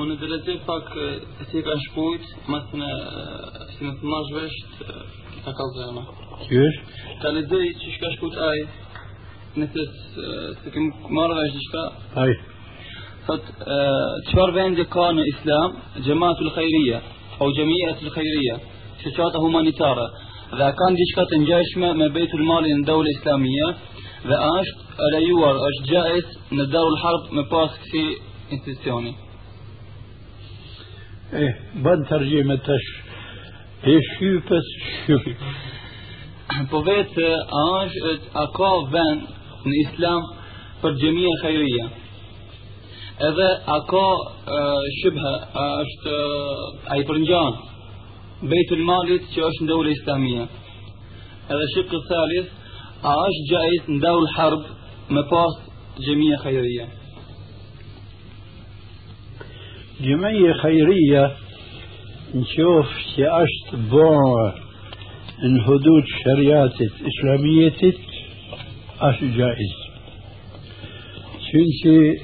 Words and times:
Unë 0.01 0.15
dhe 0.21 0.55
pak 0.65 0.87
e, 0.97 1.09
si 1.51 1.61
ka 1.65 1.75
shkujt 1.85 2.25
Mas 2.49 2.65
në 2.73 2.89
Si 3.75 3.85
në 3.85 3.91
të 3.99 4.09
mash 4.13 4.31
vesht 4.37 4.81
e, 4.81 4.95
Ka 5.45 5.67
zëma 5.75 6.03
qysh? 6.47 6.79
Ka 7.21 7.33
lezoj 7.37 7.67
që 7.83 7.93
shka 7.97 8.11
shkujt 8.15 8.39
aj 8.49 8.59
Nëse 9.59 9.85
s- 9.85 10.17
se 10.63 10.73
kem 10.73 10.89
marrë 11.19 11.37
vesh 11.41 11.53
diçka 11.57 11.83
Aj, 12.23 12.33
Thot 13.27 13.43
e, 13.45 13.79
Qfar 14.31 14.55
vendi 14.57 14.87
ka 14.89 15.11
në 15.19 15.27
islam 15.35 15.77
Gjematul 16.01 16.49
khajria 16.57 17.03
O 17.45 17.51
gjemiatul 17.53 18.09
khajria 18.17 18.57
Shëqata 19.03 19.37
humanitare 19.45 20.07
Dhe 20.49 20.67
kanë 20.81 20.97
diçka 20.97 21.25
të 21.29 21.41
ngjashme 21.43 21.93
me 22.01 22.09
bejtul 22.15 22.45
malin 22.47 22.81
në 22.81 22.87
dawlë 22.89 23.15
islamia 23.17 23.69
Dhe 24.19 24.37
është 24.59 25.03
e 25.05 25.09
lejuar, 25.15 25.59
është 25.69 25.89
gjais 25.89 26.31
në 26.51 26.65
darul 26.73 26.97
harb 27.03 27.29
me 27.37 27.43
pas 27.51 27.75
kësi 27.83 28.05
institucioni 28.51 29.13
eh, 31.31 31.53
bën 31.85 32.03
tërgjime 32.09 32.57
tash. 32.65 32.89
E 33.87 33.95
shqypës 34.09 34.69
shqyp. 34.87 35.45
Po 36.71 36.81
vetë 36.83 37.29
a 37.61 37.63
është 37.85 38.33
a 38.41 38.45
ka 38.57 38.71
vend 38.95 39.29
në 39.69 39.75
islam 39.85 40.27
për 40.81 40.97
gjemia 41.03 41.33
khajria 41.43 41.87
edhe 43.29 43.47
a 43.75 43.77
ka 43.87 44.05
shibhe 44.99 45.33
a 45.63 45.65
është 45.85 46.19
a 46.89 46.99
i 46.99 47.07
përngjan 47.07 47.57
بيت 48.43 48.71
المالت 48.71 49.21
شو 49.35 49.47
اش 49.47 49.67
دولة 49.67 49.91
إسلامية. 49.91 50.41
هذا 51.49 51.63
الشق 51.69 51.93
الثالث 51.95 52.51
اش 53.03 53.35
جايز 53.51 53.97
ندول 53.97 54.23
الحرب 54.23 54.63
مباص 55.09 55.59
جميع 56.07 56.37
خيرية. 56.37 56.87
جميع 60.01 60.53
خيرية 60.53 61.35
نشوف 62.35 62.85
شي 63.15 63.27
اش 63.27 63.49
تبوع 63.71 64.53
إن 65.43 65.61
حدود 65.61 66.03
شريات 66.23 66.81
إسلامية 66.81 67.93
اش 69.01 69.23
جائز. 69.23 69.73
شنسي 71.39 72.21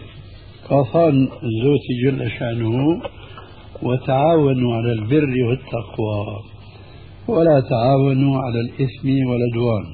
قصان 0.70 1.28
زوتي 1.64 1.94
جل 2.04 2.32
شأنه 2.40 3.02
وتعاونوا 3.82 4.76
على 4.76 4.92
البر 4.92 5.34
والتقوى 5.48 6.40
ولا 7.28 7.60
تعاونوا 7.70 8.38
على 8.44 8.60
الإثم 8.66 9.08
والعدوان. 9.28 9.86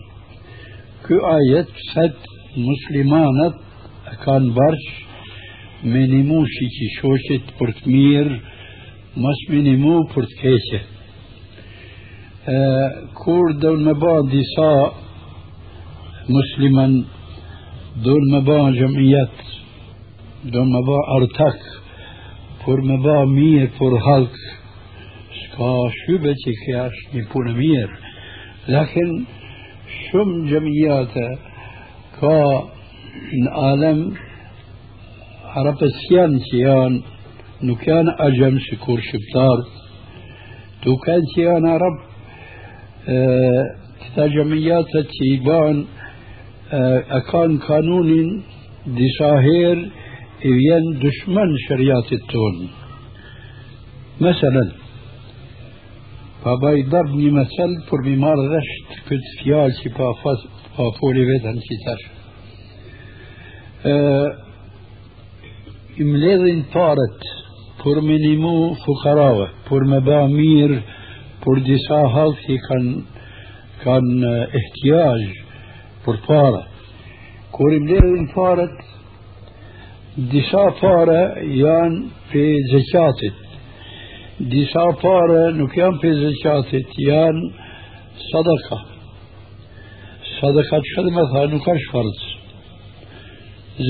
كو 1.08 1.14
آيات 1.16 1.68
ست 1.92 2.20
مسلمانت 2.58 3.56
كان 4.26 4.54
برش 4.54 4.86
منمو 5.84 6.46
شيكي 6.46 6.88
شوشت 7.02 7.44
برتمير 7.62 8.28
مش 9.18 9.24
مس 9.24 9.50
منمو 9.50 10.04
برتكيشة 10.04 10.82
أه 12.50 12.92
كور 13.26 13.52
دول 13.52 13.84
مبا 13.84 14.22
ديسا 14.32 14.92
مسلما 16.30 17.04
دول 18.04 18.22
مبا 18.34 18.72
جمعيات 18.72 19.38
دول 20.46 20.68
مبا 20.68 20.98
أرتاك 21.18 21.60
për 22.62 22.82
me 22.88 22.98
ba 23.04 23.18
mirë 23.30 23.70
për 23.78 23.96
halk, 24.08 24.36
s'ka 25.42 25.72
shybe 26.00 26.34
që 26.44 26.58
kja 26.64 26.88
është 26.90 27.16
një 27.18 27.24
punë 27.32 27.54
mirë. 27.60 27.96
Lakin 28.74 29.16
shumë 30.02 30.44
gjëmijate 30.50 31.30
ka 32.20 32.38
në 33.44 33.56
alem 33.70 34.04
Arapësian 35.62 36.38
që 36.48 36.60
janë 36.62 37.66
nuk 37.68 37.82
janë 37.88 38.14
agjem 38.26 38.60
si 38.66 38.78
kur 38.84 39.02
shqiptar 39.04 39.64
tu 40.84 40.94
kanë 41.06 41.32
që 41.34 41.42
janë 41.44 41.72
Arab 41.76 41.98
e, 43.16 43.18
këta 44.04 44.28
gjëmijatët 44.36 45.12
që 45.18 45.28
i 45.28 45.36
banë 45.46 45.84
e 47.18 47.20
kanë 47.28 47.60
kanunin 47.66 48.32
disa 48.98 49.34
herë 49.46 50.01
për 57.90 58.06
mi 58.08 58.16
marrë 58.24 58.48
resht 58.50 58.96
këtë 59.10 59.36
fjallë 59.42 59.78
që 59.82 59.92
pa, 59.98 60.08
fas, 60.24 60.46
pa 60.76 60.88
foli 60.98 61.28
vetën 61.30 61.60
që 61.68 61.78
tash. 61.86 62.08
E, 63.92 63.94
i 66.02 66.08
mbledhin 66.10 66.66
paret 66.74 67.30
për 67.84 68.02
minimu 68.06 68.56
fukarave, 68.82 69.52
për 69.70 69.88
me 69.94 70.02
ba 70.10 70.24
mirë 70.34 70.82
për 71.46 71.64
disa 71.70 72.02
halk 72.16 72.42
që 72.48 72.58
kanë 72.68 72.96
kanë 73.84 74.34
ehtjaj 74.62 75.22
për 76.06 76.20
para. 76.26 76.66
Kur 77.54 77.74
i 77.74 77.80
mbledhin 77.86 78.28
paret, 78.34 78.82
disa 80.18 80.64
pare 80.82 81.22
janë 81.56 82.00
për 82.32 82.56
zekatit, 82.72 83.38
disa 84.52 84.84
pare 85.00 85.44
nuk 85.56 85.76
janë 85.78 86.02
për 86.02 86.18
zekatit, 86.26 86.98
janë 87.00 87.46
sadaka. 88.28 88.80
Sadaka 90.34 90.82
që 90.90 91.06
dhe 91.06 91.14
me 91.16 91.26
tha 91.32 91.46
nuk 91.54 91.70
është 91.76 91.92
farës. 91.94 92.22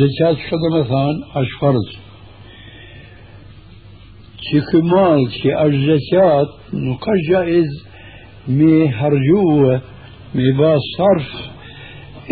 Zekat 0.02 0.46
që 0.46 0.62
dhe 0.62 0.72
me 0.76 0.84
thanë 0.92 1.26
është 1.42 1.60
farz. 1.64 1.90
Që 4.46 4.62
kë 4.70 4.84
malë 4.92 5.32
që 5.40 5.58
është 5.64 5.82
zekat 5.88 6.54
nuk 6.84 7.10
është 7.16 7.28
gjaiz 7.32 7.74
me 8.60 8.78
hargjue, 9.00 9.82
me 10.38 10.54
ba 10.62 10.72
sarf, 10.92 11.34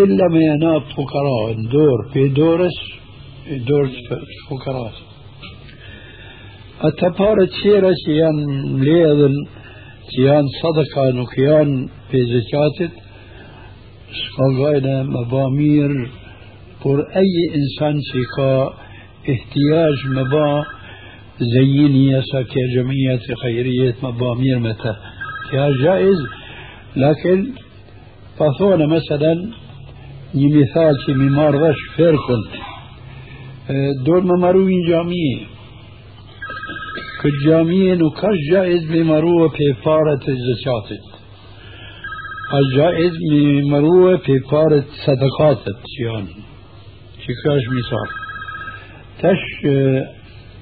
illa 0.05 0.29
me 0.29 0.45
janat 0.45 0.93
fukara, 0.93 1.41
në 1.57 1.69
dorë, 1.73 2.07
pe 2.13 2.29
dorës, 2.37 2.79
e 3.49 3.59
dorës 3.67 3.99
të 4.07 4.19
fukarat. 4.47 5.03
Ata 6.89 7.09
pare 7.17 7.45
qera 7.59 7.91
që 8.01 8.17
janë 8.21 8.45
mledhen, 8.79 9.35
që 10.11 10.25
janë 10.29 10.55
sadaka, 10.61 11.05
nuk 11.17 11.35
janë 11.37 11.77
pe 12.09 12.23
zekatit, 12.33 13.03
s'ka 14.21 14.47
gajne 14.61 14.95
me 15.11 15.27
ba 15.31 15.45
mirë 15.57 16.07
por 16.83 16.99
أي 16.99 17.33
إنسان 17.59 18.01
شيكا 18.11 18.73
احتياج 19.33 19.97
مبا 20.17 20.63
زيني 21.39 22.11
يسا 22.11 22.41
كجمعية 22.41 23.35
خيرية 23.43 23.95
مبا 24.03 24.33
ميرمته 24.33 24.95
كا 25.51 25.69
جائز 25.83 26.19
لكن 26.95 27.53
فثونا 28.37 28.85
مثلا 28.85 29.33
مثال 30.33 30.95
في 31.05 31.13
ممار 31.13 31.55
رش 31.55 31.81
فيركن 31.95 32.41
دور 34.05 34.21
ممروي 34.21 34.87
جامعية 34.87 35.45
كالجامعية 37.21 37.93
نكاش 37.93 38.37
جائز 38.51 38.83
بمروة 38.91 39.49
في 39.49 39.73
فارة 39.85 40.23
الزكاة 40.27 40.89
الجائز 42.59 43.13
بمروة 43.31 44.17
في 44.17 44.39
فارة 44.51 44.85
صدقات 45.05 45.63
يعني 46.05 46.35
شكاش 47.23 47.63
مثال 47.77 48.09
تش 49.19 49.65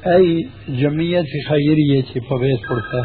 أي 0.08 0.48
جمعية 0.70 1.24
خيرية 1.50 2.04
فبيت 2.30 2.60
فرصة 2.70 3.04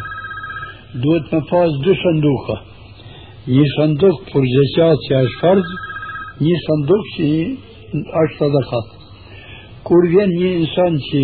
دوت 0.95 1.35
مفاز 1.35 1.71
دو 1.85 1.95
صندوقة 1.95 2.73
një 3.43 3.63
sanduk 3.75 4.21
për 4.31 4.45
zëqat 4.55 5.01
që 5.07 5.21
është 5.27 5.39
farz, 5.43 5.71
një 6.47 6.59
sanduk 6.67 7.09
që 7.15 7.31
është 8.23 8.37
sadakat. 8.39 9.02
Kur 9.87 10.07
vjen 10.11 10.31
një 10.39 10.51
insan 10.61 10.99
që 11.09 11.23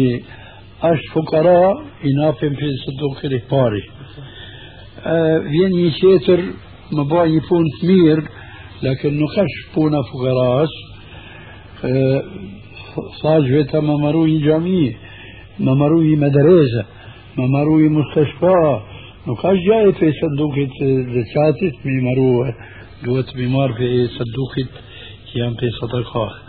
është 0.88 1.12
fukara, 1.12 1.60
i 2.06 2.10
napim 2.18 2.54
për 2.58 2.74
sandukën 2.84 3.34
e 3.36 3.40
pari. 3.50 3.82
Vjen 5.52 5.74
një 5.76 5.90
qeter 5.98 6.42
më 6.94 7.04
ba 7.10 7.24
një 7.30 7.42
punë 7.48 7.72
të 7.78 7.88
mirë, 7.90 8.24
lakin 8.86 9.18
nuk 9.18 9.36
është 9.44 9.64
puna 9.74 10.02
fukaras, 10.10 10.74
thash 13.20 13.50
vetë 13.54 13.82
më 13.86 13.98
maru 14.02 14.24
një 14.26 14.40
gjami, 14.46 14.84
më 15.62 15.76
maru 15.82 16.02
një 16.06 16.18
medreze, 16.24 16.84
më 17.38 17.48
maru 17.54 17.78
një 17.82 17.92
mustashfa, 17.96 18.58
nuk 19.26 19.46
është 19.52 19.64
gjaje 19.66 19.96
për 20.00 20.14
sandukit 20.20 20.82
zëqatit 21.14 21.86
me 21.86 21.96
maruhe, 22.10 22.54
duhet 23.06 23.34
me 23.38 23.50
marë 23.54 23.78
për 23.78 23.96
sandukit 24.18 24.84
që 25.30 25.42
janë 25.42 25.60
për 25.62 25.74
sadaka. 25.80 26.47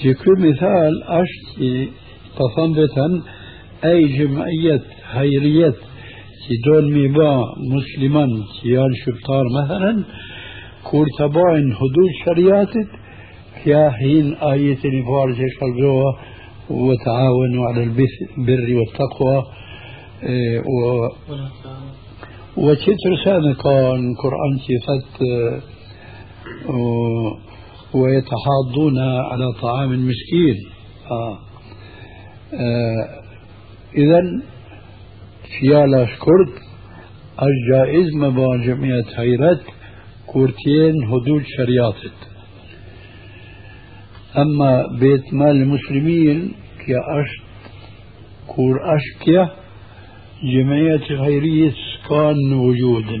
Që 0.00 0.14
kjo 0.20 0.36
mithal 0.42 1.00
është 1.20 1.48
që 1.54 1.72
të 2.36 2.52
thëmë 2.54 2.78
vetën, 2.80 3.12
أي 3.84 4.02
جمعية 4.18 4.82
خيرية 5.12 5.74
që 6.44 6.56
donë 6.64 6.90
mi 6.92 7.04
ba 7.16 7.30
musliman 7.72 8.32
që 8.54 8.64
janë 8.68 8.96
shqiptar 9.00 9.46
مثلا 9.52 9.92
kur 10.88 11.08
të 11.18 11.28
bajnë 11.36 11.76
hudud 11.78 12.10
shariatit 12.18 12.90
kja 13.62 13.84
hin 14.00 14.26
ajetin 14.50 14.98
i 14.98 15.02
parë 15.08 15.36
që 15.38 15.48
shkalzoha 15.54 16.10
وتعاونوا 16.70 17.66
على 17.68 17.82
البر 17.82 18.68
والتقوى 18.78 19.38
و 20.74 20.78
وتتر 22.56 23.12
سنة 23.24 23.54
كان 23.64 24.14
قرآن 24.22 24.54
صفات 24.66 25.10
ويتحاضون 27.94 28.98
على 28.98 29.52
طعام 29.62 29.92
المسكين. 29.92 30.56
آه. 31.10 31.38
آه. 32.52 33.20
إذا 33.96 34.20
فيالا 35.60 36.06
شكرت 36.06 36.62
الجائز 37.42 38.14
مبا 38.14 38.56
جمعية 38.66 39.02
خيرت 39.16 39.62
كورتين 40.26 40.94
حدود 41.06 41.42
شرياطت 41.56 42.14
أما 44.38 44.82
بيت 45.00 45.34
مال 45.34 45.50
المسلمين 45.50 46.52
كي 46.78 46.92
أشت 47.20 47.44
كور 48.46 48.76
أشكية 48.96 49.52
جمعية 50.54 50.98
خيرية 50.98 51.74
كان 52.08 52.52
وجودا 52.52 53.20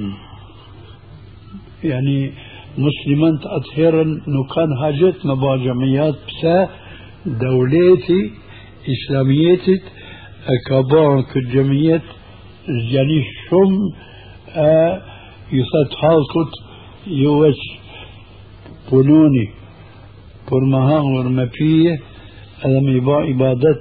يعني 1.84 2.32
مسلمان 2.78 3.38
أطهرا 3.44 4.04
نكان 4.04 4.68
حاجات 4.82 5.26
مبا 5.26 5.56
جمعيات 5.56 6.14
بسا 6.28 6.68
دولتي 7.26 8.30
إسلاميتي 8.94 9.80
أكبر 10.54 11.22
كجمعيات 11.22 12.02
يعني 12.68 13.22
شم 13.50 13.72
يصد 15.52 15.90
حالكت 16.00 16.52
يوش 17.06 17.56
بنوني. 18.92 19.48
برمهان 20.52 21.02
ورمبيه 21.14 22.00
هذا 22.64 22.80
ميبا 22.80 23.14
عبادة 23.14 23.80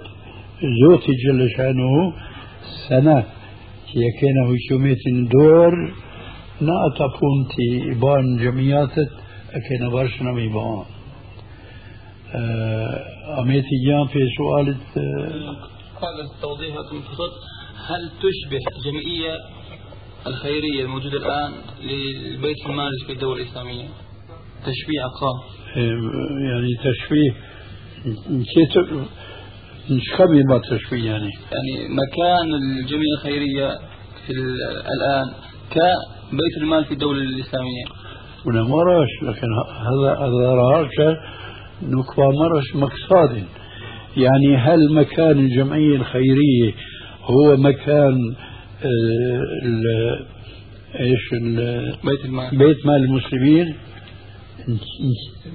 زوتي 0.82 1.12
جل 1.24 1.50
شأنه 1.58 2.14
سنة. 2.90 3.24
يكينا 3.96 4.44
هشوميت 4.50 5.04
دور 5.32 5.74
نا 6.62 6.74
أتابونتي 6.88 7.98
إبان 7.98 8.38
جمعياتت 8.38 9.10
أكينا 9.52 9.90
برشنا 9.90 10.32
ميبان 10.32 10.84
أميتي 13.40 13.76
جان 13.88 14.08
في 14.08 14.20
سؤال 14.38 14.76
قال 16.02 16.22
التوضيح 16.36 16.76
هل 17.88 18.10
تشبه 18.10 18.60
جمعية 18.86 19.38
الخيرية 20.28 20.84
الموجودة 20.84 21.18
الآن 21.18 21.52
لبيت 21.82 22.66
المال 22.66 22.92
في 23.08 23.14
الدولة 23.14 23.44
الإسلامية 23.44 23.86
تشبيه 24.66 25.06
أقام 25.06 25.40
يعني 26.46 26.70
تشبيه 26.84 27.34
مش 29.90 30.14
خبي 30.18 30.44
ما 30.44 30.58
تشبيه 30.58 31.12
يعني 31.12 31.30
يعني 31.52 31.88
مكان 31.90 32.54
الجمعية 32.54 33.14
الخيرية 33.18 33.70
في 34.28 34.32
الآن 34.34 35.34
كبيت 36.34 36.64
المال 36.64 36.86
في 36.86 36.94
الدولة 36.94 37.22
الإسلامية. 37.22 37.86
ولا 38.46 38.64
مرش 38.64 39.10
لكن 39.24 39.48
هذا 39.80 40.18
هذا 40.18 40.54
راش 40.54 41.18
نكبة 41.82 42.32
مرش 42.32 42.76
مقصاد 42.76 43.44
يعني 44.18 44.58
هل 44.58 44.94
مكان 44.94 45.40
الجمعية 45.40 45.96
الخيرية 45.96 46.74
هو 47.24 47.58
مكان 47.58 48.36
ال 49.66 49.84
إيش 51.00 51.34
ال 51.34 51.56
بيت 52.04 52.26
المال. 52.26 52.58
بيت 52.58 52.86
مال 52.86 53.04
المسلمين؟ 53.04 53.76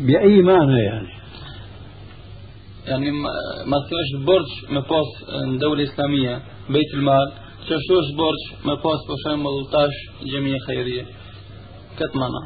بأي 0.06 0.42
معنى 0.42 0.80
يعني؟ 0.82 1.08
يعني 2.86 3.10
ما 3.66 3.76
تصيرش 3.86 4.26
برج 4.26 4.74
باس 4.74 5.60
دولة 5.60 5.82
إسلامية 5.82 6.42
بيت 6.70 6.94
المال. 6.94 7.47
تشوش 7.66 8.06
برج 8.18 8.66
ما 8.66 8.74
باس 8.74 9.00
بشام 9.08 9.42
13 9.70 9.92
جمعية 10.32 10.58
خيرية 10.66 11.02
كت 11.98 12.16
معنى 12.16 12.42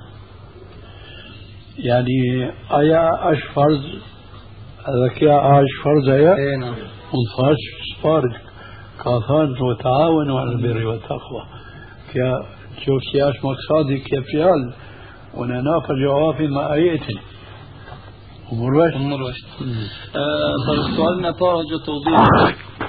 يعني 1.78 2.50
آية 2.80 3.32
أش 3.32 3.38
فرض 3.54 3.82
هذا 4.88 5.08
كيا 5.18 5.60
أش 5.60 5.72
فرض 5.84 6.08
آية 6.08 6.34
اي 6.34 6.56
نعم 6.56 6.74
ونفاش 7.12 7.60
سبارد 7.92 8.32
كاثان 9.04 9.62
وتعاونوا 9.62 10.40
على 10.40 10.50
البر 10.50 10.86
والتقوى 10.86 11.42
كيا 12.12 12.32
شو 12.84 12.98
كياش 13.12 13.34
مقصادي 13.44 13.98
كيا 13.98 14.20
فيال 14.20 14.74
وننافى 15.34 15.92
جوافي 16.02 16.46
ما 16.46 16.72
آيتين 16.72 17.18
أمور 18.52 18.74
وش 18.74 18.94
أمور 18.94 19.22
وش 19.22 19.40
طيب 20.66 20.96
سؤالنا 20.96 21.30
parë 21.40 21.62
gjë 21.70 21.78
të 21.84 21.90
udhimit. 21.96 22.28
Ja. 22.36 22.46
Se 22.46 22.81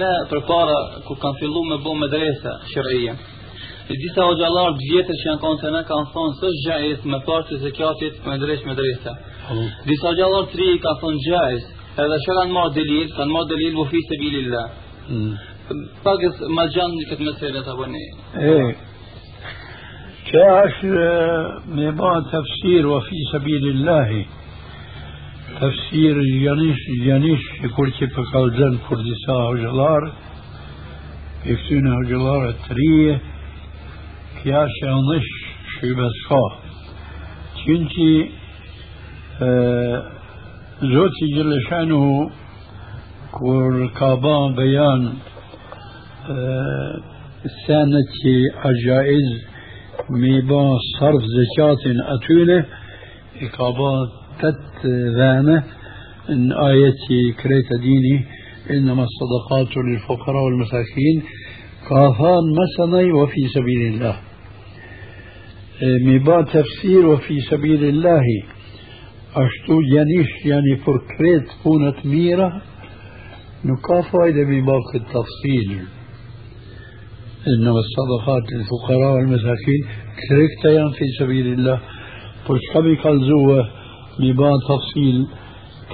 ne 0.00 0.10
për 0.30 0.40
para, 0.48 0.78
ku 1.06 1.14
kanë 1.22 1.38
fillu 1.38 1.62
me 1.68 1.76
bo 1.84 1.92
medresa 1.98 2.56
shërëje, 2.72 3.14
disa 3.90 4.26
hoxalar 4.26 4.74
të 4.78 4.88
vjetër 4.90 5.18
që 5.20 5.28
janë 5.28 5.42
konë 5.42 5.60
se 5.60 5.70
ne 5.74 5.82
kanë 5.90 6.10
thonë 6.14 6.36
së 6.40 6.50
gjajës 6.64 7.06
me 7.12 7.20
parë 7.26 7.46
të 7.48 7.60
zekatit 7.64 8.26
medres 8.26 8.64
medresa. 8.66 9.14
Disa 9.86 10.10
hoxalar 10.10 10.50
të 10.50 10.60
ri 10.60 10.68
kanë 10.84 11.00
thonë 11.02 11.22
gjajës, 11.26 11.70
edhe 12.04 12.18
që 12.26 12.36
kanë 12.40 12.54
marrë 12.56 12.74
delil, 12.78 13.08
kanë 13.16 13.34
marrë 13.36 13.50
delil 13.54 13.78
bu 13.78 13.86
fi 13.92 14.02
se 14.08 14.20
bilillah. 14.22 14.68
Pagës 16.04 16.44
ma 16.56 16.66
gjanë 16.74 17.08
këtë 17.10 17.26
meselet 17.30 17.72
apo 17.72 17.86
ne. 17.90 18.04
تفسير 25.60 26.16
جانيش 26.44 26.78
جانيش 27.04 27.40
يقول 27.64 27.90
كيف 27.90 28.20
قال 28.34 28.50
جن 28.52 28.78
كردسا 28.88 29.32
هجلار 29.32 30.12
يكسونا 31.46 31.94
هجلار 32.04 32.48
التريه 32.48 33.20
شو 35.80 35.94
بس 35.94 36.16
فا 36.30 36.42
چونكي 37.64 38.30
زوتي 40.82 41.26
جل 41.36 41.62
شأنه 41.70 42.30
والكابان 43.42 44.54
بيان 44.54 45.12
السنة 47.44 48.12
عجائز 48.64 49.28
ميبان 50.10 50.76
صرف 51.00 51.22
زكاة 51.38 51.84
أتونه 52.14 52.66
إقابات 53.42 54.19
تت 54.42 54.86
ذانة 55.16 55.64
إن 56.30 56.52
آية 56.52 57.32
كريت 57.42 57.72
ديني 57.80 58.24
إنما 58.70 59.04
الصدقات 59.04 59.76
للفقراء 59.76 60.44
والمساكين 60.44 61.22
كافان 61.88 62.44
مسني 62.60 63.12
وفي 63.12 63.48
سبيل 63.54 63.94
الله. 63.94 64.16
مبا 65.82 66.42
تفسير 66.42 67.06
وفي 67.06 67.40
سبيل 67.40 67.84
الله. 67.84 68.22
أشتو 69.34 69.80
جانيش 69.94 70.28
يعني 70.44 70.76
فركريت 70.76 71.48
كونت 71.62 72.06
ميرة. 72.06 72.62
نكا 73.64 74.00
فايدة 74.00 74.42
بباقي 74.44 74.94
التفصيل. 74.94 75.80
إنما 77.48 77.80
الصدقات 77.86 78.52
للفقراء 78.52 79.14
والمساكين 79.14 79.82
كريكتا 80.28 80.90
في 80.98 81.04
سبيل 81.18 81.46
الله. 81.46 81.80
كبي 82.74 82.96
كالزوة. 82.96 83.79
ببا 84.18 84.50
تفصيل. 84.68 85.26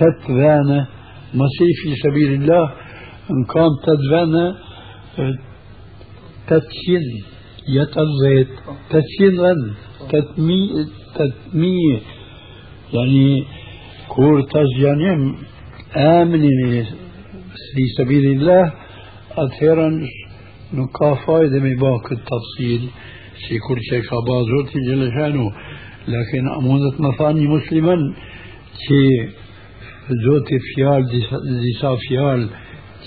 تتذانة 0.01 0.87
مسيح 1.35 1.75
في 1.83 1.95
سبيل 2.05 2.33
الله. 2.33 2.73
إن 3.31 3.45
كان 3.55 3.71
تتذانة 3.87 4.57
تتشين 6.49 7.07
يتزيت 7.69 8.49
تتشين 8.91 9.41
غن 9.41 9.75
تتمي 10.11 10.87
تتمي 11.15 12.01
يعني 12.93 13.45
كور 14.09 14.43
تزيانيم 14.43 15.37
آمنين 15.97 16.85
في 17.75 17.85
سبيل 17.99 18.25
الله. 18.27 18.73
أثيرا 19.33 19.89
نكا 20.75 21.15
فايدة 21.15 21.59
من 21.61 21.79
التفصيل. 22.13 22.89
في 23.49 23.59
كل 23.59 23.79
شيء 23.91 24.01
كبازوتي 24.01 24.79
جل 24.89 25.11
شأنه. 25.19 25.53
لكن 26.09 26.49
أمونة 26.61 26.93
مثاني 26.99 27.47
مسلما 27.49 27.97
كي 28.89 29.29
زوتي 30.25 30.59
فيال 30.75 31.05
ديسا 31.63 31.97
فيال 32.09 32.49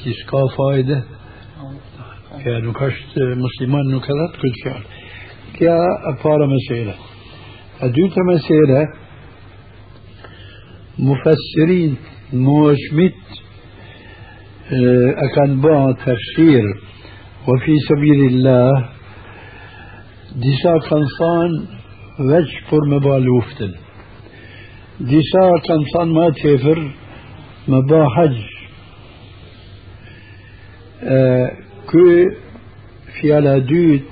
كي 0.04 0.14
سكا 0.14 0.48
فايدة 0.58 1.04
كي 2.44 2.50
نكشت 2.50 3.14
مسلمان 3.18 3.88
نكذت 3.96 4.34
كل 4.42 4.54
فيال 4.64 4.84
كي 5.60 5.68
أفار 6.14 6.40
مسيرة 6.48 6.96
أدوت 7.82 8.16
مسيرة 8.34 8.94
مفسرين 11.00 11.96
موشمت 12.34 13.14
أكان 15.26 15.62
با 15.62 15.92
تفسير 15.92 16.64
وفي 17.48 17.76
سبيل 17.90 18.28
الله 18.28 18.90
ديسا 20.36 20.74
كنصان 22.20 22.32
وجه 22.32 22.60
فور 22.70 22.88
مبالوفتن 22.88 23.72
ديسا 25.00 25.52
كنصان 25.68 26.14
ما 26.14 26.30
تفر 26.30 26.92
مبا 27.68 28.06
حج. 28.10 28.38
أه 31.04 31.52
كو 31.88 32.00
في 33.22 33.34
على 33.34 33.60
دوت 33.60 34.10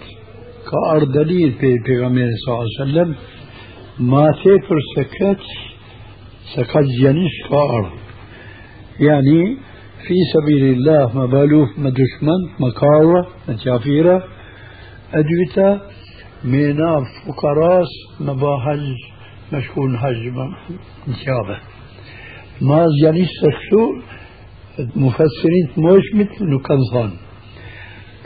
كأردليل 0.72 1.52
في 1.52 1.74
پیغمبر 1.86 2.30
صلى 2.46 2.54
الله 2.54 2.68
عليه 2.80 2.92
وسلم 2.92 3.16
ما 4.00 4.28
تفر 4.32 4.78
سكت 4.96 5.42
سكت 6.56 6.88
جنيش 7.02 7.32
كأرض 7.50 7.92
يعني 9.00 9.58
في 10.08 10.14
سبيل 10.34 10.64
الله 10.74 11.18
مبالوف 11.18 11.70
مدشمن 11.80 12.42
مكاوة 12.60 13.28
مجافيرة 13.50 14.24
أدوتا 15.14 15.82
مينا 16.44 17.04
فقراس 17.28 17.88
مباهج 18.20 18.96
مشكون 19.54 19.98
حج 19.98 20.28
نشابه 21.08 21.58
ما 22.62 22.86
يعني 23.04 23.26
سخشو 23.42 23.84
مفسرين 24.96 25.68
موش 25.78 26.04
مثل 26.14 26.46
نكنصان 26.46 27.12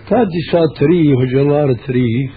تادي 0.10 0.42
تري 0.80 1.14
وجلار 1.14 1.74
تري 1.74 2.30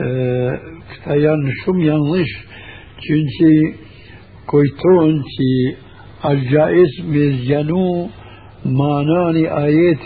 آه 0.00 0.60
كتايان 0.92 1.52
شم 1.64 1.80
ينلش 1.80 2.30
چونچه 3.04 3.74
كويتون 4.46 5.22
چي 5.32 5.76
الجائز 6.24 6.92
مزجنو 7.04 8.08
ماناني 8.64 9.44
آيات 9.64 10.04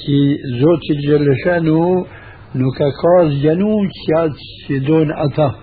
كي 0.00 0.18
زوت 0.60 0.84
جل 1.06 1.26
شانه 2.54 2.66
نكاكاز 2.66 3.42
جنو 3.42 3.78
كياد 3.78 4.32
سيدون 4.68 5.12
أتا 5.12 5.54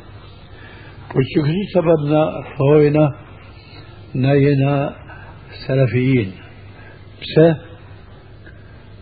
وشكري 1.15 1.63
سببنا 1.73 2.43
فوينا 2.57 3.09
ناينا 4.15 4.95
سلفيين 5.67 6.31
بس 7.21 7.55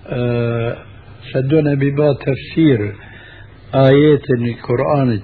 أه 0.07 0.77
شدونا 1.33 1.73
ببا 1.73 2.13
تفسير 2.13 2.95
آيات 3.75 4.23
القرآن 4.39 5.21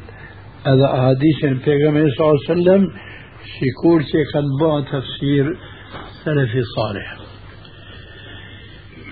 هذا 0.68 0.86
أحاديث 0.86 1.44
النبي 1.44 2.12
صلى 2.12 2.28
الله 2.28 2.39
عليه 2.50 2.62
وسلم 2.62 2.88
شكور 3.60 4.01
كان 4.34 4.44
با 4.62 4.82
تفسير 4.82 5.58
سلفي 6.25 6.62
صالح. 6.75 7.18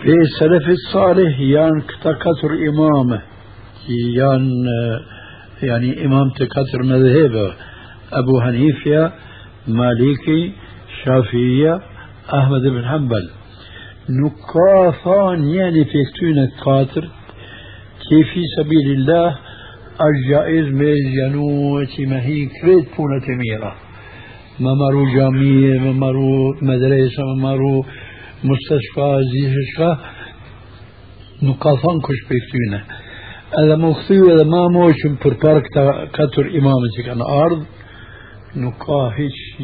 في 0.01 0.13
السلف 0.13 0.69
الصالح 0.69 1.39
يان 1.39 1.81
كتكثر 1.81 2.51
إمامه 2.69 3.21
يان 3.89 4.65
يعني 5.63 6.05
إمام 6.05 6.29
تكثر 6.29 6.83
مذهبه 6.83 7.53
أبو 8.13 8.41
حنيفة 8.41 9.11
مالكي 9.67 10.51
شافعية 11.03 11.81
أحمد 12.33 12.61
بن 12.61 12.85
حنبل. 12.85 13.29
نكافان 14.09 15.43
يعني 15.43 15.85
في 15.85 15.97
كتونة 16.13 16.49
كاتر 16.65 17.09
كيف 18.09 18.27
في 18.33 18.41
سبيل 18.57 18.91
الله 18.91 19.37
الجائز 20.01 20.65
ميزيانو 20.73 21.79
ما 21.99 22.21
هي 22.21 22.45
كريت 22.45 22.87
بونة 22.97 23.27
ميرا 23.27 23.75
ما 24.59 24.73
مرو 24.73 25.05
جامعة 25.13 25.93
ما 25.93 26.11
مدرسة 26.61 27.23
ما 27.23 27.35
مرو 27.41 27.85
مستشفى 28.43 29.19
زيشفى 29.31 29.97
نقافان 31.43 31.99
كش 31.99 32.19
بيكتونا 33.47 33.65
هذا 33.65 33.75
مخصي 33.75 34.19
هذا 34.19 34.43
ما 34.43 34.67
موش 34.67 34.95
بربارك 35.25 35.63
كتر 36.13 36.45
إمامتك 36.57 37.09
عن 37.09 37.21
أرض 37.21 37.65
نقاهش 38.55 39.57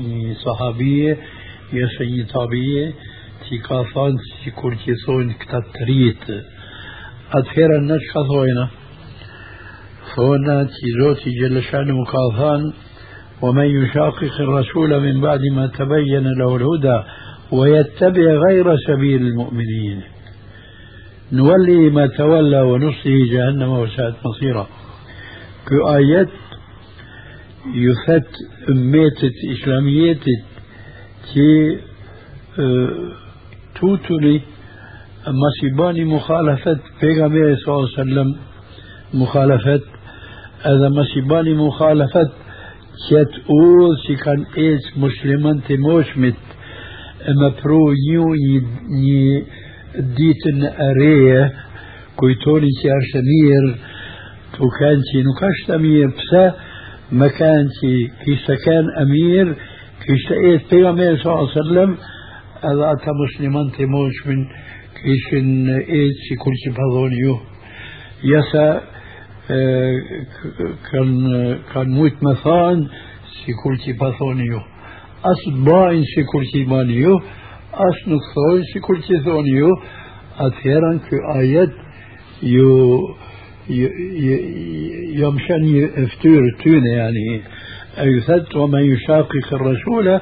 صحابية 0.45 1.17
يا 1.73 1.87
سيد 1.97 2.27
طابية 2.27 2.93
تي 3.49 3.57
كافان 3.57 4.17
تي 4.43 4.51
كل 4.51 4.75
كيسون 4.75 5.33
كتاتريت 5.33 6.45
أتخير 7.35 7.69
الناس 7.81 7.99
كثوينا 8.13 8.69
فهنا 10.15 10.63
تي 10.63 10.91
زوتي 11.01 11.29
جل 11.41 11.63
شأن 11.63 11.91
مكافان 11.91 12.73
ومن 13.41 13.65
يشاقق 13.65 14.41
الرسول 14.41 14.99
من 15.01 15.21
بعد 15.21 15.39
ما 15.51 15.67
تبين 15.67 16.27
له 16.39 16.55
الهدى 16.55 17.03
ويتبع 17.51 18.31
غير 18.49 18.77
سبيل 18.87 19.21
المؤمنين 19.21 20.01
نولي 21.31 21.89
ما 21.89 22.07
تولى 22.07 22.61
ونصله 22.61 23.25
جهنم 23.31 23.69
وساءت 23.69 24.15
مصيرا. 24.25 24.67
كآيات 25.67 26.29
يثت 27.75 28.27
أميتت 28.69 29.33
إسلاميتت 29.53 30.43
آه 32.59 32.89
توتلي 33.79 34.41
مسيباني 35.27 36.05
مخالفة 36.05 36.79
بيغمبر 37.01 37.55
صلى 37.55 37.75
الله 37.75 37.89
عليه 37.97 38.01
وسلم 38.01 38.35
مخالفة 39.13 39.81
هذا 40.61 40.89
مسيباني 40.89 41.53
مخالفة 41.53 42.31
كيت 43.09 43.29
أول 43.49 43.97
سي 49.93 50.01
كان 50.01 50.23
إيس 50.23 50.37
مسلمان 50.37 50.69
تموشمت 50.69 50.71
اما 50.71 50.71
برو 50.71 50.71
نيو 50.71 50.71
ني 50.73 50.73
ديتن 50.73 50.81
أريه 50.81 51.53
كويتوني 52.15 52.67
كي 52.81 52.89
أرشمير 52.91 53.75
تو 54.53 54.69
كانتي 54.79 55.23
نكاشت 55.23 55.69
أمير 55.69 56.07
بسا 56.07 56.55
ما 57.11 57.27
كانتي 57.27 58.11
كيسا 58.25 58.55
كان 58.65 58.85
أمير 59.01 59.55
كيسا 60.05 60.35
إيه 60.35 60.61
بيغمبر 60.71 61.17
صلى 61.17 61.33
الله 61.33 61.49
عليه 61.49 61.61
وسلم 61.61 61.97
هذا 62.63 62.91
أتا 62.91 63.11
مسلمان 63.23 63.71
تموش 63.71 64.27
من 64.27 64.45
كيشن 65.03 65.69
إيه 65.69 66.09
سي 66.09 66.35
كل 66.35 66.51
شي 66.63 66.69
بهذونيو 66.69 67.39
يسا 68.23 68.81
آه 69.51 70.01
كان 70.91 71.57
كان 71.73 71.89
موت 71.89 72.13
مثان 72.23 72.87
سي 73.45 73.53
كل 73.63 73.77
شي 73.85 73.93
بهذونيو 73.93 74.73
as 75.23 75.39
bajnë 75.65 76.03
si 76.11 76.23
kur 76.27 76.43
që 76.43 76.57
i 76.59 76.65
bani 76.67 76.97
ju, 76.99 77.13
as 77.87 78.05
nuk 78.11 78.23
thojnë 78.35 78.69
si 78.71 78.79
kur 78.85 78.97
që 79.07 79.21
thoni 79.25 79.57
ju, 79.57 79.71
atëherën 80.45 80.97
kë 81.07 81.17
ajet 81.39 81.73
ju 82.53 82.69
jam 85.19 85.37
shan 85.45 85.61
një 85.63 85.83
eftyrë 86.03 86.55
tyne, 86.63 86.95
yani 86.99 87.27
أي 87.99 88.21
ثت 88.21 88.55
ومن 88.55 88.79
يشاقق 88.79 89.53
الرسول 89.53 90.19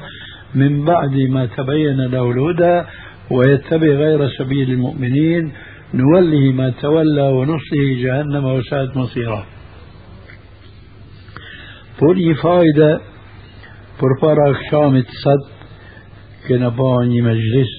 من 0.54 0.84
بعد 0.84 1.14
ما 1.30 1.46
تبين 1.46 1.96
له 1.96 2.30
الهدى 2.30 2.88
ويتبع 3.30 3.86
غير 3.86 4.28
سبيل 4.28 4.70
المؤمنين 4.70 5.52
نوله 5.94 6.52
ما 6.52 6.70
تولى 6.70 7.22
ونصله 7.22 8.02
جهنم 8.02 8.44
وساءت 8.44 8.96
مصيره 8.96 9.46
بني 12.02 12.34
فايدة 12.34 13.00
بربارا 14.02 14.54
شامت 14.70 15.06
صد 15.06 15.61
كنا 16.48 16.68
باني 16.68 17.20
مجلس 17.20 17.72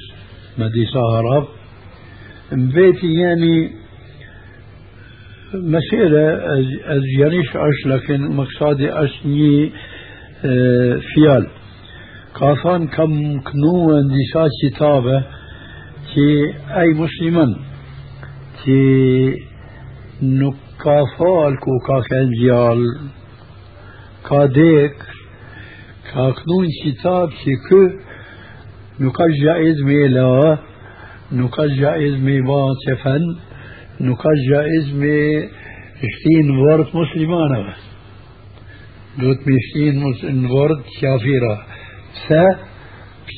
مدي 0.57 0.85
سهراب 0.85 1.47
بيتي 2.51 3.13
يعني 3.13 3.71
مسألة 5.53 6.39
أزيانيش 6.85 7.49
أش 7.55 7.87
لكن 7.87 8.35
مقصادي 8.35 8.93
أش 8.93 9.25
ني 9.25 9.71
آه، 10.45 10.99
فيال. 11.13 11.47
كافان 12.39 12.87
كم 12.87 13.39
كنو 13.41 13.97
اندسا 13.97 14.47
كتابة 14.63 15.23
تي 16.13 16.53
أي 16.79 16.93
مسلمان 16.93 17.55
تي 18.63 19.35
نكافال 20.21 21.59
كو 21.59 21.71
كاكن 21.87 22.29
جيال 22.39 22.83
كاديك 24.29 24.95
كاكنون 26.13 26.67
كتاب 26.83 27.29
تي 27.29 27.51
كو 27.69 27.89
نكاش 28.99 29.31
جائز 29.43 29.81
ميلا 29.83 30.57
نكاش 31.31 31.71
جائز 31.71 32.13
ميبان 32.23 32.73
تفن 32.87 33.23
نكاش 34.01 34.39
جائز 34.51 34.93
مي 34.93 35.49
شتين 36.11 36.49
ورد 36.49 36.87
مسلمانة 36.93 37.73
دوت 39.19 39.37
مشتين 39.47 40.03
ورد 40.51 40.81
شافيرة 41.01 41.65
سا 42.27 42.43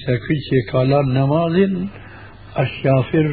سكوتي 0.05 0.59
كالان 0.71 1.05
نمازن 1.13 1.87
الشافر 2.59 3.27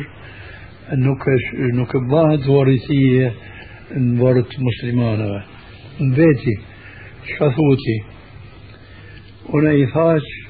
نكش 0.93 1.45
نكبات 1.75 2.49
ورثية 2.49 3.33
ورد 3.97 4.47
مسلمانة 4.69 5.45
بيتي 6.01 6.55
شثوتي 7.35 7.99
ونيفاش 9.51 10.42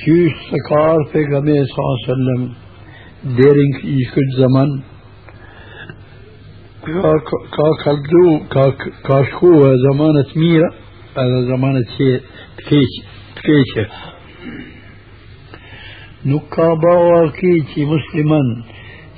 Qysh 0.00 0.44
se 0.48 0.58
ka 0.68 0.76
ardhë 0.90 1.10
pejgamberi 1.12 1.66
sallallahu 1.70 1.96
alaihi 1.96 2.10
wasallam 2.10 2.42
deri 3.38 3.64
në 3.70 4.04
këtë 4.12 4.36
zaman 4.38 4.70
ka 6.84 7.10
ka 7.56 7.66
kaldu 7.82 8.22
ka 8.54 8.62
ka 9.06 9.18
shkuar 9.30 9.74
zamane 9.82 10.22
të 10.30 10.38
mira 10.42 10.68
edhe 11.22 11.40
zamane 11.48 11.82
të 11.90 12.06
keqe 12.68 13.02
të 13.36 13.42
keqe 13.48 13.84
nuk 16.32 16.46
ka 16.54 16.68
bawa 16.84 17.18
ki 17.40 17.52
që 17.72 17.84
musliman 17.90 18.48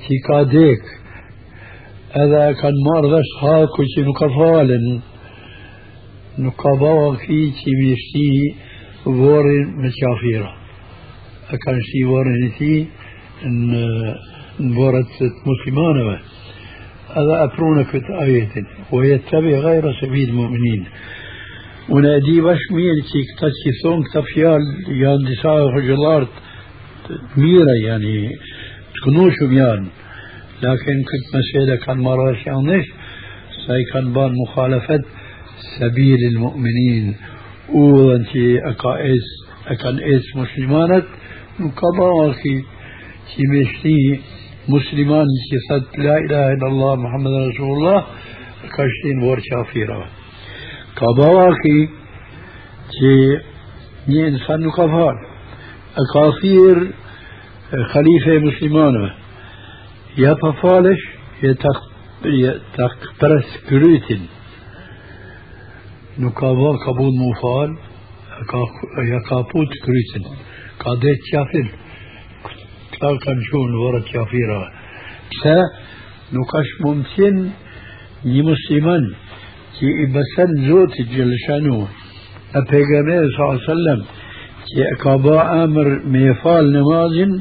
që 0.03 0.17
ka 0.25 0.39
dek 0.55 0.91
edhe 2.23 2.41
kanë 2.63 2.83
marrë 2.87 3.13
dhe 3.13 3.21
haku 3.43 3.85
që 3.93 4.03
nuk 4.09 4.19
ka 4.19 4.29
falen 4.35 4.89
nuk 6.43 6.59
ka 6.65 6.75
bawa 6.83 7.07
ki 7.23 7.39
që 7.61 7.77
mishti 7.79 8.27
vorin 9.21 9.73
me 9.79 9.93
qafira 10.01 10.51
كان 11.49 11.81
شي 11.81 12.03
ورنتي 12.05 12.87
إن 13.45 13.71
نبورت 14.59 15.05
مسلمانة 15.45 16.19
هذا 17.09 17.43
أبرونك 17.43 17.87
في 17.87 17.99
آية 18.21 18.49
ويتبع 18.91 19.39
غير 19.39 19.93
سبيل 20.01 20.29
المؤمنين. 20.29 20.85
ونادي 21.89 22.41
باش 22.41 22.59
مين 22.71 22.95
تيك 23.11 23.39
تاتي 23.39 23.71
ثون 23.83 24.03
تفيال 24.13 24.61
يان 24.87 25.17
دساء 25.17 25.75
خجلارت 25.75 26.29
ميرا 27.37 27.75
يعني 27.85 28.29
تكونوش 28.95 29.41
ميان. 29.41 29.87
لكن 30.61 31.03
كنت 31.09 31.35
مسألة 31.35 31.75
كان 31.75 31.97
مراش 31.97 32.47
يانش 32.47 32.85
ساي 33.67 33.83
كان 33.93 34.13
بان 34.13 34.31
مخالفة 34.47 34.99
سبيل 35.79 36.17
المؤمنين. 36.31 37.15
وانتي 37.73 38.59
أكايس 38.69 39.23
أكان 39.67 39.97
إيس 39.99 40.35
مسلمانت. 40.35 41.05
قضاء 41.59 42.31
شي 43.31 44.21
مسلمان 44.69 45.25
شي 45.49 45.57
لا 46.01 46.17
إله 46.17 46.53
إلا 46.53 46.67
الله 46.67 46.95
محمد 46.95 47.31
رسول 47.31 47.77
الله 47.77 48.05
كاشتين 48.77 49.19
بور 49.19 49.39
شافيرا 49.39 50.07
كباكي 50.97 51.89
شي 52.99 53.37
ني 54.07 54.27
إنسان 54.27 54.71
كفار 54.71 55.15
الكافير 56.01 56.91
خليفة 57.93 58.45
مسلمان. 58.47 59.09
يا 60.17 60.33
بفالش 60.33 61.01
يا 61.43 62.59
تقبرس 62.77 63.57
كريتن 63.69 64.21
نكابا 66.19 66.71
قبول 66.87 67.11
مفال 67.19 67.77
يا 69.11 69.19
كابوت 69.29 69.71
كريتن 69.85 70.29
قضيت 70.85 71.19
شافل 71.31 71.67
كان 73.01 73.39
شون 73.51 73.75
ورد 73.75 74.05
شافيرا 74.05 74.71
سا 75.43 75.55
نقاش 76.33 76.69
ممكن 76.85 77.49
يمسلمان 78.25 79.03
كي 79.79 79.87
إبسن 80.03 80.67
زوت 80.67 80.95
جل 81.01 81.33
شانو 81.47 81.87
أبيغامي 82.55 83.17
صلى 83.31 83.43
الله 83.43 83.59
عليه 83.61 83.71
وسلم 83.73 83.99
كي 84.67 84.81
أكابا 84.93 85.63
أمر 85.63 85.87
ميفال 86.05 86.73
نمازن 86.73 87.31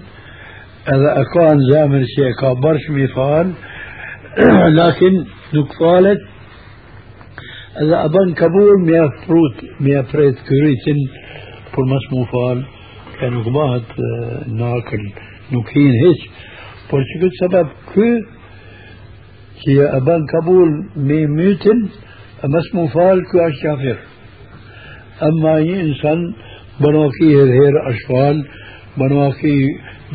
إذا 0.94 1.10
أكان 1.22 1.58
زامر 1.70 2.02
كي 2.16 2.30
أكابرش 2.30 2.90
ميفال. 2.90 3.52
لكن 4.80 5.12
نكفالت 5.54 6.20
إذا 7.82 8.04
أبان 8.04 8.34
كبول 8.34 8.76
ميا 8.86 9.08
فروت 9.26 9.56
ميا 9.80 10.02
فريت 10.02 10.36
كريتن 10.48 10.98
por 11.74 11.86
mas 11.86 12.04
e 13.22 13.30
nuk 13.30 13.48
bëhet 13.54 13.90
nakël, 14.58 15.04
nuk 15.54 15.68
hin 15.74 15.98
hiç. 16.04 16.22
Por 16.90 17.04
që 17.08 17.18
këtë 17.22 17.38
sebeb 17.40 17.74
ky 17.92 18.08
që 19.62 19.76
e 19.98 20.00
bën 20.06 20.24
kabul 20.32 20.72
me 21.08 21.20
mytin, 21.36 21.84
e 22.42 22.50
mos 22.54 22.70
mu 22.74 22.88
fal 22.94 23.22
ky 23.30 23.44
është 23.46 23.62
kafir. 23.62 23.98
Amma 25.28 25.54
një 25.62 25.78
insan 25.86 26.24
banaki 26.82 27.30
herë 27.36 27.58
herë 27.58 27.84
është 27.92 28.08
fal, 28.10 28.42
banaki 28.98 29.56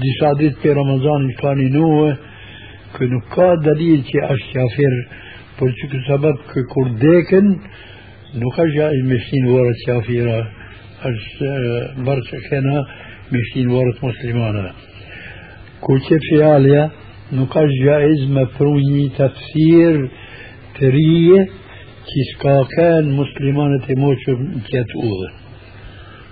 disa 0.03 0.33
ditë 0.41 0.61
për 0.63 0.77
Ramazanit 0.81 1.39
ka 1.41 1.55
një 1.59 1.69
nuhe, 1.77 2.11
kë 2.97 3.09
nuk 3.13 3.31
ka 3.35 3.49
dalil 3.63 4.03
që 4.09 4.27
është 4.35 4.53
kafir, 4.57 4.99
por 5.57 5.71
që 5.79 5.91
këtë 5.93 6.05
sebeb 6.11 6.45
kë 6.51 6.65
kur 6.73 6.93
deken, 7.01 7.53
nuk 8.41 8.61
është 8.65 8.79
ja 8.81 8.91
i 8.93 9.03
meshtin 9.07 9.47
vërët 9.53 9.85
kafira, 9.87 10.39
që 11.03 12.37
kena 12.49 12.77
مشتين 13.31 13.67
ورث 13.69 14.03
مسلمانا. 14.03 14.73
كوتشي 15.81 16.17
في 16.19 16.43
عالية 16.43 16.91
نقاش 17.31 17.69
جائز 17.85 18.21
مفروني 18.31 19.09
تفسير 19.09 20.11
تريه 20.79 21.47
كيسكا 22.07 22.63
كان 22.77 23.11
مسلمان 23.11 23.71
تموت 23.87 24.17
كيت 24.71 24.91
أوضة. 25.03 25.29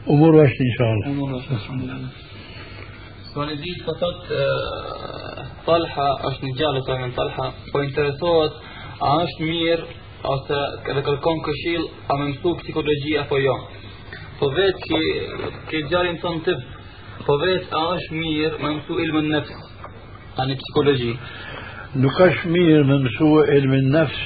أمور 0.09 0.35
واش 0.35 0.49
إن 0.49 0.73
شاء 0.77 0.89
الله. 0.93 1.07
أمور 1.07 1.33
واش 1.33 1.51
الحمد 1.51 1.83
لله. 1.83 2.09
طلحة 5.67 6.07
një 6.43 6.53
gjallë 6.59 6.81
të 6.87 6.93
në 7.01 7.09
Talha, 7.15 7.47
po 7.71 7.77
interesohet 7.83 8.53
a 9.01 9.09
është 9.25 9.41
mirë 9.49 9.83
ose 10.33 10.59
edhe 10.89 11.01
kërkon 11.07 11.39
këshill 11.47 11.83
a 12.09 12.13
më 12.19 12.25
mësu 12.29 12.49
psikologji 12.61 13.17
apo 13.23 13.35
jo. 13.47 13.55
Po 14.39 14.49
vetë 14.51 14.87
që 14.87 14.99
ke 15.69 15.81
tonë 15.91 16.41
të 16.45 16.55
Po 17.25 17.37
vetë 17.41 17.71
a 17.73 17.83
është 17.95 18.17
mirë 18.19 18.57
me 18.61 18.69
mësu 18.75 18.97
ilmën 19.01 19.29
nefs, 19.33 19.53
anë 20.43 20.57
psikologi? 20.59 21.13
Nuk 22.03 22.19
është 22.25 22.51
mirë 22.53 22.83
me 22.85 22.97
mësu 23.05 23.29
ilmën 23.55 23.87
nefs, 23.95 24.19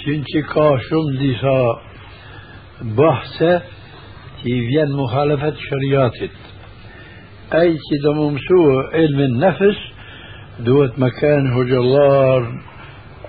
që 0.00 0.16
në 0.16 0.26
që 0.32 0.42
ka 0.50 0.64
shumë 0.86 1.14
disa 1.20 1.54
bahse 2.98 3.52
që 4.40 4.50
i 4.54 4.56
vjen 4.72 4.96
muhalefet 4.98 5.62
shëriatit. 5.68 6.42
Ai 7.60 7.76
që 7.86 8.02
do 8.08 8.16
më 8.18 8.28
mësu 8.40 8.60
ilmën 9.04 9.40
nefs, 9.44 9.86
duhet 10.66 10.98
me 10.98 11.12
kanë 11.20 11.54
hoxëllar 11.54 12.52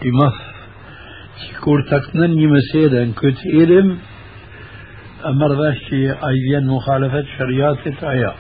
i 0.08 0.18
mëth, 0.22 0.44
që 1.44 1.64
kur 1.68 1.86
të 1.92 2.06
këtënën 2.08 2.38
një 2.42 2.54
mësede 2.56 3.10
në 3.12 3.20
këtë 3.22 3.58
ilm, 3.62 3.98
أمر 5.26 5.62
ذاتي 5.62 6.12
أيا 6.12 6.60
مخالفة 6.60 7.26
شريات 7.38 7.88
الآية. 7.88 8.34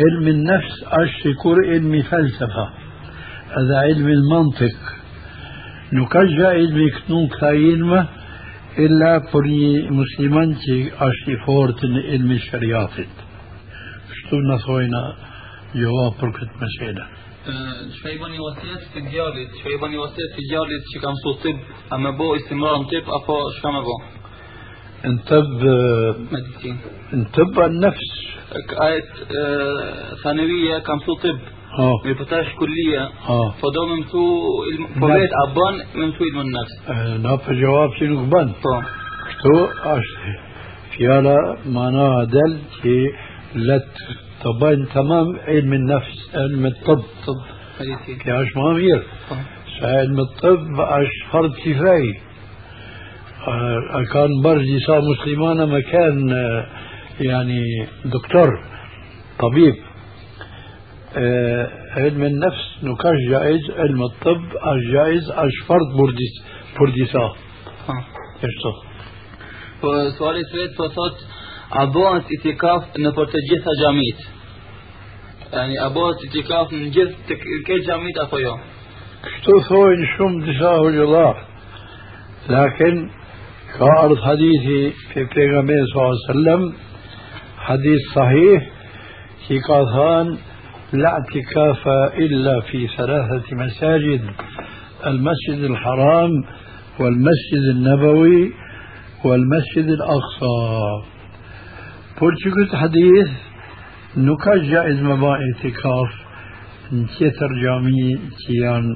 علم 0.00 0.28
النفس 0.28 0.84
أشكر 0.86 1.56
علم 1.68 2.02
فلسفة. 2.02 2.68
هذا 3.56 3.78
علم 3.78 4.08
المنطق. 4.08 5.02
نكجى 5.92 6.46
علم 6.46 6.90
كنوك 7.06 7.40
تاينما 7.40 8.08
إلا 8.78 9.18
كوني 9.32 9.90
مسلمان 9.90 10.56
تي 10.56 10.92
أشفورت 11.08 11.80
علم 11.84 12.30
الشريات 12.30 12.90
شتو 14.16 14.36
نصوينا 14.50 15.02
جواب 15.74 16.12
بركت 16.20 16.50
مسيدة 16.62 17.06
që 18.02 18.08
i 18.14 18.18
bëni 18.22 18.38
vasjet 18.38 18.82
të 18.94 19.00
djallit 19.10 19.50
që 19.60 19.68
i 19.74 19.78
bëni 19.82 19.98
vasjet 19.98 20.30
të 20.36 20.42
djallit 20.50 20.84
që 20.92 20.98
kam 21.04 21.16
su 21.22 21.32
tip 21.42 21.58
a 21.92 21.96
me 21.98 22.10
bo 22.18 22.28
i 22.36 22.40
simran 22.46 22.82
انتب 25.04 25.44
Medicin. 26.32 26.74
انتب 27.12 27.60
النفس. 27.60 28.10
su 31.06 31.14
tip, 31.22 31.40
آه 31.78 31.94
me 32.04 32.14
përtash 32.20 32.50
kullia, 32.60 33.02
آه. 33.28 33.54
po 33.60 33.68
do 33.74 33.82
me 33.88 33.96
mësu, 34.02 34.22
ilm- 34.72 35.00
po 35.00 35.06
Nafs. 35.08 35.20
vet 35.20 35.32
a 35.42 35.46
ban 35.56 35.74
me 35.98 36.04
mësu 36.06 36.22
ilmën 36.30 36.48
nafs. 36.56 36.74
ناف 37.22 37.50
جواب 37.50 37.90
شنو 38.00 38.24
بان؟ 38.26 38.52
Po, 38.52 38.74
شتو 39.32 39.68
فيالا 40.96 41.56
معناها 41.66 42.24
دل 42.24 42.58
كي 42.82 43.06
لا 43.54 43.80
تبين 44.44 44.88
تمام 44.94 45.26
علم 45.48 45.72
النفس 45.72 46.30
علم 46.34 46.66
الطب. 46.66 47.02
طب. 47.26 47.38
كي 48.06 48.42
أش 48.42 48.56
ما 48.56 48.78
Po, 49.30 49.34
علم 49.82 50.20
الطب 50.20 50.80
أش 50.80 51.08
فرض 51.32 51.52
كفاية. 51.64 52.14
آه، 52.16 52.31
كان 54.12 54.42
برجي 54.44 54.78
صار 54.80 55.00
مسلمان 55.00 55.68
مكان 55.68 56.32
آه، 56.32 56.66
يعني 57.20 57.86
دكتور 58.04 58.48
طبيب. 59.38 59.74
آه، 61.16 61.70
علم 61.96 62.22
النفس 62.22 62.64
نكاش 62.82 63.18
جائز 63.30 63.70
علم 63.70 64.02
الطب 64.02 64.56
أش 64.56 64.82
جائز 64.92 65.30
أش 65.30 65.52
فرض 65.68 65.88
برديس 65.98 66.34
برديسا 66.80 67.32
suali 70.18 70.42
po 70.76 70.86
thot, 70.96 71.16
a 71.80 71.82
bëhet 71.94 72.26
itikaf 72.36 72.82
në 73.02 73.10
për 73.16 73.26
të 73.32 73.40
gjitha 73.48 73.72
gjamit? 73.80 74.20
Yani, 75.54 75.76
a 75.86 75.88
bëhet 75.96 76.22
itikaf 76.28 76.70
në 76.70 76.90
gjithë 76.94 77.26
të 77.28 77.38
këtë 77.42 77.80
gjamit 77.88 78.20
apo 78.24 78.38
jo? 78.38 78.54
شتو 79.22 79.60
ثوين 79.68 80.06
شم 80.18 80.40
دساه 80.46 80.88
الله 80.88 81.34
لكن 82.48 83.10
كعرض 83.78 84.18
حديثي 84.18 84.92
في 85.14 85.26
پیغمبر 85.26 85.84
صلى 85.94 86.02
الله 86.02 86.18
عليه 86.18 86.30
وسلم 86.30 86.72
حديث 87.58 88.00
صحيح 88.14 88.70
في 89.48 89.58
قاثان 89.68 90.36
لا 90.92 91.08
اعتكاف 91.08 91.88
إلا 92.18 92.60
في 92.60 92.88
ثلاثة 92.96 93.56
مساجد 93.56 94.22
المسجد 95.06 95.70
الحرام 95.70 96.30
والمسجد 97.00 97.64
النبوي 97.70 98.52
والمسجد 99.24 99.88
الأقصى 99.88 100.58
بورتشكوت 102.20 102.74
حديث 102.74 103.28
نكاش 104.16 104.60
جائز 104.60 105.02
مبا 105.02 105.32
اعتكاف 105.32 106.22
tjetër 106.92 107.52
gjami 107.56 108.08
që 108.40 108.54
janë 108.62 108.94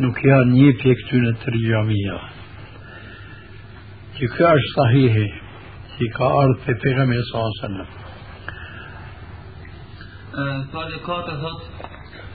nuk 0.00 0.20
janë 0.24 0.54
një 0.56 0.68
pje 0.80 0.92
këtyne 1.00 1.32
të 1.42 1.52
gjamia. 1.66 2.16
Që 4.20 4.26
kjo 4.34 4.48
është 4.52 4.72
sahihi, 4.76 5.26
që 5.96 6.06
ka 6.12 6.26
ardhë 6.38 6.64
për 6.64 6.74
pegame 6.82 7.14
e 7.16 7.22
sasën. 7.30 7.76
Suali 10.72 10.98
katër 11.06 11.38
thot, 11.40 11.62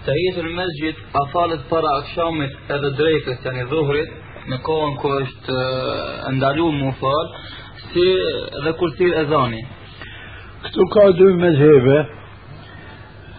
Tahiyatul 0.07 0.49
Masjid 0.57 1.03
a 1.19 1.21
falet 1.33 1.67
para 1.69 1.91
akshamit 1.99 2.73
edhe 2.77 2.91
drekës, 3.01 3.45
yani 3.45 3.67
dhuhrit, 3.69 4.17
në 4.49 4.59
kohën 4.65 4.97
ku 5.03 5.13
është 5.19 5.59
eh, 5.59 6.25
ndaluar 6.39 6.73
mu 6.79 6.89
fal, 7.03 7.31
si 7.83 8.07
dhe 8.65 8.75
kur 8.81 8.97
thirr 8.97 9.21
ezani. 9.21 9.61
Këtu 10.65 10.89
ka 10.97 11.05
dy 11.21 11.31
mezhebe, 11.43 12.01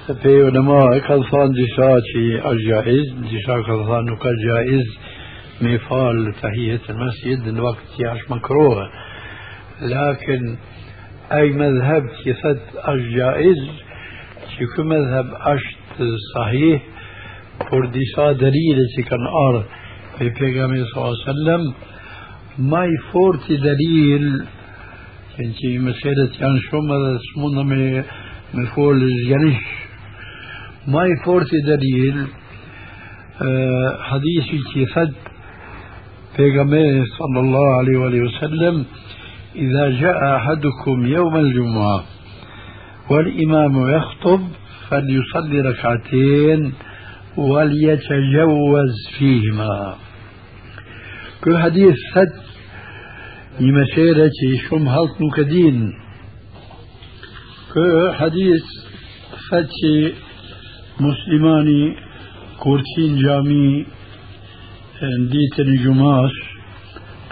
se 0.06 0.18
pe 0.22 0.38
ulema 0.52 0.80
e 0.94 1.02
ka 1.10 1.18
thënë 1.32 1.58
disa 1.58 1.92
që 2.12 2.24
është 2.52 2.66
jaiz, 2.70 3.14
disa 3.34 3.60
ka 3.66 3.82
thënë 3.90 4.10
nuk 4.12 4.30
është 4.34 4.50
jaiz 4.52 4.98
masjid 7.02 7.46
në 7.52 7.60
vakt 7.64 7.94
që 7.96 8.08
është 8.14 8.32
makrohe. 8.34 8.86
Lakin 9.80 10.56
أي 11.32 11.52
مذهب 11.52 12.02
كفت 12.24 12.88
الجائز 12.88 13.56
شكو 14.58 14.82
مذهب 14.82 15.26
أشت 15.34 16.02
صحيح؟ 16.34 16.82
فرديسا 17.70 18.32
دليل 18.32 18.78
كان 19.10 19.26
أر 19.46 19.64
في 20.18 20.30
پیغمبر 20.30 20.84
صلى 20.94 21.02
الله 21.02 21.14
عليه 21.14 21.30
وسلم. 21.32 21.74
ما 22.58 22.84
يفورت 22.84 23.52
دليل 23.52 24.46
يعني 25.38 25.78
مسألة 25.78 26.30
يعني 26.40 26.60
شو 26.70 26.80
ما 26.80 27.18
اسمونا 27.18 27.62
من 27.62 28.04
مفول 28.54 29.02
الجنش 29.02 29.62
ما 30.86 31.04
يفورت 31.04 31.50
دليل 31.66 32.26
آه 33.42 33.98
حديث 34.02 34.44
پیغمبر 36.36 37.04
صلى 37.18 37.40
الله 37.40 37.66
عليه 37.78 37.96
وآله 37.98 38.20
وسلم 38.20 38.84
إذا 39.56 39.90
جاء 40.00 40.36
أحدكم 40.36 41.06
يوم 41.06 41.36
الجمعة 41.36 42.04
والإمام 43.10 43.90
يخطب 43.96 44.40
فليصلي 44.88 45.60
ركعتين 45.60 46.72
وليتجوز 47.36 48.94
فيهما. 49.18 49.94
كل 51.44 51.58
حديث 51.58 51.94
فت 52.14 52.34
لمسيرة 53.60 54.30
شم 54.70 54.88
هلط 54.88 55.16
نكدين 55.20 55.92
كل 57.74 58.14
حديث 58.14 58.62
فت 59.50 59.76
مسلماني 61.00 61.96
كورتين 62.60 63.16
جامي 63.22 63.86
ديتني 65.02 65.76
جماش 65.84 66.32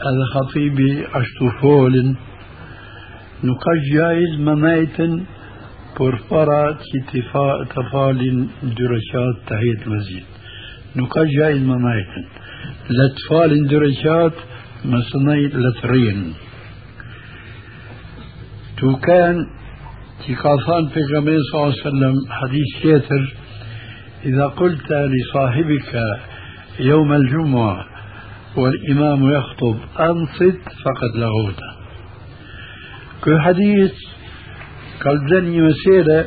الخطيب 0.07 0.79
أشتو 1.15 1.51
فول 1.61 2.17
نقاش 3.45 3.81
جايز 3.93 4.41
ما 4.41 4.55
ميتن 4.55 5.25
بورفارا 5.99 6.73
تفا 7.13 7.65
تفال 7.65 8.49
درشات 8.63 9.37
تهيت 9.47 9.87
المزيد 9.87 10.25
نقاش 10.97 11.29
جايز 11.39 11.63
ما 11.63 11.77
ميتن 11.77 12.25
لتفال 12.91 13.69
درشات 13.69 14.33
مصنعي 14.85 15.47
لترين. 15.47 16.35
تو 18.77 18.97
كان 18.97 19.47
في 20.27 20.35
قاصان 20.35 20.89
صلى 20.89 21.03
الله 21.55 21.63
عليه 21.63 21.81
وسلم 21.81 22.15
حديث 22.31 22.71
كثر 22.83 23.35
إذا 24.25 24.47
قلت 24.47 24.93
لصاحبك 24.93 26.03
يوم 26.79 27.13
الجمعة 27.13 27.87
والإمام 28.57 29.31
يخطب 29.31 29.77
أنصت 30.01 30.61
فقد 30.85 31.17
لغوت 31.17 31.61
كل 33.25 33.41
حديث 33.41 33.93
قال 35.05 35.29
زني 35.31 35.61
مسيرة 35.61 36.27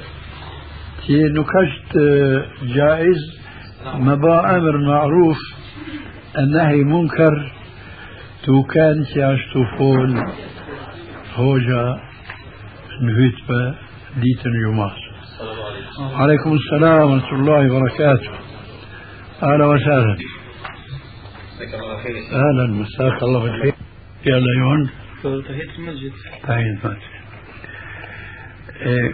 تي 1.07 1.23
نكشت 1.23 1.97
جائز 2.63 3.39
مبا 3.86 4.57
أمر 4.57 4.77
معروف 4.77 5.38
النهي 6.38 6.83
منكر 6.83 7.51
تو 8.45 8.63
كان 8.63 9.05
تياشتو 9.13 9.63
فول 9.77 10.23
هوجا 11.36 11.99
نهيتبا 13.01 13.75
ديتن 14.15 14.53
يوماس 14.65 14.97
عليكم 15.99 16.53
السلام 16.53 17.12
ورحمة 17.12 17.39
الله 17.39 17.73
وبركاته. 17.73 18.31
أهلا 19.43 19.65
وسهلا. 19.65 20.17
أهلا 21.58 22.67
مساك 22.67 23.24
الله 23.24 23.39
بالخير. 23.43 23.74
يا 24.26 24.39
ليون. 24.39 24.89
تحية 25.24 25.70
المسجد. 25.80 26.12
تعين 26.43 26.78
فاتح 26.84 27.10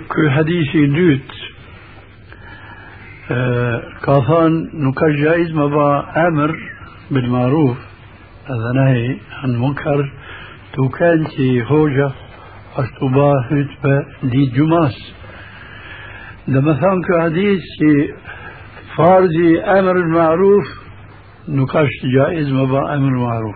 كل 0.07 0.31
حديثي 0.31 0.87
نوت 0.87 1.31
كافان 4.05 4.69
نكا 4.73 5.23
جائز 5.23 5.51
مبا 5.51 6.05
أمر 6.27 6.55
بالمعروف. 7.11 7.77
هذا 8.45 8.71
نهي 8.75 9.17
عن 9.31 9.49
منكر. 9.55 10.11
تو 10.73 10.89
كان 10.89 11.27
تي 11.27 11.63
هوجة 11.63 12.11
أشتبا 12.75 13.33
هتبا 13.51 14.05
دي 14.23 14.45
جماس. 14.45 15.13
لما 16.47 16.73
ثان 16.73 17.21
حديث 17.21 17.61
فارزي 18.97 19.59
أمر 19.59 19.97
المعروف 19.97 20.82
نكاش 21.47 21.89
جائز 22.15 22.51
مبا 22.51 22.95
أمر 22.95 23.17
معروف. 23.17 23.55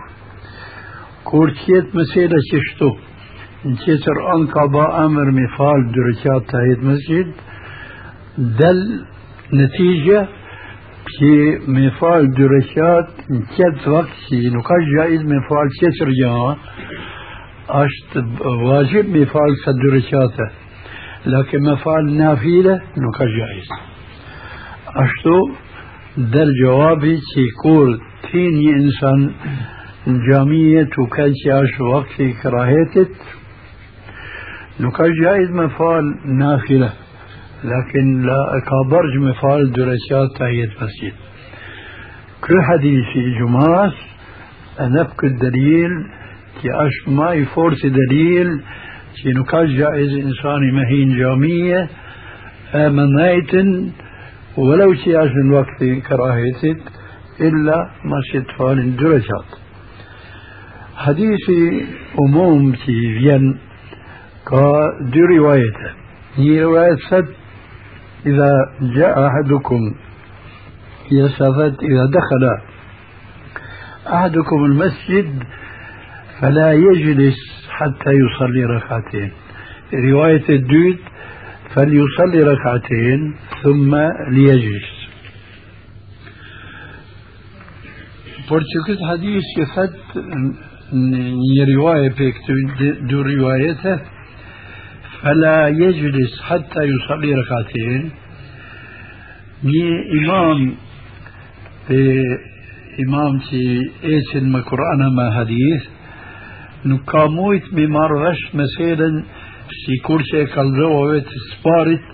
كورتيت 1.23 1.95
مسيلة 1.95 2.35
ششتو 2.51 2.89
تيتر 3.85 4.35
أنك 4.35 4.71
با 4.73 5.05
أمر 5.05 5.31
مفال 5.31 5.91
درجات 5.91 6.51
تهيد 6.51 6.83
مسجد. 6.83 7.33
دل 8.37 9.05
نتيجة 9.53 10.27
كي 11.19 11.57
مفعل 11.67 12.31
درشات 12.31 13.07
كت 13.57 13.87
وقت 13.87 14.13
شي 14.29 14.49
نقاش 14.49 14.83
جائز 14.97 15.21
مفعل 15.21 15.67
كسر 15.81 16.09
جاء 16.21 16.57
أشت 17.69 18.17
واجب 18.45 19.17
مفعل 19.17 19.51
كدرشاته 19.65 20.49
لكن 21.25 21.63
مفعل 21.71 22.17
نافلة 22.17 22.81
نقاش 22.97 23.29
جائز. 23.39 23.67
أشتو 24.87 25.66
در 26.17 26.45
جوابي 26.63 27.19
يقول 27.37 27.99
تيني 28.31 28.69
إنسان 28.71 29.31
جامية 30.07 30.89
وكالشي 30.99 31.51
عش 31.51 31.79
وقت 31.81 32.21
كراهيتت 32.43 33.11
نقاش 34.79 35.09
جائز 35.23 35.49
مفعل 35.49 36.03
نافلة 36.25 36.93
لكن 37.63 38.21
لا 38.21 38.61
كابرج 38.67 39.17
مفعل 39.17 39.71
دراسات 39.71 40.37
تحية 40.39 40.69
مسجد. 40.81 41.13
كل 42.41 42.61
حديث 42.61 43.05
جماس 43.39 43.93
أنبك 44.81 45.23
الدليل 45.23 45.91
كي 46.61 46.69
أش 46.73 47.07
ما 47.07 47.33
يفورس 47.33 47.85
دليل 47.85 48.61
كي 49.23 49.29
نقاش 49.29 49.69
جائز 49.69 50.13
إنساني 50.13 50.71
مهين 50.71 51.17
جامية 51.19 51.89
آمنايت 52.75 53.53
ولو 54.57 54.93
شيء 54.93 55.23
من 55.23 55.51
وقت 55.53 55.83
كراهيتت 56.07 56.81
إلا 57.41 57.89
ما 58.05 58.45
فال 58.57 58.95
درجات 58.95 59.49
حديث 60.95 61.45
أموم 62.19 62.71
في 62.71 63.19
فين 63.19 63.57
كا 64.47 64.71
دي 65.01 65.19
روايته 65.37 65.91
هي 66.35 66.63
رواية 66.63 66.97
سد. 67.09 67.27
إذا 68.25 68.51
جاء 68.81 69.27
أحدكم 69.27 69.79
يسافت 71.11 71.75
إذا 71.83 72.05
دخل 72.17 72.43
أحدكم 74.13 74.65
المسجد 74.65 75.43
فلا 76.41 76.73
يجلس 76.73 77.35
حتى 77.69 78.11
يصلي 78.11 78.63
ركعتين. 78.65 79.31
رواية 79.93 80.49
الدود 80.49 80.97
فليصلي 81.77 82.43
ركعتين 82.43 83.33
ثم 83.63 83.95
ليجلس. 84.35 84.89
Thët 88.47 89.91
një 90.97 91.63
rivaje 91.69 92.09
për 92.17 92.29
këtë 92.37 92.53
dy 93.09 93.17
rivajete, 93.29 93.93
فلا 95.21 95.67
يجلس 95.67 96.41
حتى 96.41 96.81
يصلي 96.83 97.33
ركعتين 97.33 98.09
ني 99.63 99.85
إمام 100.17 100.75
إمام 102.99 103.39
تي 103.39 103.91
إيسن 104.03 104.49
ما 104.49 104.61
قرآن 104.61 105.15
ما 105.15 105.31
حديث 105.37 105.83
نكامويت 106.85 107.63
بمرغش 107.73 108.41
مثلا 108.53 109.23
si 109.81 109.97
kur 110.05 110.21
që 110.29 110.43
e 110.43 110.47
kalzove 110.53 111.21
të 111.29 111.41
sparit 111.47 112.13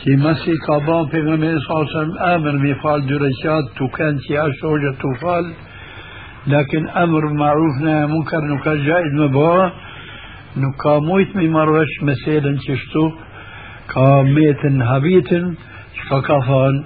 që 0.00 0.16
masi 0.22 0.56
ka 0.66 0.78
ban 0.86 1.08
për 1.12 1.22
nga 1.26 1.36
me 1.42 1.52
sasëm 1.66 2.10
emër 2.32 2.58
me 2.64 2.72
falë 2.82 3.06
dy 3.08 3.20
reqat 3.22 3.70
të 3.78 3.88
kanë 3.96 4.24
që 4.26 4.36
ashtë 4.44 4.68
hoxha 4.70 4.92
të 5.02 5.12
falë 5.22 5.54
lakin 6.52 6.90
emër 7.02 7.28
maruf 7.42 7.80
në 7.84 7.94
munkar 8.12 8.44
nuk 8.50 8.62
ka 8.66 8.74
gjajt 8.86 9.16
me 9.20 9.28
ba 9.36 9.52
nuk 10.64 10.76
ka 10.82 10.98
mujt 11.08 11.34
me 11.38 11.48
marrësh 11.56 11.96
me 12.08 12.14
selën 12.24 12.60
që 12.66 12.78
shtu 12.82 13.06
ka 13.92 14.06
metën 14.34 14.78
habitin 14.90 15.50
që 15.96 16.22
ka 16.28 16.40
thonë 16.50 16.84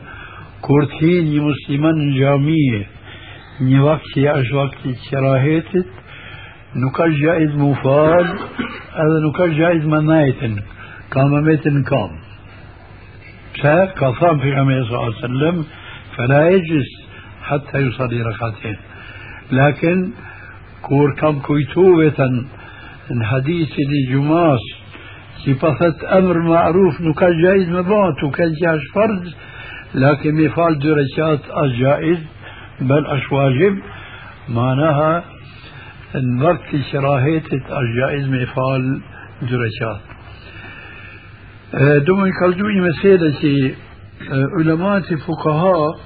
kur 0.64 0.86
të 0.92 1.00
hi 1.02 1.14
një 1.32 1.44
musliman 1.48 2.02
në 2.04 2.10
gjamije 2.18 2.82
një 3.68 3.80
vakt 3.84 4.12
që 4.14 4.28
është 4.38 4.58
vakti 4.60 4.98
qërahetit 5.06 5.99
nuk 6.74 6.94
ka 6.94 7.06
gjaiz 7.20 7.52
mu 7.54 7.74
fal 7.82 8.26
edhe 9.02 9.18
nuk 9.24 9.36
ka 9.36 9.46
gjaiz 9.58 9.84
më 9.92 10.00
najtin 10.10 10.54
ka 11.10 11.26
më 11.26 11.40
metën 11.48 11.84
kam. 11.90 12.10
Pse? 13.54 13.76
Ka 13.98 14.08
thonë 14.18 14.40
për 14.42 14.58
nga 14.64 14.82
sa 14.90 15.06
sallam 15.20 15.64
فلا 16.16 16.48
يجلس 16.48 16.90
حتى 17.42 17.78
يصلي 17.78 18.22
ركعتين 18.22 18.76
لكن 19.52 20.10
كور 20.82 21.14
كم 21.14 21.38
كويتوبة 21.40 22.44
الحديث 23.10 23.68
اللي 23.78 24.12
جماس 24.12 24.60
صفة 25.46 26.18
أمر 26.18 26.38
معروف 26.38 27.00
نكا 27.00 27.28
جائز 27.42 27.68
مبات 27.68 28.24
وكان 28.24 28.52
جاش 28.52 28.80
فرض 28.94 29.24
لكن 29.94 30.44
مفعل 30.44 30.78
درجات 30.78 31.40
الجائز 31.62 32.18
بل 32.80 33.06
أش 33.06 33.32
واجب 33.32 33.78
معناها 34.48 35.16
ان 35.18 35.39
وقت 36.42 36.76
شراهية 36.92 37.42
الجائز 37.52 38.28
مفعل 38.28 39.00
درجات 39.42 40.00
دوم 42.06 42.26
يكالجوني 42.26 42.80
مسألة 42.80 43.74
علماء 44.58 45.00
فقهاء 45.00 45.98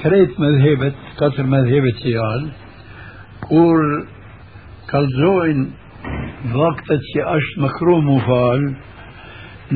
كريت 0.00 0.40
مذهبة 0.40 0.92
كثر 1.20 1.42
مذهبة 1.42 2.00
يال 2.04 2.50
قول 3.50 4.06
kalzojnë 4.92 5.66
vaktet 6.52 7.04
që 7.12 7.22
është 7.36 7.60
më 7.62 7.68
kru 7.78 7.94
mu 8.04 8.16
falë, 8.26 8.70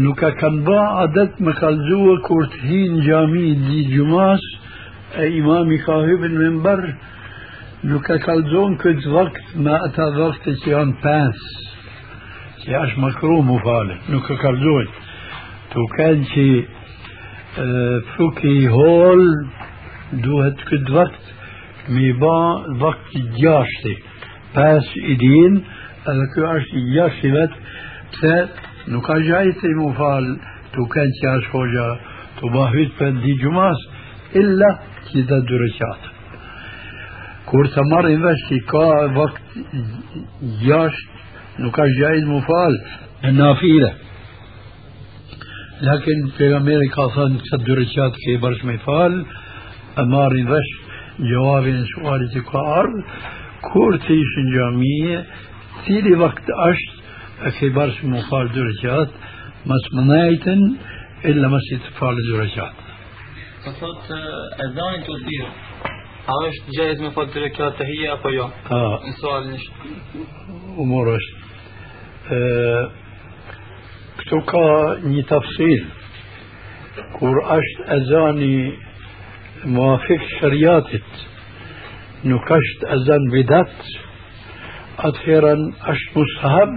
nuk 0.03 0.23
e 0.29 0.31
kanë 0.41 0.65
ba 0.67 0.81
adet 1.05 1.39
me 1.41 1.53
kalzua 1.57 2.17
kur 2.27 2.45
të 2.53 2.59
hinë 2.69 3.05
gjami 3.07 3.47
e 5.17 5.29
nuk 7.87 8.09
e 8.11 8.17
kalzojnë 8.23 8.79
këtë 8.83 9.13
vakt 9.15 9.55
me 9.63 9.75
ata 9.89 10.09
vakte 10.17 10.55
që 10.63 10.73
janë 10.73 10.97
pens, 11.03 11.45
që 12.65 12.75
është 12.83 13.03
më 13.03 13.11
kru 13.21 13.37
mu 13.47 13.59
falë, 13.63 13.99
nuk 14.15 14.31
e 14.31 14.37
kalzojnë. 14.43 15.05
Tu 15.73 15.87
kanë 15.95 16.27
që 16.33 16.47
fuki 18.17 18.57
hol, 18.75 19.23
duhet 20.25 20.67
këtë 20.71 20.97
vakt, 20.97 21.33
mi 21.95 22.11
ba 22.21 22.39
vakt 22.83 23.17
gjashti. 23.39 23.97
pas 24.55 24.87
i 24.97 25.15
din 25.21 25.57
edhe 26.11 26.27
kjo 26.33 26.51
është 26.59 26.79
i 26.81 26.85
jashtë 26.97 27.29
i 27.29 27.33
vetë 27.35 27.57
pse 28.15 28.37
nuk 28.93 29.05
ka 29.05 29.17
gjajt 29.27 29.59
të 29.61 29.71
i 29.71 29.75
mu 29.81 29.91
falë 29.99 30.35
të 30.75 30.87
kënë 30.95 31.17
që 31.19 31.33
është 31.39 31.53
hoxha 31.55 31.89
të 32.39 32.53
bahit 32.55 32.95
për 32.99 33.13
di 33.25 33.35
gjumas 33.43 33.83
illa 34.43 34.71
që 35.09 35.25
të 35.31 35.41
dyreqatë 35.51 36.06
kur 37.51 37.69
të 37.75 37.85
marrin 37.91 38.23
vesh 38.25 38.43
që 38.49 38.59
ka 38.73 38.89
vakt 39.19 39.59
jashtë 40.67 41.63
nuk 41.63 41.75
ka 41.77 41.87
gjajt 41.99 42.27
mu 42.33 42.43
falë 42.51 42.83
në 43.23 43.39
nafile 43.39 43.93
لكن 45.83 46.31
پیغمبر 46.39 46.81
ka 46.93 47.05
thënë 47.15 47.41
kësa 47.41 47.57
dy 47.65 47.75
rekat 47.77 48.15
ke 48.23 48.39
bërsh 48.43 48.63
me 48.65 48.77
fal 48.85 49.15
e 50.01 50.05
marrin 50.13 50.47
vesh 50.49 50.71
gjawabin 51.31 51.83
e 51.83 51.87
sualit 51.91 52.31
që 52.33 52.43
ka 52.51 52.63
ardhë 52.81 53.03
kur 53.73 53.99
të 54.05 54.17
ishin 54.23 54.49
gjamije, 54.55 55.19
cili 55.87 56.15
vakt 56.21 56.51
është 56.69 56.95
e 57.49 57.53
ke 57.59 57.71
barës 57.77 57.99
më 58.13 58.25
falë 58.31 58.53
dy 58.55 58.67
reqat, 58.69 59.17
mas 59.69 59.85
më 59.95 60.03
najten, 60.11 60.61
illa 61.31 61.49
mas 61.53 61.71
i 61.75 61.79
të 61.85 61.95
falë 62.01 62.27
dy 62.27 62.35
ezanin 64.67 65.03
të 65.07 65.15
dirë, 65.27 65.49
a 65.49 65.51
është 65.51 65.55
gjajz 65.55 65.57
me 65.57 65.66
të 67.79 67.87
hija 67.91 68.15
apo 68.17 68.33
jo? 68.35 68.47
A, 68.47 68.81
në 69.07 69.13
sualin 69.21 69.53
është. 69.59 69.93
Umor 70.83 71.13
është. 71.15 71.37
Këtu 74.21 74.41
ka 74.51 74.65
një 75.05 75.23
tafsil, 75.31 75.85
kur 77.19 77.39
është 77.59 77.87
ezani 77.99 78.57
muafik 79.77 80.27
shëriatit, 80.35 81.23
nuk 82.27 82.51
është 82.59 82.91
azan 82.97 83.31
bidat 83.31 83.89
atëherë 85.07 85.55
është 85.95 86.19
mushab 86.19 86.77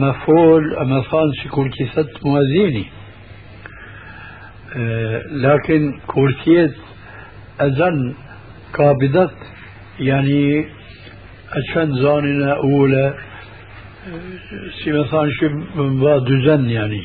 më 0.00 0.14
fol 0.22 0.72
më 0.92 1.04
thanë 1.10 1.38
si 1.40 1.52
kur 1.52 1.70
që 1.76 1.90
thët 1.96 2.24
muazini 2.24 2.86
لكن 5.30 5.98
كورتيت 6.06 6.74
أذن 7.60 8.14
كابدت 8.74 9.36
يعني 10.00 10.64
عشان 11.56 11.94
زاننا 11.94 12.52
أولى 12.52 13.14
سي 14.84 14.92
مثلا 14.92 15.30
شي 15.30 15.48
با 15.76 16.18
دزن 16.18 16.70
يعني 16.70 17.02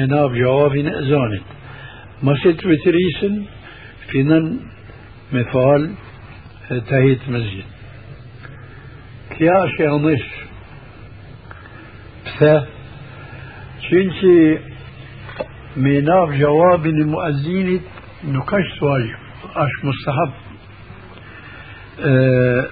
jenab 15.90 16.31
gjavabin 16.31 17.97
المؤذن 18.24 18.37
نكش 18.38 18.83
واجب 18.83 19.16
أش 19.57 19.70
مستحب. 19.85 20.33
أه 22.00 22.66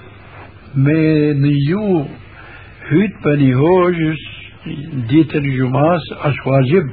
نيو 1.32 2.06
هيت 2.88 3.24
بني 3.24 3.54
هوجس 3.54 4.18
ديت 5.08 5.36
الجماس 5.36 6.00
أش 6.12 6.34
واجب. 6.46 6.84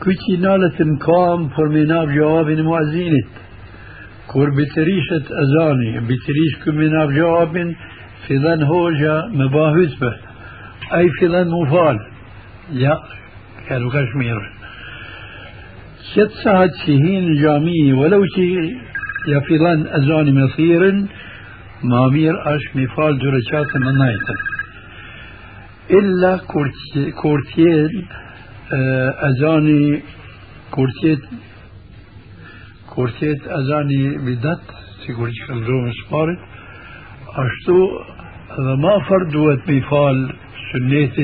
كتي 0.00 0.36
نالة 0.40 0.78
كام 0.78 1.48
فرميناف 1.48 2.08
جواب 2.08 2.48
المؤذن 2.48 3.12
كور 4.26 4.50
بتريشة 4.50 5.24
أزاني 5.42 6.00
بتريش 6.00 6.64
كميناف 6.64 7.10
جواب 7.10 7.74
فلان 8.28 8.62
هوجا 8.62 9.22
مباهوت 9.32 10.00
به. 10.00 10.16
أي 10.94 11.08
فلان 11.20 11.48
ست 16.14 16.30
ساعات 16.44 16.70
شهين 16.86 17.34
جامي 17.42 17.92
ولو 17.92 18.24
شي 18.34 18.54
يا 19.32 19.40
فلان 19.48 19.86
أزاني 19.86 20.32
مصير 20.32 20.82
مامير 21.84 22.34
أش 22.54 22.62
مفال 22.74 23.18
درجات 23.18 23.76
منايتا 23.76 24.34
إلا 25.90 26.40
كورتين 27.22 28.06
أزاني 29.28 30.02
كورتيت 30.70 31.22
كورتيت 32.94 33.40
أزاني 33.46 34.02
بدت 34.26 34.62
سيقول 35.06 35.30
شكل 35.34 35.64
سبارت 36.08 36.38
أشتو 37.44 37.78
هذا 38.58 38.74
ما 38.74 38.94
فردوت 39.08 39.70
مفال 39.70 40.32
سنيت 40.72 41.16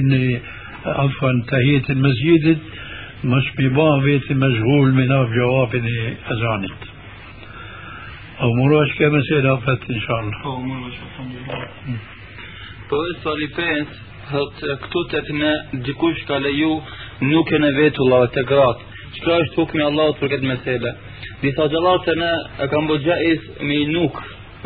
عفوا 0.87 1.33
تهية 1.51 1.83
المسجد 1.91 2.59
më 3.23 3.39
shpiba 3.49 3.89
veti 4.03 4.35
me 4.35 4.49
zhgull 4.57 4.95
me 4.97 5.05
naf 5.07 5.29
gjavapin 5.31 5.85
e 5.87 5.99
azanit. 6.35 6.89
O 8.43 8.49
mërë 8.59 8.79
është 8.85 8.99
kemë 8.99 9.21
se 9.29 9.43
lafet, 9.47 9.85
inshallah. 9.97 10.39
Po, 10.43 10.55
mërë 10.67 10.89
është, 10.89 11.11
alhamdulillah. 11.11 11.77
Mm. 11.87 12.01
Po, 12.91 13.03
e 13.07 13.13
sali 13.23 13.49
5, 13.59 14.01
hëtë 14.33 14.75
këtu 14.87 15.03
të 15.13 15.21
të 15.29 15.37
në 15.39 15.53
dikush 15.87 16.25
ka 16.31 16.41
leju 16.43 16.73
nuk 17.29 17.53
e 17.53 17.61
në 17.63 17.71
vetu 17.79 18.09
la 18.11 18.25
të 18.35 18.45
gratë. 18.51 18.89
Qëka 19.13 19.39
është 19.45 19.61
hukmi 19.61 19.85
Allah 19.85 20.11
për 20.19 20.33
këtë 20.33 20.49
mesele? 20.49 20.93
Disa 21.45 21.69
gjallarë 21.73 22.05
të 22.07 22.17
në 22.19 22.33
e 22.65 22.69
kam 22.73 22.91
bë 22.91 22.99
gjais 23.07 23.47
me 23.69 23.79
nuk 23.93 24.19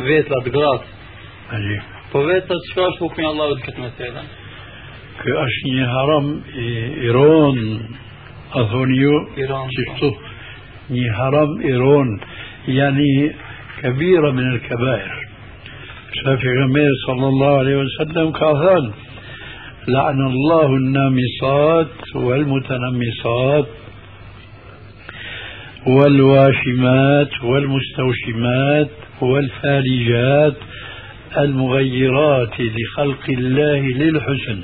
vetë 0.09 0.41
të 0.47 0.55
gratë. 0.57 0.91
Ali. 1.57 1.79
Po 2.11 2.25
vetë 2.25 2.47
të 2.49 2.59
qëka 2.69 2.89
është 2.91 3.05
hukmi 3.05 3.29
Allah 3.29 3.53
për 3.53 3.63
këtë 3.67 3.85
mesele? 3.85 4.25
Kë 5.21 5.39
është 5.45 5.73
një 5.75 5.87
haram 5.93 6.33
i, 6.65 6.67
i 7.05 7.15
ronë, 7.15 7.77
أظنيو 8.53 9.11
شفتو 9.75 10.11
ني 10.89 11.09
هرم 11.09 11.61
إيران. 11.61 12.19
يعني 12.67 13.35
كبيرة 13.83 14.31
من 14.31 14.51
الكبائر. 14.53 15.11
شافي 16.13 16.47
غمير 16.47 16.91
صلى 17.07 17.27
الله 17.27 17.57
عليه 17.57 17.75
وسلم 17.77 18.31
كاثان 18.31 18.91
لعن 19.87 20.21
الله 20.21 20.65
النامصات 20.65 22.15
والمتنمصات 22.15 23.67
والواشمات 25.87 27.43
والمستوشمات 27.43 28.89
والفالجات 29.21 30.57
المغيرات 31.37 32.53
لخلق 32.59 33.29
الله 33.29 33.79
للحسن. 33.79 34.63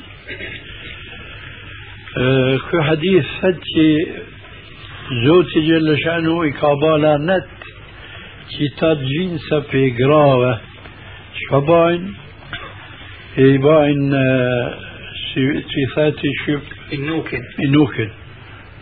كو 2.71 2.81
حديث 2.81 3.25
هدي 3.43 3.97
زوتي 5.25 5.61
جل 5.67 5.97
شأنه 6.05 6.47
إكابالا 6.49 7.17
نت 7.17 7.47
كتاب 8.59 8.97
جنسة 8.97 9.59
في 9.59 9.91
قراوة 10.03 10.61
شباين 11.49 12.13
إيباين 13.37 14.11
صفات 15.73 16.19
شب 16.45 16.61
إنوكن 16.93 17.41
إنوكن 17.65 18.09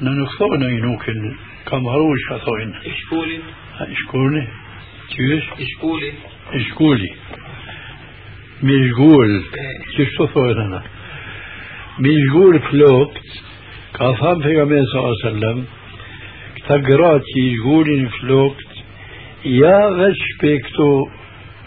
ننخطونا 0.02 0.68
إنوكن 0.68 1.36
كم 1.68 1.88
هروش 1.88 2.20
خطوين 2.30 2.74
إشكولي 2.76 3.40
إشكولي 3.82 4.48
كيش 5.10 5.44
إشكولي 5.62 6.14
إشكولي 6.54 7.10
مشغول 8.64 9.44
كيش 9.98 10.10
مشغول 12.00 12.60
فلوكت 12.60 13.28
كافهم 13.94 14.42
في 14.42 14.66
صلى 14.66 15.00
الله 15.00 15.16
عليه 15.26 15.30
وسلم 15.30 15.66
تقرات 16.68 17.24
يشغولين 17.38 18.10
فلوكت 18.10 18.72
يا 19.46 19.80
غش 19.90 20.22
بيكتو 20.42 21.08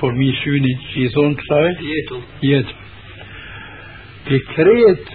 por 0.04 0.12
mi 0.20 0.26
synit 0.36 0.82
që 0.92 0.98
i 1.00 1.10
thonë 1.14 1.36
kësaj? 1.40 1.68
Jetu. 1.88 2.18
Jetu. 2.44 2.74
Për 4.26 4.42
krejt 4.50 5.12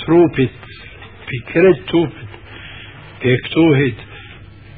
trupit, 0.00 0.54
për 1.28 1.42
krejt 1.50 1.82
trupit, 1.90 2.38
për 3.20 3.42
këtohit, 3.46 4.04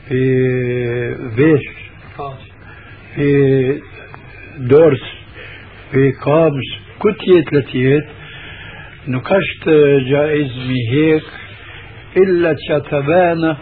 për 0.08 1.22
vesh, 1.38 1.68
për 3.14 4.66
dors, 4.72 5.06
për 5.94 6.10
kamës, 6.24 6.74
këtë 7.04 7.32
jetë 7.32 7.56
lë 7.56 7.64
tjetë, 7.70 8.20
illa 12.22 12.52
që 12.64 12.76
të 12.88 13.00
bana 13.06 13.52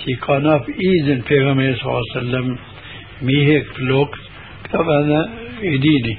që 0.00 0.16
ka 0.24 0.38
naf 0.46 0.68
izin 0.90 1.22
pejgamberi 1.28 1.76
sallallahu 1.76 2.02
alaihi 2.02 2.18
wasallam 2.18 2.48
mi 3.26 3.38
hek 3.50 3.72
flok 3.76 4.18
këta 4.64 4.84
bana 4.90 5.20
i 5.62 5.78
dini 5.86 6.14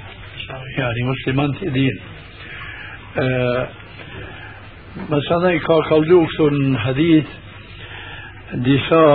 yani 0.78 1.02
muslimat 1.12 1.62
i 1.68 1.70
din 1.78 1.98
مثلا 5.10 5.60
ka 5.68 5.78
kaldu 5.90 6.18
këtu 6.28 6.46
në 6.52 6.78
hadith 6.86 7.32
disa 8.66 9.06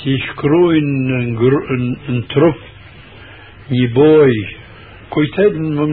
që 0.00 0.12
shkrujnë 0.26 1.18
në 2.14 2.20
trup 2.32 2.60
një 3.70 3.86
boj 3.94 4.34
kujtet 5.14 5.54
në 5.58 5.86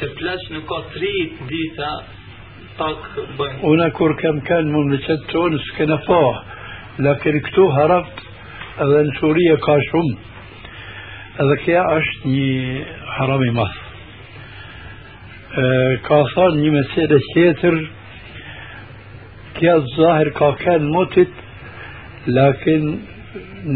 të 0.00 0.08
flesh 0.18 0.46
në 0.52 0.60
ka 0.68 0.78
tri 0.94 1.12
dita 1.50 1.90
pak 2.78 3.08
bëjnë. 3.38 3.62
Una 3.70 3.88
kur 3.96 4.14
kam 4.20 4.40
kanë 4.48 4.72
mëmleqet 4.74 5.26
tonë 5.32 5.60
s'kena 5.68 5.98
pa, 6.06 6.20
lakin 7.06 7.40
këtu 7.48 7.66
harapt 7.78 8.22
edhe 8.84 9.02
në 9.08 9.16
Suria 9.20 9.56
ka 9.64 9.78
shumë. 9.88 10.14
Edhe 11.44 11.56
kja 11.64 11.82
është 11.96 12.34
një 12.34 12.84
haram 13.16 13.44
i 13.46 13.50
madh. 13.58 13.82
Ka 16.06 16.22
thënë 16.34 16.62
një 16.62 16.70
mesele 16.76 17.20
tjetër, 17.32 17.80
kja 19.58 19.76
zahir 19.96 20.32
ka 20.36 20.52
kanë 20.62 20.92
motit, 20.92 21.44
lakin 22.28 22.88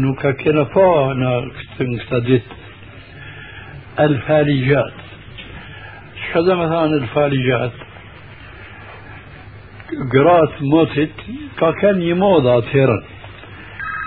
nuk 0.01 0.19
ka 0.21 0.35
kena 0.41 0.65
pa 0.73 0.89
në 1.17 1.37
këta 1.77 2.25
ditë. 2.29 2.61
الفالجات 3.99 5.10
كذا 6.33 6.55
مثلا 6.55 6.85
الفالجات. 6.85 7.71
قرات 10.13 10.61
موتت 10.61 11.09
كان 11.81 12.01
يموضة 12.01 12.59
تيرا 12.71 13.03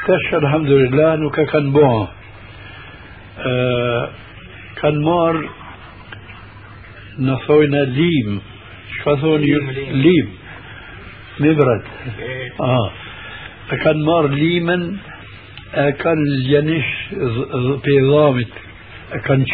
تش 0.07 0.35
الحمد 0.35 0.71
لله 0.71 1.17
نوكا 1.17 1.45
كان 1.45 1.73
بوها 1.73 2.09
آه 3.39 4.11
كان 4.83 5.03
مار 5.03 5.49
نثوينا 7.19 7.85
ليم. 7.85 8.41
شو 9.05 9.37
ليم 9.37 10.29
مبرد. 11.41 11.83
آه. 12.61 12.91
كان 13.85 14.05
مار 14.05 14.27
ليمن 14.29 14.97
كان 15.75 16.19
الجنش 16.33 16.85
بيضامت 17.85 18.53
كان 19.25 19.45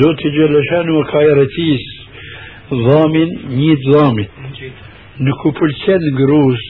Zoti 0.00 0.28
i 0.28 0.32
Gjellëshanu 0.36 1.02
ka 1.10 1.22
e 1.26 1.32
rëtis 1.38 1.84
dhamin 2.70 3.32
një 3.56 3.74
dhamit 3.86 4.30
në 5.24 5.34
ku 5.40 5.52
përqen 5.58 6.06
grus 6.20 6.62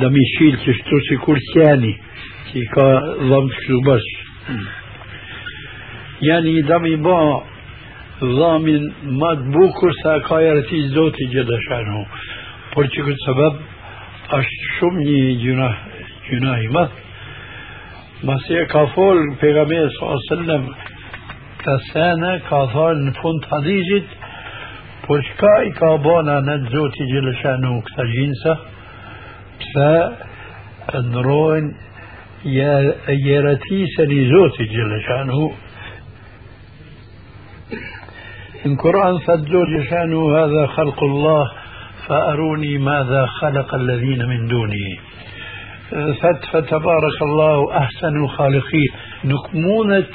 dhe 0.00 0.10
mi 0.14 0.26
shilë 0.34 0.60
që 0.64 0.76
shtu 0.80 1.00
si 1.08 1.18
kur 1.24 1.40
qeni 1.52 1.94
që 2.50 2.66
ka 2.74 2.88
dham 3.30 3.48
të 3.48 3.56
kështu 3.56 3.80
bësh 3.88 4.10
janë 6.28 6.54
i 6.54 6.62
dham 6.70 6.86
i 6.92 6.96
ba 7.08 7.18
dhamin 8.22 8.88
ma 9.20 9.34
të 9.40 9.50
bukur 9.56 9.96
sa 10.02 10.18
ka 10.28 10.40
e 10.42 10.54
rëtis 10.60 10.92
Zotë 10.94 11.26
i 11.26 11.46
por 12.72 12.86
që 12.88 13.00
këtë 13.06 13.22
sebeb 13.26 13.54
është 14.38 14.68
shumë 14.76 15.02
një 15.08 15.18
gjuna 15.42 15.70
gjuna 16.28 16.54
i 16.64 16.68
madhë. 16.72 17.00
Masi 18.28 18.54
e 18.56 18.66
ka 18.70 18.86
fol 18.94 19.18
pejgamberi 19.40 19.90
sallallahu 19.90 20.18
alajhi 20.18 20.30
wasallam 20.30 20.91
Ka 21.64 21.78
sene, 21.92 22.34
ka 22.48 22.60
thonë 22.74 23.06
në 23.06 23.14
fund 23.20 23.44
të 23.44 23.50
hadizit, 23.54 24.18
por 25.06 25.22
çka 25.30 25.54
i 25.68 25.72
ka 25.78 25.96
bona 26.02 26.40
në 26.42 26.58
zoti 26.74 27.08
gjithë 27.12 27.34
shanu 27.42 27.78
këta 27.86 28.06
gjinsa, 28.12 28.54
فنروين 30.92 31.74
يا 32.44 32.94
يرتيس 33.08 34.00
لزوت 34.00 34.62
جل 34.62 35.02
شانه 35.08 35.52
إن 38.66 38.76
قرآن 38.76 39.18
فدور 39.18 39.84
شانه 39.90 40.36
هذا 40.38 40.66
خلق 40.66 41.02
الله 41.02 41.50
فأروني 42.08 42.78
ماذا 42.78 43.26
خلق 43.26 43.74
الذين 43.74 44.26
من 44.28 44.46
دونه 44.46 44.86
فت 46.20 46.44
فتبارك 46.52 47.22
الله 47.22 47.76
أحسن 47.76 48.16
الخالقين 48.24 48.90
نكمونة 49.24 50.06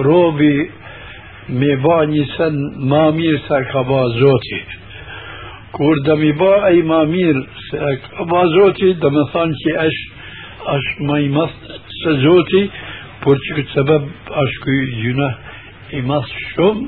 روبي 0.00 0.70
مباني 1.48 2.24
سن 2.38 2.56
مامير 2.78 3.38
ساكبا 3.48 4.02
زوتي 4.20 4.62
kur 5.76 5.96
do 6.06 6.14
mi 6.16 6.30
bë 6.40 6.52
ai 6.68 6.78
më 6.88 6.98
mirë 7.12 7.40
se 7.66 7.88
ka 8.04 8.42
Zoti, 8.52 8.92
do 9.00 9.08
më 9.12 9.24
thonë 9.32 9.56
që 9.62 9.72
është 9.86 10.14
është 10.74 11.08
më 11.08 11.16
i 11.24 11.26
madh 11.34 11.56
se 11.96 12.14
Zoti, 12.22 12.62
por 13.22 13.36
që 13.44 13.56
këtë 13.58 13.74
sebeb 13.74 14.06
është 14.42 14.62
ky 14.64 14.76
gjuna 15.02 15.28
i 15.98 16.00
madh 16.10 16.30
shumë, 16.54 16.86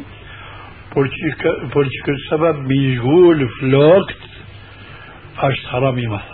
por 0.94 1.10
që 1.16 1.52
por 1.74 1.90
që 1.92 2.00
këtë 2.06 2.24
sebeb 2.30 2.62
mi 2.70 2.80
zhgull 2.94 3.44
flokët 3.58 4.24
është 5.50 5.70
haram 5.74 6.00
i 6.04 6.08
madh. 6.14 6.32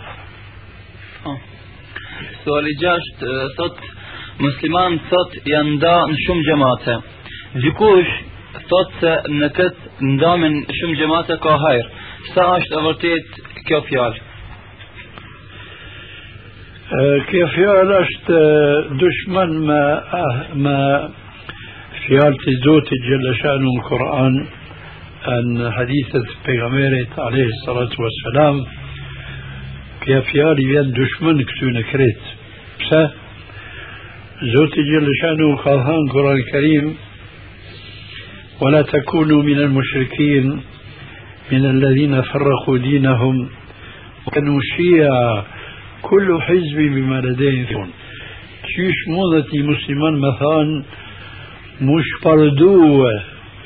Suali 2.45 2.77
gjasht 2.79 3.27
thot 3.59 3.83
musliman 4.39 4.95
thot 5.11 5.37
janë 5.51 5.75
nda 5.75 5.97
në 6.13 6.23
shumë 6.23 6.47
gjemate. 6.47 6.97
Dikush 7.63 8.15
thot 8.67 8.95
se 8.99 9.11
në 9.31 9.49
këtë 9.55 10.09
ndamin 10.15 10.57
shumë 10.77 10.97
gjemate 10.99 11.37
ka 11.43 11.53
hajrë. 11.61 11.91
Sa 12.33 12.47
është 12.59 12.75
e 12.75 12.81
vërtet 12.85 13.37
kjo 13.67 13.79
fjalë? 13.89 14.23
Kjo 17.29 17.45
fjalë 17.53 17.99
është 18.01 18.41
dushman 19.01 19.55
me 19.69 19.79
me 20.65 20.75
fjalë 22.05 22.41
të 22.43 22.57
Zotit 22.65 23.07
Gjellëshanu 23.07 23.71
në 23.77 23.85
Kur'an 23.87 24.35
hadithet 25.79 26.35
pejgamberit 26.45 27.15
alayhi 27.27 27.55
salatu 27.63 28.03
wassalam 28.03 28.61
kjo 30.03 30.21
fjalë 30.33 30.67
vjen 30.73 30.93
dushman 30.99 31.41
këtu 31.49 31.71
në 31.77 31.87
kret. 31.93 32.29
Pse? 32.83 33.03
Zoti 34.53 34.87
Gjellëshanu 34.91 35.51
ka 35.63 35.79
thënë 35.87 36.11
Kur'an 36.13 36.47
Karim 36.51 36.95
ولا 38.61 38.81
تكونوا 38.81 39.43
من 39.43 39.57
المشركين 39.57 40.61
من 41.51 41.65
الذين 41.65 42.21
فرقوا 42.21 42.77
دينهم 42.77 43.49
وكانوا 44.27 44.59
شيعا 44.77 45.43
كل 46.01 46.41
حزب 46.41 46.77
بما 46.77 47.21
لديهم 47.21 47.89
قيش 48.63 48.95
موضتي 49.07 49.61
مسلمان 49.61 50.19
مثلا 50.19 50.83
مش 51.81 52.05
بردو 52.25 53.07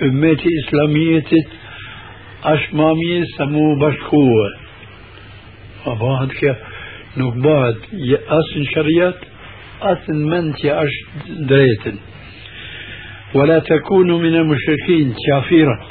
أمتي 0.02 0.50
إسلامية 0.66 1.32
أشمامية 2.44 3.24
سمو 3.38 3.76
بشكوة 3.76 4.50
وبعد 5.88 6.32
shariat, 8.74 9.20
as 9.82 10.08
në 10.12 10.26
mend 10.32 10.58
që 10.60 10.74
është 10.84 11.36
drejtën. 11.50 11.98
ولا 13.34 13.60
تكونوا 13.60 14.20
من 14.20 14.36
المشركين 14.36 15.16
كافرا 15.28 15.86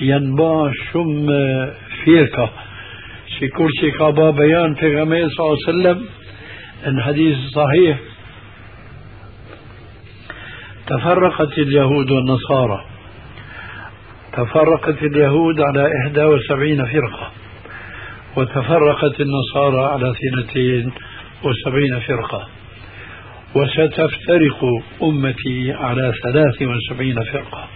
ينبع 0.00 0.72
شم 0.92 1.26
فيركا 2.04 2.50
شكور 3.40 3.70
شيكابا 3.80 4.30
بيان 4.30 4.74
في 4.74 5.00
غمية 5.00 5.28
صلى 5.28 5.46
الله 5.46 5.58
عليه 5.68 5.68
وسلم. 5.68 6.08
الحديث 6.86 7.36
صحيح 7.54 7.98
تفرقت 10.86 11.58
اليهود 11.58 12.10
والنصارى. 12.10 12.84
تفرقت 14.32 15.02
اليهود 15.02 15.60
على 15.60 15.88
إحدى 16.00 16.24
وسبعين 16.24 16.84
فرقة. 16.84 17.30
وتفرقت 18.36 19.20
النصارى 19.20 19.84
على 19.92 20.10
اثنتين 20.10 20.92
وسبعين 21.44 22.00
فرقة. 22.00 22.48
وستفترق 23.56 24.64
أمتي 25.02 25.72
على 25.72 26.12
ثلاث 26.22 26.62
وسبعين 26.62 27.14
فرقة 27.32 27.68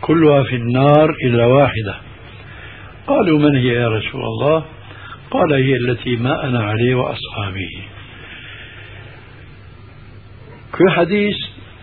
كلها 0.00 0.42
في 0.42 0.56
النار 0.56 1.10
إلا 1.24 1.46
واحدة. 1.46 1.94
قالوا 3.06 3.38
من 3.38 3.56
هي 3.56 3.68
يا 3.68 3.88
رسول 3.88 4.20
الله؟ 4.20 4.64
قال 5.30 5.52
هي 5.52 5.76
التي 5.76 6.16
ما 6.16 6.44
أنا 6.44 6.64
عليه 6.64 6.94
وأصحابي 6.94 7.78
كل 10.72 10.90
حديث 10.90 11.36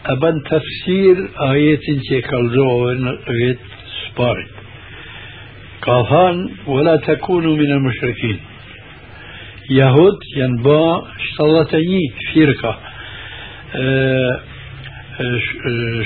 أبن 0.06 0.44
تفسير 0.44 1.16
آية 1.52 1.80
تيكالزون 2.10 3.08
آية 3.08 3.58
سبارت 4.06 4.52
قافان 5.82 6.50
ولا 6.68 6.96
تكونوا 6.96 7.56
من 7.56 7.72
المشركين. 7.72 8.39
يهود 9.80 10.19
ينبع 10.38 11.01
شطلتني 11.28 11.99
فرقة 12.34 12.74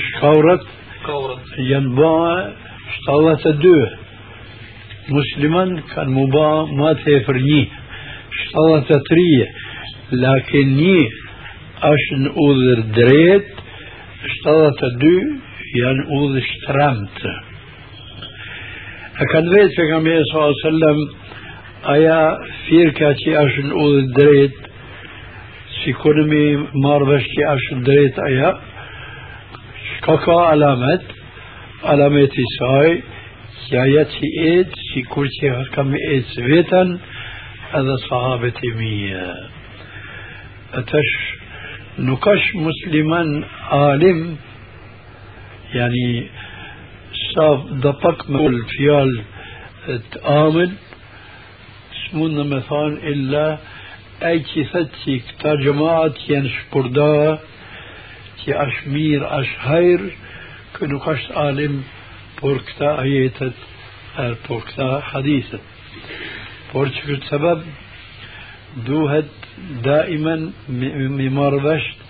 شكورت 0.06 0.66
ينبع 1.58 2.48
شطلة 2.96 3.54
مسلما 5.08 5.64
كان 5.94 6.08
مبا 6.08 6.64
ما 6.78 6.92
تفرني. 6.92 7.68
شطلة 8.38 9.00
تري. 9.08 9.34
لكن 10.12 10.78
أشن 11.82 12.22
أوذر 12.40 12.80
دريت 12.96 13.48
شطلة 14.34 14.80
دو 15.00 15.16
ين 15.76 15.98
أوذر 16.12 16.40
شترمت. 16.40 17.20
أكن 19.22 19.48
ويت 19.48 19.70
في 19.76 19.82
صلى 20.32 20.38
الله 20.38 20.54
عليه 20.54 20.66
وسلم 20.68 20.98
drejt 27.86 28.18
aja, 28.28 28.54
shka 29.90 30.16
ka 30.24 30.38
alamet, 30.52 31.12
alamet 31.92 32.34
i 32.34 32.46
saj, 32.54 32.90
që 33.66 33.78
aja 33.82 34.04
që 34.14 34.30
etë, 34.48 34.82
si 34.88 35.02
kur 35.10 35.28
që 35.38 35.52
kam 35.74 35.94
etë 35.94 36.32
së 36.32 36.46
vetën, 36.48 36.96
edhe 37.80 37.96
sahabet 38.06 38.58
e 38.62 38.72
mija. 38.78 39.28
Atësh 40.80 41.14
nuk 42.08 42.26
është 42.34 42.62
musliman 42.62 43.32
alim, 43.78 44.20
yani 45.74 46.08
sa 47.22 47.48
dhe 47.84 47.92
pak 48.02 48.26
me 48.32 48.50
fjallë 48.74 49.24
të 50.12 50.22
amën, 50.34 50.76
mund 52.18 52.38
në 52.38 52.46
me 52.50 52.62
thonë 52.68 53.12
illa 53.12 53.46
ai 54.30 54.38
që 54.48 54.64
thëtë 54.72 55.02
që 55.02 55.16
këta 55.28 55.54
gjëmaat 55.62 56.22
janë 56.30 56.52
shpurda 56.56 57.12
që 58.42 58.58
është 58.64 58.92
mirë, 58.94 59.30
është 59.40 59.62
hajrë, 59.66 60.10
kë 60.76 60.88
nuk 60.92 61.08
është 61.12 61.36
alim 61.42 61.80
por 62.40 62.60
këta 62.68 62.92
ajetet, 63.02 63.64
por 64.46 64.64
këta 64.68 64.88
hadithet. 65.10 65.74
Por 66.72 66.90
që 66.92 67.04
këtë 67.08 67.30
sebeb 67.30 67.64
duhet 68.86 69.30
daimen 69.84 70.50
mi 70.68 71.28
marrë 71.32 71.62
vesht 71.64 72.04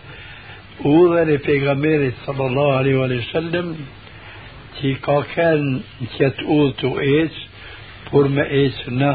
udhën 0.85 1.31
e 1.35 1.39
pejgamberit 1.47 2.19
sallallahu 2.27 2.79
alaihi 2.81 2.99
wa 2.99 3.31
sallam 3.33 3.71
që 4.79 4.93
ka 5.07 5.19
kënë 5.35 6.09
që 6.17 6.31
të 6.39 6.49
udhë 6.57 6.75
të 6.83 6.91
ecë, 7.21 7.45
por 8.11 8.29
me 8.29 8.45
ecë 8.65 8.97
në 9.01 9.13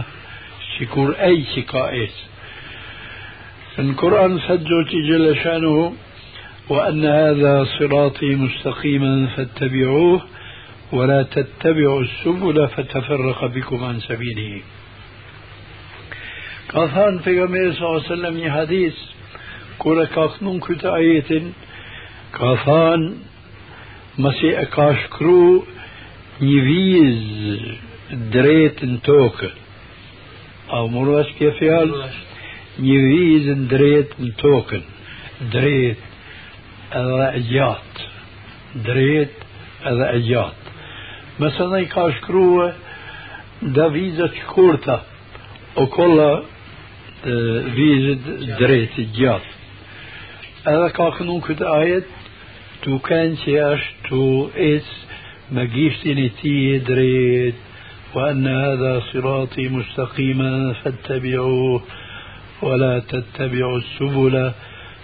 شكور 0.79 1.15
أي 1.21 1.43
شكائس 1.55 2.31
إن 3.79 3.93
قرآن 3.93 4.39
سجلت 4.39 4.91
جل 5.09 5.35
شأنه 5.43 5.93
وأن 6.69 7.05
هذا 7.05 7.63
صراطي 7.79 8.35
مستقيما 8.35 9.27
فاتبعوه 9.27 10.21
ولا 10.91 11.23
تتبعوا 11.23 12.01
السبل 12.01 12.67
فتفرق 12.67 13.45
بكم 13.45 13.83
عن 13.83 13.99
سبيله 13.99 14.61
كثان 16.69 17.19
في 17.19 17.41
غمير 17.43 17.73
صلى 17.73 17.87
الله 17.87 18.03
عليه 18.03 18.13
وسلم 18.13 18.37
يحديث 18.37 18.95
كل 19.77 20.05
كثنون 20.05 20.59
كتائية 20.59 21.41
كثان 22.33 23.17
مسيء 24.17 24.63
كاشكرو 24.63 25.65
نفيز 26.41 27.59
دريت 28.11 28.85
توكت 28.85 29.60
أو 30.71 30.87
مروس 30.87 31.27
كيفيال 31.39 32.09
يفيز 32.79 33.49
دريت 33.49 34.09
توكن 34.37 34.81
دريت 35.53 35.97
اذا 36.95 37.35
اجات 37.35 37.91
دريت 38.75 39.31
اذا 39.85 40.15
اجات 40.15 40.53
مثلا 41.39 41.77
يقاش 41.79 42.13
كروه 42.27 42.73
دا 43.61 43.89
فيزا 43.89 44.27
فيزة 44.27 44.43
كورتا 44.47 44.93
آه، 45.77 45.81
وكل 45.81 46.43
فيزا 47.75 48.17
دريت 48.59 48.99
جات 48.99 49.41
اذا 50.67 50.87
كاكنون 50.87 51.41
كت 51.41 51.61
آيات 51.61 52.03
تو 52.83 52.99
كانت 52.99 53.49
اش 53.49 53.81
تو 54.09 54.49
اس 54.55 55.05
مجيشتين 55.51 56.31
تي 56.41 56.77
دريت 56.77 57.55
وأن 58.15 58.47
هذا 58.47 59.01
صراطي 59.13 59.69
مستقيما 59.69 60.73
فاتبعوه 60.73 61.83
ولا 62.61 62.99
تتبعوا 62.99 63.77
السبل 63.77 64.51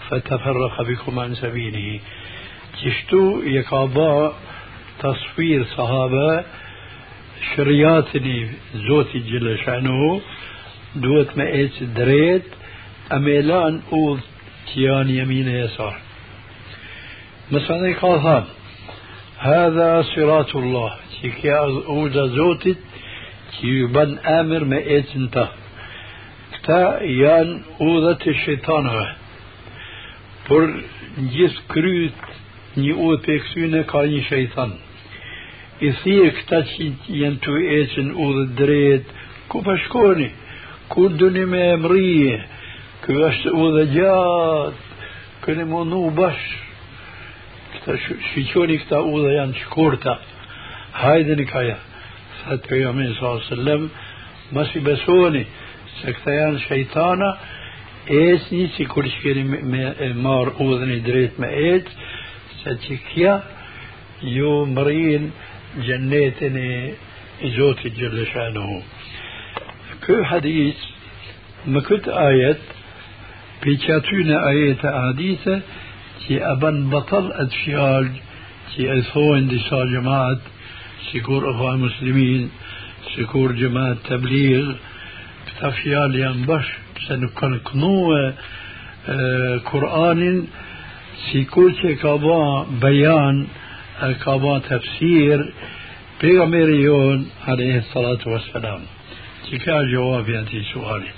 فتفرق 0.10 0.82
بكم 0.82 1.20
عن 1.20 1.36
سبيله. 1.36 2.00
تشتو 2.74 3.42
يكابا 3.44 4.34
تصوير 5.00 5.66
صحابة 5.78 6.44
شرياتني 7.56 8.50
زوتي 8.76 9.20
جل 9.20 9.58
شأنه 9.66 10.22
دوت 10.96 11.38
ما 11.38 11.48
إيش 11.48 11.84
دريت 11.84 12.46
أميلان 13.12 13.82
اوض 13.94 14.20
تيان 14.74 15.10
يمين 15.10 15.48
يسار. 15.48 15.96
مثلا 17.52 17.96
قال 18.02 18.44
هذا 19.38 20.02
صراط 20.16 20.56
الله 20.56 20.94
تيكي 21.22 21.58
اوزا 21.88 22.28
زوتت 22.28 22.78
që 23.56 23.72
ju 23.74 23.88
bën 23.96 24.18
emër 24.40 24.66
me 24.72 24.80
ecën 24.98 25.30
të. 25.34 25.46
Këta 26.56 26.82
janë 27.12 27.56
udhët 27.88 28.26
e 28.32 28.34
shetanëve. 28.44 29.06
Por 30.48 30.68
në 31.18 31.30
gjithë 31.36 31.64
kryt 31.72 32.28
një 32.78 32.98
udhë 33.06 33.24
për 33.26 33.40
kësyne 33.46 33.86
ka 33.92 34.04
një 34.12 34.22
shetan. 34.30 34.76
I 35.86 35.94
thirë 36.02 36.36
këta 36.42 36.62
që 36.72 36.92
janë 37.22 37.42
të 37.46 37.58
ecën 37.80 38.14
udhët 38.28 38.54
drejt, 38.60 39.16
ku 39.50 39.64
pashkoni, 39.66 40.30
ku 40.92 41.10
dëni 41.20 41.46
me 41.50 41.64
emrije, 41.74 42.38
kë 43.04 43.20
është 43.30 43.54
udhë 43.64 43.84
gjatë, 43.96 44.86
këne 45.46 45.68
mundu 45.70 46.02
bashkë, 46.18 46.64
këta 47.74 48.00
shqyqoni 48.06 48.82
këta 48.84 49.04
udhë 49.12 49.36
janë 49.38 49.62
shkurta, 49.64 50.18
hajde 51.04 51.38
një 51.40 51.48
kaja. 51.52 51.78
فتح 52.50 52.72
يمين 52.72 53.14
صلى 53.14 53.20
الله 53.30 53.42
عليه 53.44 53.54
وسلم 53.54 53.90
ما 54.52 54.64
سيبسوني 54.74 55.46
سكتيان 56.04 56.60
شيطانا 56.60 57.38
ايس 58.12 58.54
نيسي 58.54 58.86
كل 58.86 59.10
شيء 59.12 59.44
مار 60.14 60.54
اوذني 60.60 61.00
دريت 61.00 61.40
ما 61.40 61.50
ايس 61.50 61.84
ستكيا 62.62 63.44
يو 64.24 64.66
مرين 64.66 65.32
جنيتني 65.88 66.94
ازوتي 67.46 67.90
جل 67.90 68.28
شانه 68.34 68.82
كو 70.08 70.24
حديث 70.24 70.76
مكت 71.68 72.08
آيات 72.08 72.58
بيكاتونا 73.64 74.48
آيات 74.50 74.82
حديثة 74.86 75.62
تي 76.28 76.44
أبن 76.52 76.90
بطل 76.90 77.32
أدشيال 77.32 78.12
تي 78.76 79.00
أثوين 79.00 79.48
دي 79.48 79.60
جماعة 79.72 80.40
سيكور 81.12 81.52
أخوة 81.52 81.74
المسلمين 81.74 82.50
سيكور 83.16 83.52
جماعة 83.52 83.98
تبليغ 84.10 84.74
تفيال 85.62 86.16
ينبش 86.16 86.66
سنكون 87.08 87.60
كنوة 87.60 88.34
آه 89.10 89.58
قرآن 89.58 90.48
سيكور 91.32 91.72
كابا 92.02 92.68
بيان 92.82 93.48
كابا 94.26 94.60
تفسير 94.60 95.54
بيغميريون 96.22 97.30
عليه 97.48 97.78
الصلاة 97.78 98.20
والسلام. 98.28 98.82
كفاية 99.52 99.92
جواب 99.94 100.30
يأتي 100.30 100.64
سؤالي 100.74 101.12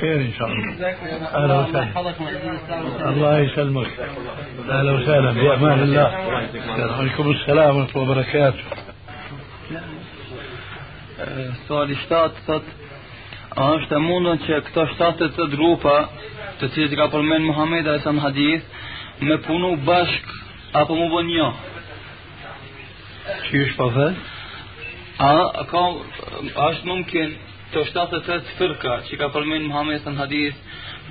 خير 0.00 0.16
ان 0.16 0.32
شاء 0.38 0.48
الله 0.48 0.88
اهلا 1.34 1.60
وسهلا 1.60 3.10
الله 3.10 3.38
يسلمك 3.38 3.86
اهلا 4.68 4.92
وسهلا 4.92 5.32
بامان 5.32 5.82
الله 5.82 6.08
عليكم 6.98 7.30
السلام 7.30 7.76
ورحمه 7.76 7.90
الله 7.96 8.10
وبركاته 8.10 8.64
Suali 11.68 11.94
7 12.08 12.32
thot 12.46 12.64
A 13.56 13.64
është 13.76 13.96
e 13.96 14.00
mundën 14.00 14.38
që 14.46 14.60
këto 14.66 14.84
7 14.98 15.28
të 15.36 15.46
grupa 15.54 15.96
të 16.60 16.70
cilët 16.74 16.96
ka 16.96 17.08
përmen 17.12 17.42
Muhammed 17.50 17.86
e 17.92 17.98
sa 18.04 18.14
në 18.14 18.22
hadith 18.24 18.64
me 19.28 19.36
punu 19.46 19.74
bashk 19.88 20.26
apo 20.80 20.96
mu 21.00 21.10
bë 21.12 21.22
një 21.28 21.48
Që 23.46 23.62
është 23.66 23.76
pa 23.80 23.88
thënë? 23.96 24.16
A 25.28 25.32
ka 25.70 25.82
është 26.70 26.88
mumkin 26.88 27.36
të 27.75 27.81
73 27.91 28.51
firka 28.55 28.93
që 29.03 29.17
ka 29.19 29.27
përmen 29.33 29.65
Muhammed 29.67 30.05
në 30.07 30.15
hadith 30.15 30.59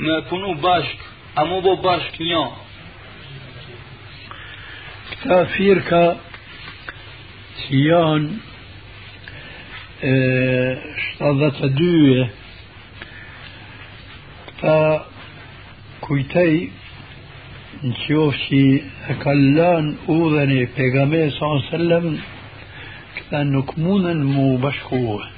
me 0.00 0.14
punu 0.30 0.54
bashk, 0.62 1.02
a 1.36 1.44
mu 1.44 1.58
bo 1.60 1.74
bashk 1.84 2.16
një? 2.24 2.44
Këta 5.10 5.40
firka 5.56 6.00
që 7.58 7.82
janë 7.88 8.30
72 11.18 12.24
këta 14.48 14.78
kujtej 16.08 16.56
në 17.84 17.94
qofë 18.06 18.42
që 18.46 18.64
e 19.12 19.20
kallan 19.26 19.92
udhën 20.16 20.56
e 20.56 20.64
pegame 20.80 21.22
s.a.s. 21.28 21.70
këta 23.20 23.46
nuk 23.52 23.76
mundën 23.84 24.20
mu 24.32 24.48
bashkohë 24.64 25.33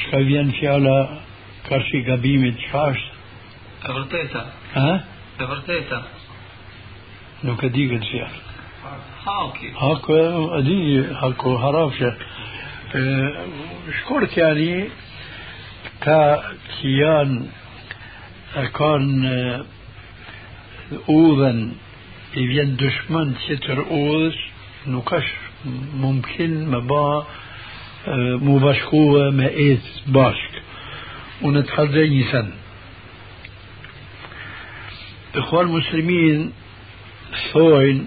shka 0.00 0.18
vjen 0.28 0.52
fjala 0.58 0.96
ka 1.68 1.80
shi 1.88 2.02
gabimit 2.08 2.58
qka 2.68 2.86
është 2.92 3.14
E 3.86 3.92
vërteta 3.96 4.42
ha? 4.74 4.90
E 5.38 5.48
vërteta 5.52 6.00
nuk 7.46 7.62
e 7.62 7.70
di 7.76 7.86
këtë 7.92 8.10
fjallë 8.10 8.40
Haki 9.26 9.72
Hako 9.76 10.18
e 10.58 10.62
di, 10.66 10.78
hako 11.20 11.56
harafshe 11.64 12.10
shkurt 14.00 14.36
yani 14.36 14.70
e 18.62 18.66
tjetër 23.46 23.78
udhës 23.86 24.38
nuk 24.92 25.12
është 25.18 25.72
mumkin 26.02 26.54
me 26.70 26.80
ba 26.90 27.06
mu 28.44 28.60
bashkue 28.62 29.30
me 29.38 29.48
ecë 29.70 30.12
bashk 30.18 30.62
unë 31.48 31.66
të 31.66 31.76
hadhe 31.80 32.06
një 32.14 32.24
sen 32.34 32.54
إخوان 35.36 35.66
المسلمين 35.66 36.52
ثوين 37.52 38.06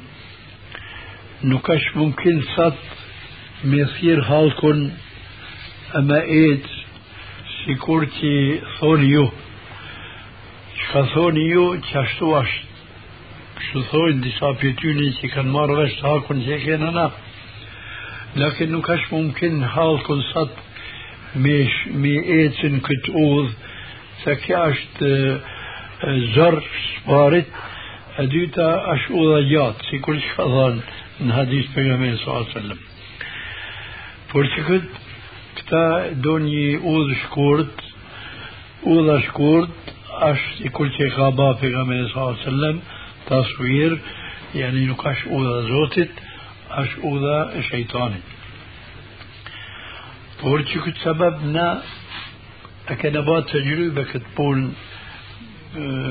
نكش 1.43 1.95
ممكن 1.95 2.41
صد 2.55 2.73
thirë 3.91 4.23
halkun 4.23 4.79
e 5.97 6.01
me 6.09 6.19
si 7.70 7.76
kur 7.84 8.05
që 8.17 8.32
thoni 8.80 9.11
ju 9.11 9.24
që 10.80 10.89
ka 10.93 11.03
thoni 11.13 11.45
ju 11.51 11.65
që 11.86 11.99
ashtu 12.01 12.32
ashtë 12.39 12.65
kështu 13.59 13.86
thojnë 13.91 14.26
disa 14.26 14.51
pjetyni 14.63 15.09
që 15.20 15.32
kanë 15.36 15.53
marrë 15.53 15.78
vesh 15.84 16.01
halkun 16.07 16.41
që 16.47 16.57
e 16.57 16.59
kena 16.65 16.91
na 16.97 17.05
lakin 18.41 18.74
nuk 18.74 18.89
është 18.97 19.13
mumkin 19.13 19.61
halkun 19.76 20.26
sat 20.34 20.59
me, 21.36 21.57
me 22.01 22.15
ecën 22.41 22.82
këtë 22.89 23.17
udhë 23.24 23.74
se 24.24 24.39
kja 24.47 24.65
është 24.74 25.13
zërë 26.36 26.63
sparit 26.84 27.59
E 28.20 28.26
dyta 28.28 28.65
është 28.91 29.15
udha 29.15 29.41
gjatë, 29.47 29.86
si 29.88 29.97
kur 30.03 30.17
që 30.20 30.32
ka 30.36 30.45
thonë 30.51 31.28
në 31.28 31.36
hadis 31.38 31.67
për 31.72 31.86
nga 31.86 31.97
me 32.01 32.09
s.a.s. 32.17 32.74
Por 34.32 34.49
që 34.55 34.63
këtë, 34.67 34.98
këta 35.60 35.84
do 36.24 36.38
një 36.45 36.66
udhë 36.93 37.20
shkurt, 37.24 37.84
udha 38.95 39.20
shkurt, 39.28 39.93
është 40.30 40.55
si 40.57 40.72
kur 40.76 40.89
që 40.95 41.12
ka 41.16 41.30
ba 41.38 41.51
për 41.62 41.76
nga 41.76 41.86
me 41.89 42.01
s.a.s. 42.07 42.74
tasvir, 43.30 43.97
yani 44.57 44.86
nuk 44.89 45.05
është 45.14 45.32
udha 45.38 45.62
zotit, 45.70 46.22
është 46.84 47.14
udha 47.14 47.39
e 47.55 47.66
shejtanit. 47.70 48.36
Por 50.41 50.64
që 50.64 50.86
këtë 50.86 51.03
sebeb 51.03 51.43
na 51.53 51.68
e 52.89 52.95
kena 53.01 53.22
ba 53.28 53.41
të 53.45 53.66
gjrybe 53.68 54.07
këtë 54.14 54.36
punë 54.38 54.72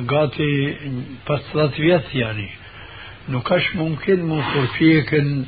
قاتي 0.09 0.77
بطلت 1.29 1.79
يعني 2.15 2.49
نكاش 3.29 3.77
ممكن 3.77 4.25
مو 4.25 4.43
فرفيكن 4.43 5.45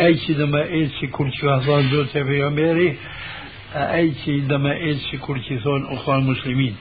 أي 0.00 0.18
شيء 0.18 0.36
دما 0.36 0.62
أي 0.62 0.88
شيء 1.00 1.08
كل 1.08 1.32
شيء 1.32 1.50
هذا 1.50 1.80
زوجة 1.90 2.22
في 2.22 2.46
أميري 2.46 2.96
أي 3.74 4.14
شيء 4.24 4.40
دما 4.40 4.72
أي 4.72 4.98
شيء 5.10 5.20
كل 5.20 5.42
شيء 5.42 5.58
ثون 5.58 5.86
أخوان 5.86 6.22
مسلمين 6.22 6.76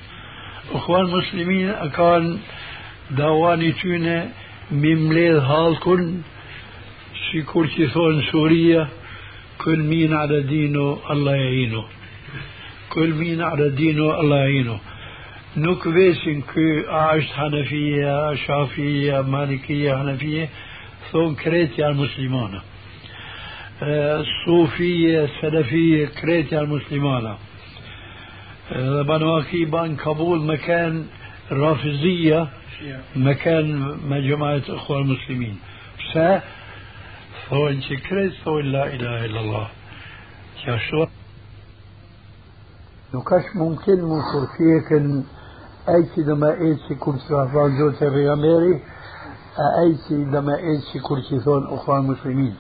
أخوان 0.71 1.05
مسلمين 1.05 1.69
أكان 1.69 2.39
داواني 3.11 3.71
تونه 3.71 4.29
ممليل 4.71 5.37
هالكن 5.37 6.21
شي 7.31 7.41
كل 7.41 7.69
شيء 7.69 7.87
ثون 7.87 8.21
سوريا 8.31 8.87
كل 9.57 9.79
مين 9.79 10.13
على 10.13 10.41
دينه 10.41 10.97
الله 11.11 11.35
يعينه 11.35 11.83
كل 12.89 13.13
مين 13.13 13.41
على 13.41 13.69
دينه 13.69 14.19
الله 14.19 14.37
يعينه 14.37 14.79
nuk 15.55 15.85
vesin 15.87 16.41
ky 16.43 16.83
a 16.91 17.15
është 17.15 17.31
thonë 17.35 17.61
janë 17.63 17.95
muslimana. 17.95 18.39
Sufia, 18.45 19.23
Salafia, 19.23 20.47
krejt 21.39 21.77
janë 21.79 21.95
muslimana. 21.95 22.59
الصوفية 23.81 25.25
السلفية 25.25 26.05
كريتا 26.05 26.59
المسلمانة. 26.61 27.37
آه، 28.71 29.01
بنواكي 29.01 29.65
بان 29.65 29.95
كابول 29.95 30.45
مكان 30.45 31.05
رافضية 31.51 32.47
مكان 33.15 33.97
ما 34.09 34.19
جماعة 34.19 34.61
أخوة 34.69 34.97
المسلمين. 34.97 35.59
سا 36.13 36.41
فوان 37.49 37.81
شكريت 37.81 38.47
لا 38.47 38.87
إله 38.93 39.25
إلا 39.25 39.39
الله. 39.39 39.67
يشوى 40.67 41.07
نكاش 43.15 43.43
ممكن 43.55 43.93
من 43.93 44.21
صوفية 44.33 44.89
كن 44.89 45.23
أيتي 45.89 46.23
دما 46.23 46.51
أيتي 46.51 46.95
كنت 46.99 47.31
رافضة 47.31 47.91
في 47.99 48.33
أمري 48.33 48.81
أيتي 49.85 50.23
دما 50.31 50.55
أيتي 50.55 50.99
كنت 50.99 51.47
أخوة 51.47 51.99
المسلمين 51.99 52.55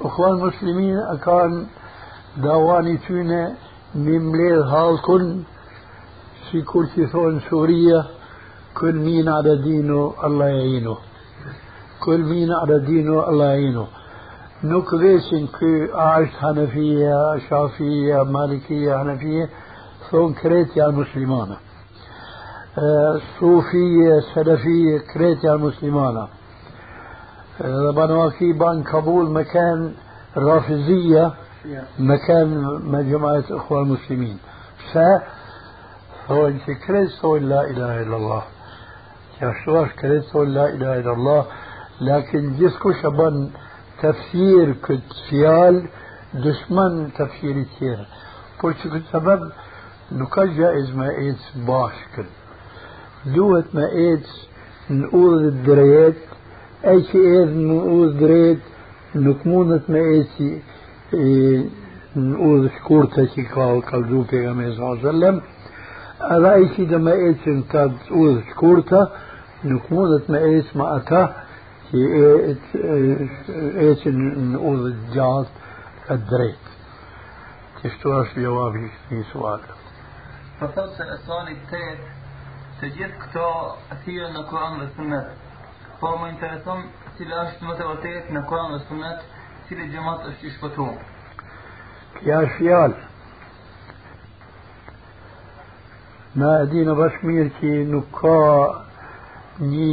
أخوان 0.00 0.34
مسلمين 0.46 0.98
أكان 0.98 1.66
داواني 2.36 2.96
تونه 2.96 3.56
ممليل 3.94 4.62
هالكن 4.62 5.42
في 6.50 6.62
كل 6.62 7.08
ثون 7.12 7.40
سوريا 7.50 8.04
كل 8.80 8.94
مين 8.94 9.28
على 9.28 9.56
دينه 9.56 10.14
الله 10.24 10.46
يعينه 10.46 10.96
كل 12.04 12.20
مين 12.20 12.52
على 12.52 12.78
دينه 12.78 13.28
الله 13.28 13.44
يعينه 13.44 13.86
ky 14.62 15.90
a 15.94 16.20
është 16.22 16.38
Hanefia, 16.40 17.18
Shafia, 17.46 18.24
Malikia, 18.24 18.96
Hanefia, 18.98 19.48
thonë 20.08 20.34
krejt 20.40 20.76
janë 20.76 20.96
muslimana. 20.96 21.58
صوفية 23.40 24.20
سلفية 24.34 24.98
كريتيا 25.14 25.54
المسلمانة 25.54 26.28
بنو 27.60 28.30
بان 28.40 28.82
كابول 28.82 29.30
مكان 29.30 29.94
رافزية 30.36 31.32
مكان 31.98 32.48
مجموعة 32.84 33.44
إخوان 33.50 33.82
المسلمين. 33.82 34.38
ف 34.92 34.98
هو 36.30 36.48
انت 36.48 36.70
كريت 36.86 37.24
لا 37.24 37.70
إله 37.70 38.02
إلا 38.02 38.16
الله. 38.16 38.42
يشواش 39.42 39.90
كريت 39.92 40.34
لا 40.34 40.66
إله 40.68 40.98
إلا 41.00 41.12
الله. 41.12 41.46
لكن 42.00 42.56
جسكو 42.58 42.92
شبان 42.92 43.50
تفسير 44.02 44.72
كت 44.72 45.12
فيال 45.30 45.88
دشمن 46.34 47.12
تفسير 47.12 47.62
كثير. 47.62 48.06
por 48.60 48.72
që 48.80 48.88
këtë 48.92 49.10
sebeb 49.12 49.42
nuk 50.16 50.30
ka 50.32 50.46
gjaiz 50.56 50.92
me 50.96 51.08
ecë 51.28 51.62
bashkën 51.68 52.28
duhet 53.34 53.74
me 53.76 53.86
ecë 54.02 54.34
në 54.96 55.10
e 56.82 56.94
eci 60.16 60.48
në 62.16 62.36
udhë 62.40 62.70
shkurtë 62.78 63.22
që 63.34 63.42
ka 63.52 63.66
kaldu 63.90 64.24
pejgamberi 64.30 64.74
sallallahu 64.74 64.96
alaihi 64.96 65.08
wasallam, 65.08 65.36
edhe 66.36 66.48
ai 66.52 66.68
që 66.74 66.86
do 66.92 66.98
me 67.06 67.14
eci 67.30 67.50
në 67.58 67.64
të 67.72 67.82
udhë 68.20 68.42
shkurtë 68.52 69.00
nuk 69.70 69.90
mundet 69.90 70.28
me 70.32 70.40
eci 70.52 70.78
me 70.80 70.86
ata 70.96 71.22
që 71.90 72.00
eci 73.90 74.12
në 74.16 74.58
udhë 74.72 74.92
gjatë 75.14 75.52
e 76.14 76.18
drejt. 76.30 76.70
Kështu 77.80 78.12
është 78.20 78.44
jawabi 78.46 78.86
i 79.16 79.24
sualit. 79.32 79.72
Po 80.58 80.70
thotë 80.76 80.94
se 80.96 81.04
e 81.14 81.18
soni 81.26 81.58
këtë 81.70 81.82
të 82.80 82.92
gjithë 82.96 83.18
këto 83.24 83.48
thirrën 84.04 84.32
në 84.36 84.42
Kur'an 84.50 84.80
dhe 84.80 84.88
Sunet. 84.94 85.45
Po 86.00 86.12
më 86.20 86.30
intereson 86.34 86.82
cila 87.16 87.42
është 87.46 87.66
më 87.66 87.76
të 87.76 87.88
vërtetë 87.90 88.36
në 88.36 88.42
Kur'an 88.48 88.72
dhe 88.74 88.80
Sunet, 88.86 89.20
cili 89.68 89.88
xhamat 89.92 90.26
është 90.30 90.46
i 90.46 90.54
shpëtuar. 90.56 90.96
Kjo 92.18 92.40
është 92.46 92.56
fjalë. 92.58 93.04
Na 96.40 96.50
e 96.62 96.66
dinë 96.72 96.96
bashkë 97.00 97.30
mirë 97.30 97.52
që 97.58 97.74
nuk 97.92 98.10
ka 98.20 98.40
një 99.72 99.92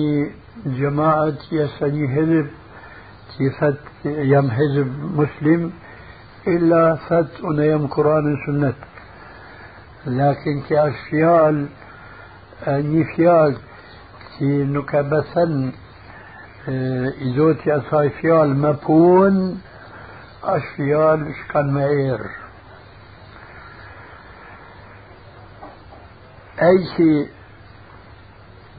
gjemaat 0.79 1.45
që 1.45 1.59
jesë 1.59 1.91
një 1.97 2.09
hizib 2.15 2.55
që 3.35 3.53
thët 3.59 4.09
jam 4.31 4.51
hizib 4.57 4.97
muslim 5.19 5.69
illa 6.55 6.83
thët 7.07 7.39
unë 7.51 7.69
jam 7.71 7.87
Kur'an 7.95 8.27
dhe 8.27 8.41
Sunet. 8.47 8.89
لكن 10.05 10.61
كأشياء 10.69 11.67
një 12.63 13.03
fjalë 13.11 13.59
që 14.33 14.49
nuk 14.71 14.91
e 14.95 15.01
besen 15.11 15.53
i 16.67 17.33
Zoti 17.35 17.71
asaj 17.71 18.09
fjalë 18.21 18.55
me 18.55 18.71
punë, 18.85 19.47
është 20.53 20.75
fjalë 20.75 21.33
shkan 21.39 21.71
me 21.75 21.83
erë. 21.83 22.29
Ai 26.67 26.77
që 26.93 27.07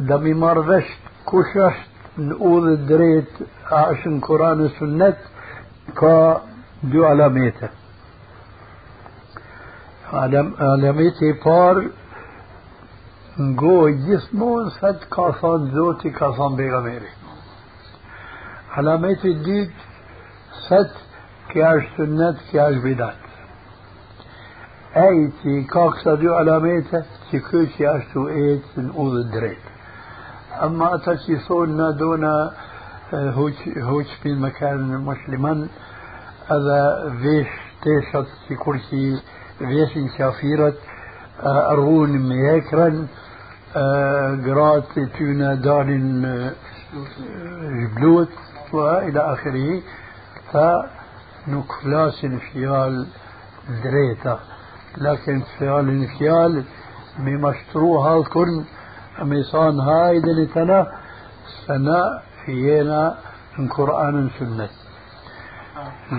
dhe 0.09 0.19
mi 0.25 0.33
marrë 0.45 0.65
vesh 0.71 0.93
kush 1.29 1.57
është 1.67 2.25
në 2.29 2.39
udhë 2.53 2.75
drejt, 2.89 3.43
a 3.69 3.83
është 3.93 4.15
në 4.15 4.21
Kur'an 4.29 4.65
e 4.65 4.71
Sunnet, 4.79 5.21
ka 5.99 6.17
dy 6.81 7.05
علامات 18.77 19.25
الديك 19.25 19.71
ست 20.67 20.95
كياش 21.53 21.83
سنت 21.97 22.37
كياش 22.51 22.75
بدات 22.75 23.15
اي 24.97 25.31
تي 25.43 25.63
كاك 25.63 25.95
ساديو 26.05 26.35
علامات 26.35 26.85
تي 27.31 27.39
كو 27.39 27.67
كياش 27.79 28.03
تو 28.15 28.29
ايت 28.29 28.63
سن 28.77 28.91
اوض 28.91 29.13
الدريت 29.13 29.59
اما 30.63 30.95
اتاكي 30.95 31.39
سونا 31.49 31.91
دونا 31.91 32.53
هوش 33.15 33.69
هوش 33.79 34.07
في 34.23 34.29
المكان 34.29 34.81
مسلمان 35.11 35.69
هذا 36.51 37.11
فيش 37.23 37.49
تيشت 37.83 38.29
في 38.49 38.55
كرسي 38.55 39.23
فيش 39.59 39.97
انسافيرت 39.97 40.79
ارغون 41.43 42.11
ميكرن 42.29 43.07
قرات 44.47 44.99
تونا 45.19 45.55
دارن 45.55 46.51
جبلوت. 47.81 48.29
جبلوت 48.75 49.05
وإلى 49.05 49.21
آخره 49.33 49.83
فنكفلاس 50.53 52.25
انفيال 52.25 53.07
دريتا. 53.85 54.39
لكن 54.99 55.43
فيال 55.59 55.89
انفيال 55.89 56.65
بمشروع 57.19 58.07
هالكن 58.09 58.65
ميصان 59.23 59.81
هاي 59.81 60.21
دلتنا 60.21 60.87
سنة 61.67 62.03
فينا 62.47 63.15
من 63.59 63.69
قرآن 63.69 64.31
سنة. 64.39 64.69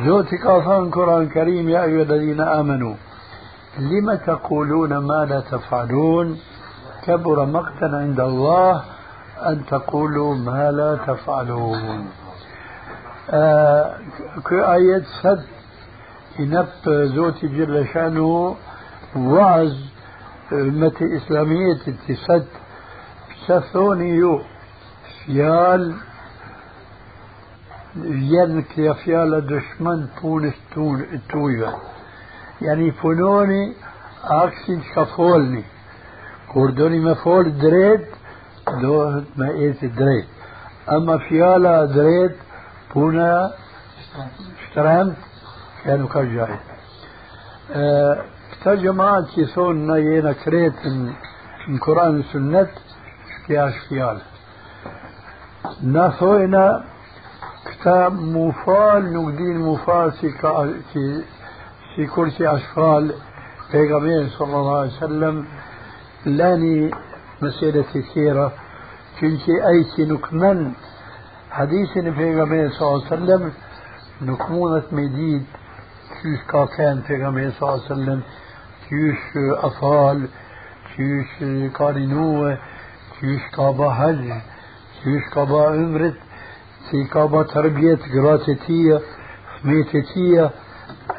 زوتك 0.06 0.46
أصلا 0.46 0.92
قرآن 0.92 1.30
كريم 1.30 1.70
يا 1.70 1.84
أيها 1.84 2.04
الذين 2.04 2.42
آمنوا 2.42 2.96
لم 3.80 4.16
تقولون 4.16 4.98
ما 4.98 5.26
لا 5.26 5.40
تفعلون؟ 5.40 6.40
كبر 7.06 7.46
مقتا 7.46 7.86
عند 7.86 8.20
الله 8.20 8.84
أن 9.50 9.66
تقولوا 9.66 10.36
ما 10.36 10.72
لا 10.72 10.96
تفعلون. 11.08 12.25
آه، 13.30 13.96
كآية 14.50 15.04
سد 15.22 15.46
ينب 16.40 16.68
زوتي 16.88 17.48
جل 17.48 17.88
شأنه 17.94 18.56
وعز 19.16 19.90
متي 20.52 21.18
إسلامية 21.18 21.74
تسد 22.08 22.48
سثوني 23.48 24.10
يو 24.10 24.42
فيال 25.26 25.96
ينك 28.06 28.78
يا 28.78 28.94
فيال 28.94 29.48
دشمن 29.48 30.08
بونس 30.22 30.54
تون 30.76 31.06
تويا. 31.30 31.74
يعني 32.62 32.92
فنوني 32.92 33.74
أكسين 34.24 34.82
شفولني. 34.96 35.64
كوردوني 36.54 37.00
ما 37.00 37.14
فول 37.14 37.58
دريد 37.58 38.06
دو 38.82 39.22
ما 39.38 39.50
إيتي 39.50 39.88
دريد. 39.88 40.26
أما 40.92 41.18
فيالا 41.18 41.86
دريد 41.86 42.32
هنا 42.96 43.54
احترام 44.60 45.14
كانوا 45.86 46.08
كرجعي 46.08 46.60
آه، 47.72 48.22
ترجمة 48.64 49.36
تيسون 49.36 49.92
نينا 49.92 50.32
كريت 50.32 50.74
من 51.68 51.78
قرآن 51.78 52.20
السنة 52.20 52.68
كياش 53.48 53.74
كيال 53.90 54.22
ناسوينا 55.84 56.84
كتاب 57.66 58.14
مفال 58.14 59.14
نقدين 59.14 59.58
مفال 59.60 60.12
في 60.12 61.24
في 61.96 62.06
كرسي 62.08 62.48
أشفال 62.48 63.14
بيغمير 63.72 64.30
صلى 64.30 64.56
الله 64.56 64.80
عليه 64.80 64.98
وسلم. 64.98 65.48
لاني 66.26 66.92
مسيرة 67.42 67.86
السيرة 67.96 68.52
كنت 69.22 69.50
أي 69.50 69.84
سنكمن 69.98 70.74
e 77.38 77.82
wasallam 77.90 78.24
qysh 78.88 79.28
afal 79.70 80.20
qysh 80.96 81.36
ka 81.78 81.88
rinuë 81.96 82.52
qysh 83.18 83.48
ka 83.56 83.72
ba 83.78 83.90
hajj 84.00 84.28
qysh 85.02 85.28
ka 85.34 85.46
ba 85.52 85.64
ymrit 85.80 86.18
si 86.90 87.02
ka 87.10 87.26
ba 87.28 87.42
tërbjet 87.50 88.04
gratë 88.14 88.52
e 88.54 88.56
tia, 88.66 88.98
fmit 89.58 89.94
e 89.96 90.02
tia, 90.12 90.50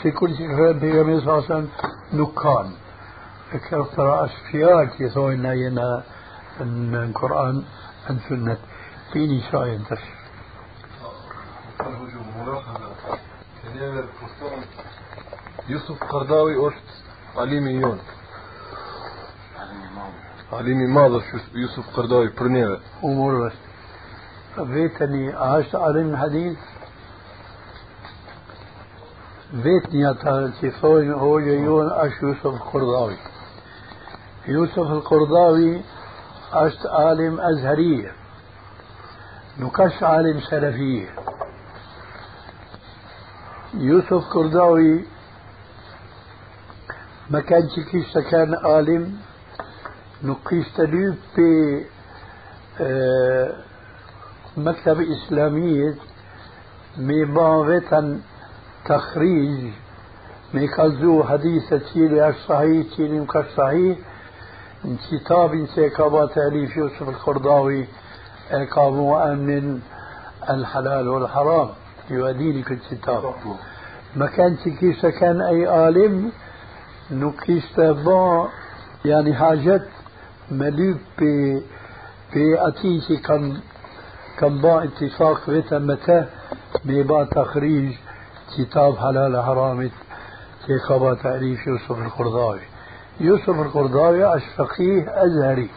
في 0.01 0.11
كل 0.11 0.35
شيء 0.37 0.71
بيغمي 0.71 1.21
صلى 1.21 1.33
الله 1.33 1.43
عليه 1.43 1.45
وسلم 1.45 1.69
نكان. 2.13 2.67
أشفياء 3.99 4.89
يثوينا 4.99 5.53
ينا 5.53 6.03
القرآن 6.61 7.63
عن 8.09 8.19
سنة. 8.29 8.57
فيني 9.13 9.41
شاي 9.51 9.75
انتش 9.75 10.03
يوسف 15.69 16.03
قرضاوي 16.03 16.67
أشت 16.67 16.83
علي 17.37 17.59
ميون 17.59 17.99
علي 20.53 20.73
مي 20.73 20.87
ماضر 20.87 21.23
يوسف 21.55 21.95
قرضاوي 21.95 22.29
برنيرة. 22.39 22.79
أمور 23.03 23.47
بس. 23.47 23.53
فيتني 24.55 25.33
عاشت 25.33 25.75
علم 25.75 26.17
حديث. 26.17 26.57
فيتني 29.63 30.11
أتعرفي 30.11 30.71
فوجي 30.71 31.13
هو 31.13 31.39
جيون 31.39 31.91
أش 31.91 32.11
يوسف 32.23 32.45
القرضاوي. 32.45 33.17
يوسف 34.47 34.77
القرضاوي 34.77 35.81
أشت 36.53 36.85
عالم 36.85 37.39
أزهرية 37.39 38.11
نكش 39.59 40.03
عالم 40.03 40.39
سلفية 40.39 41.09
يوسف 43.73 44.29
قرضاوي 44.33 45.05
ما 47.29 47.39
كان 47.39 47.67
كيش 47.91 48.17
كان 48.31 48.55
عالم 48.55 49.17
نقيش 50.23 50.67
تليب 50.77 51.15
في 51.35 51.81
مكتب 54.57 55.01
إسلامية 55.01 55.95
مباغتا 56.97 58.21
تخريج 58.85 59.71
ميكالزو 60.53 61.23
حديثة 61.23 61.77
تيلي 61.93 62.29
أش 62.29 62.35
صحيح 62.47 62.85
تيلي 62.95 63.19
مكش 63.19 63.45
صحيح 63.57 63.97
كتاب 65.11 65.65
سيكابا 65.75 66.25
تأليف 66.25 66.77
يوسف 66.77 67.09
القرضاوي 67.09 67.87
كابو 68.49 69.17
أمن 69.17 69.79
الحلال 70.49 71.07
والحرام 71.07 71.69
يؤديني 72.09 72.63
كل 72.63 72.77
كتاب 72.91 73.33
ما 74.15 74.27
كان 74.27 74.55
كيسا 74.55 75.09
كان 75.09 75.41
أي 75.41 75.67
عالم 75.67 76.31
نكيسا 77.11 77.91
با 77.91 78.49
يعني 79.05 79.33
حاجات 79.35 79.87
ملوك 80.51 80.97
ب 81.19 81.23
بأتيسي 82.33 83.17
كان 83.17 83.57
كان 84.39 84.61
با 84.61 84.83
اتفاق 84.83 85.37
فيتا 85.45 85.79
متى 85.79 86.25
ببا 86.85 87.23
تخريج 87.23 87.93
كتاب 88.57 88.97
حلال 88.97 89.43
حرام 89.43 89.89
كيخبا 90.67 91.13
تعريف 91.13 91.67
يوسف 91.67 91.91
القرضاوي 91.91 92.59
يوسف 93.19 93.49
القرضاوي 93.49 94.35
أش 94.35 94.43
فقيه 94.57 95.23
أزهري 95.23 95.69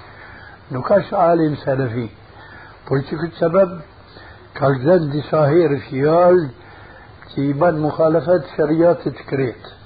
نكاش 0.73 1.15
عالم 1.15 1.55
سلفي 1.57 2.09
قلت 2.91 3.35
سبب؟ 3.41 3.81
كالجد 4.55 5.11
دي 5.11 5.23
صاهير 5.23 5.79
فيال 5.79 6.51
تيبان 7.35 7.79
مخالفة 7.81 8.43
شريعة 8.57 8.93
تكريت 8.93 9.80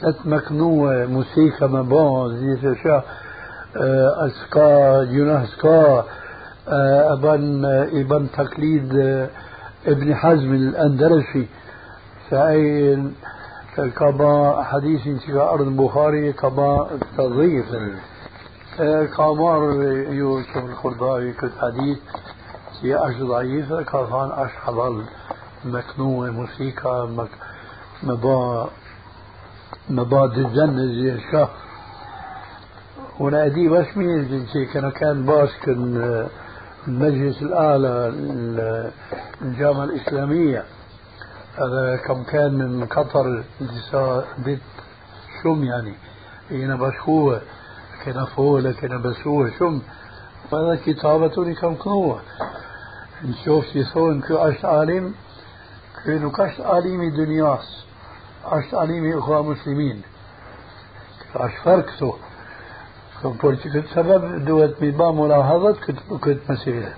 ست 0.00 0.26
مكنوة 0.26 1.06
موسيقى 1.06 1.68
مبان 1.68 2.56
زي 2.62 2.74
شا 2.82 3.02
أسكا 4.26 5.04
جناه 5.04 5.44
سكا 5.44 6.04
أبان 7.12 7.64
إبان 7.92 8.30
تقليد 8.30 8.94
ابن 9.86 10.14
حزم 10.14 10.54
الأندلسي 10.54 11.46
فأي 12.30 12.98
كما 13.96 14.62
حديث 14.62 15.02
في 15.02 15.32
أرض 15.32 15.60
البخاري 15.60 16.32
كما 16.32 16.86
تضيف 17.18 17.66
كامار 19.16 19.62
يوسف 20.08 20.56
الخرداوي 20.56 21.32
كنت 21.32 21.52
حديث 21.60 21.98
في 22.80 22.96
أش 22.96 23.16
ضعيفة 23.22 23.82
كان 23.82 24.30
أش 24.36 24.50
حضل 24.50 25.04
مكنوة 25.64 26.30
موسيقى 26.30 27.08
مك 27.08 27.30
me 28.02 28.70
ba 29.88 30.28
dëzën 30.28 30.70
زي 30.76 31.20
shka 31.20 31.48
وأنا 33.20 33.46
ادي 33.46 33.68
باش 33.68 33.96
مين 33.96 34.46
كان 34.72 34.90
كان 34.90 35.26
باسك 35.26 35.68
المجلس 36.88 37.42
الاعلى 37.42 38.12
الجامعة 39.42 39.84
الإسلامية. 39.84 40.64
هذا 41.54 41.96
كم 42.06 42.22
كان 42.22 42.54
من 42.54 42.86
قطر 42.86 43.44
بيت 44.38 44.60
شم 45.42 45.64
يعني. 45.64 45.94
هنا 46.50 46.76
بشكوه 46.76 47.40
كنا 48.04 48.24
فوله 48.24 48.72
كنا 48.72 48.96
بسوه 48.96 49.50
شم. 49.58 49.82
وهذا 50.52 50.80
كتابة 50.86 51.54
كم 51.54 51.74
قوة. 51.74 52.20
نشوف 53.24 53.76
يثون 53.76 54.20
كو 54.20 54.34
أشت 54.36 54.64
عالم. 54.64 55.14
كو 56.04 56.10
نكشت 56.10 56.60
عالمي 56.60 57.10
دنياس. 57.10 57.84
عشتعليمي 58.44 59.18
إخوة 59.18 59.42
مسلمين. 59.42 60.02
أش 61.34 61.52
كنت 63.22 63.42
كنت 63.42 63.86
سبب 63.94 64.44
دوت 64.44 64.80
بيبا 64.80 65.10
ملاحظة 65.10 65.76
كنت 66.20 66.50
مسيرة 66.50 66.92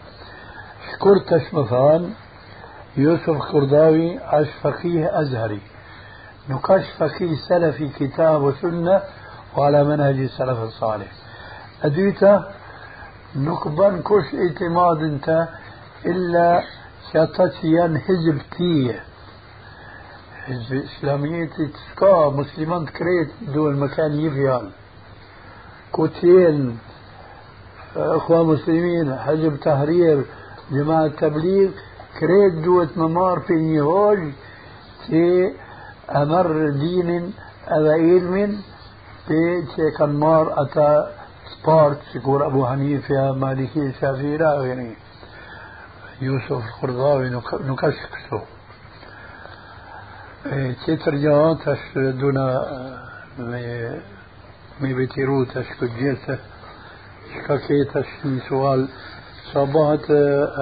شكرت 0.92 1.54
مثلا 1.54 2.08
يوسف 2.96 3.50
كرداوي 3.52 4.18
أش 4.18 4.48
فقيه 4.62 5.20
أزهري 5.20 5.60
نقاش 6.50 6.84
فقيه 6.98 7.36
سلفي 7.48 7.88
كتاب 7.88 8.42
وسنة 8.42 9.02
وعلى 9.56 9.84
منهج 9.84 10.18
السلف 10.18 10.58
الصالح 10.58 11.06
أدويتا 11.82 12.52
نقبان 13.36 14.02
كش 14.02 14.34
اعتماد 14.34 15.02
انت 15.02 15.48
إلا 16.06 16.62
شطتيا 17.12 18.00
هجبتيه 18.08 19.04
Të 20.46 20.54
kretë 22.98 23.52
duhen 23.54 23.76
më 23.82 23.88
kanë 23.96 24.16
një 24.20 24.30
fjalë. 24.36 24.72
كوتين 25.92 26.78
اخوان 27.96 28.46
مسلمين 28.46 29.18
حزب 29.18 29.56
تحرير 29.60 30.24
جماعة 30.70 31.08
تبليغ 31.08 31.70
كريت 32.20 32.54
دوت 32.64 32.98
ممار 32.98 33.40
في 33.40 33.54
نيهوج 33.54 34.18
تي 35.06 35.52
أمر 36.10 36.68
دين 36.68 37.32
اذا 37.76 37.92
علم 37.92 38.62
تي 39.28 39.62
تي 39.76 39.90
كان 39.98 40.12
مار 40.16 40.62
أتا 40.62 41.10
سبارت 41.52 41.98
سيكون 42.12 42.42
أبو 42.42 42.66
حنيفة 42.66 43.32
مالكي 43.32 43.92
لا 44.36 44.54
غيره 44.54 44.96
يوسف 46.20 46.52
القرضاوي 46.52 47.30
Tjetër 50.42 51.14
gjë 51.22 51.34
tash 51.62 51.82
duna 52.18 52.44
me 53.38 53.60
me 54.82 54.88
vetiru 54.98 55.36
tash 55.52 55.68
këtë 55.78 55.98
gjithë 55.98 56.36
që 57.34 57.58
ke 57.66 57.76
tash 57.92 58.16
një 58.24 58.40
sual 58.48 58.82
sa 59.52 59.62
bëhet 59.76 60.08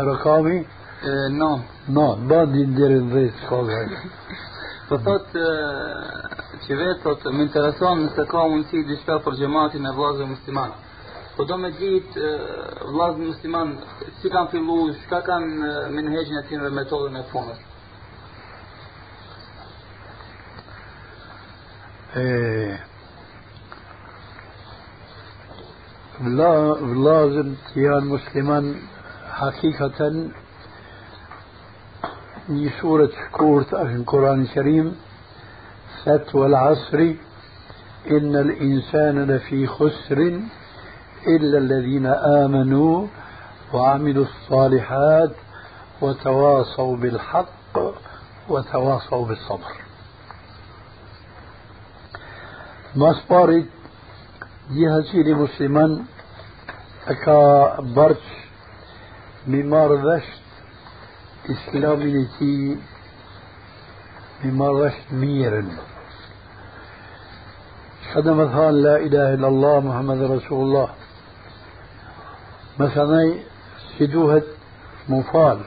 rëkavi? 0.09 0.59
Non. 1.39 1.65
Non, 1.97 2.29
bëhet 2.29 2.53
një 2.59 2.67
dhere 2.77 2.99
në 3.07 3.09
dhejtë 3.15 3.41
s'ka 3.47 3.63
Po 4.91 5.01
thot 5.07 5.33
që 6.67 6.79
vetë 6.83 7.01
thot 7.07 7.27
më 7.33 7.43
intereson 7.47 8.05
nëse 8.05 8.29
ka 8.35 8.45
mundësi 8.53 8.85
diçka 8.93 9.19
për 9.25 9.41
gjematin 9.41 9.87
e 9.87 9.95
vllazëve 9.97 10.29
musliman. 10.35 10.77
Po 11.39 11.49
do 11.49 11.57
me 11.57 11.73
ditë 11.81 12.29
vllazët 12.93 13.25
musliman 13.33 13.75
si 14.21 14.29
kanë 14.29 14.53
filluar, 14.53 14.95
çka 15.07 15.25
kanë 15.33 15.75
menhegjën 15.97 16.43
e 16.45 16.49
tyre 16.53 16.69
dhe 16.69 16.77
metodën 16.83 17.23
e 17.23 17.29
punës. 17.33 17.70
E 22.17 22.79
لازم 26.95 27.55
كيان 27.75 28.05
مسلمان 28.07 28.75
حقيقة 29.31 30.31
ني 32.49 32.71
سورة 32.81 33.11
شكورت 33.29 33.75
في 33.75 33.95
القرآن 33.95 34.43
الكريم 34.43 34.97
ست 36.03 36.35
والعصر 36.35 36.99
إن 38.11 38.37
الإنسان 38.37 39.31
لفي 39.31 39.67
خسر 39.67 40.41
إلا 41.27 41.59
الذين 41.59 42.07
آمنوا 42.07 43.07
وعملوا 43.73 44.25
الصالحات 44.25 45.33
وتواصوا 46.01 46.97
بالحق 46.97 47.79
وتواصوا 48.49 49.27
بالصبر. 49.27 49.90
ما 52.95 53.13
سبارت 53.13 53.65
جهة 54.71 55.03
سيدي 55.13 55.35
مسلمان 55.35 56.05
أكا 57.09 57.81
برش 57.81 58.17
ممار 59.47 59.95
ذشت 59.95 60.43
إسلامي 61.51 62.13
نتي 62.15 62.77
ممار 64.45 64.87
ذشت 64.87 65.13
ميرا 65.13 65.69
شهد 68.05 68.29
مثلا 68.29 68.71
لا 68.73 68.97
إله 68.97 69.35
إلا 69.35 69.49
الله 69.49 69.81
محمد 69.81 70.23
رسول 70.23 70.65
الله. 70.65 70.89
مثلا 72.79 73.35
سدوهة 73.99 74.43
مفال 75.09 75.61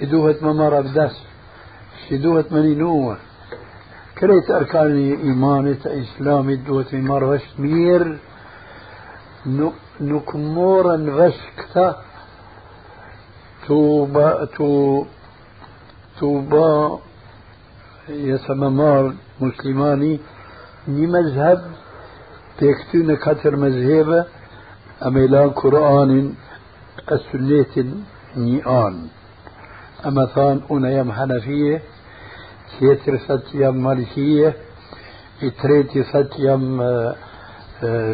سدوهة 0.00 0.36
ممار 0.42 0.78
أبدس 0.78 1.16
سدوهة 2.08 2.44
منينوه 2.50 3.18
كريت 4.22 4.50
أركان 4.50 4.96
إيمان 5.26 5.76
إسلام 5.86 6.54
دوت 6.54 6.94
مار 6.94 7.24
وش 7.24 7.46
مير 7.58 8.18
نكمورا 10.00 10.96
وش 11.18 11.38
كتا 11.58 11.96
توبا 13.66 14.44
تو 14.44 15.04
توبا 16.18 16.98
يسممار 18.08 19.14
مسلماني 19.40 20.20
ني 20.88 21.06
مذهب 21.06 21.60
تكتون 22.58 23.16
كتر 23.16 23.56
مذهبة 23.56 24.24
أميلان 25.06 25.50
قرآن 25.50 26.34
السنة 27.12 27.74
نيان 28.36 28.96
أما 30.06 30.26
ثان 30.26 30.60
أنا 30.70 30.90
يم 30.90 31.12
حنفية 31.12 31.82
tjetër 32.76 33.18
thët 33.26 33.54
jam 33.60 33.80
malikije, 33.84 34.52
i 35.42 35.50
treti 35.60 36.04
thët 36.12 36.38
jam 36.38 36.66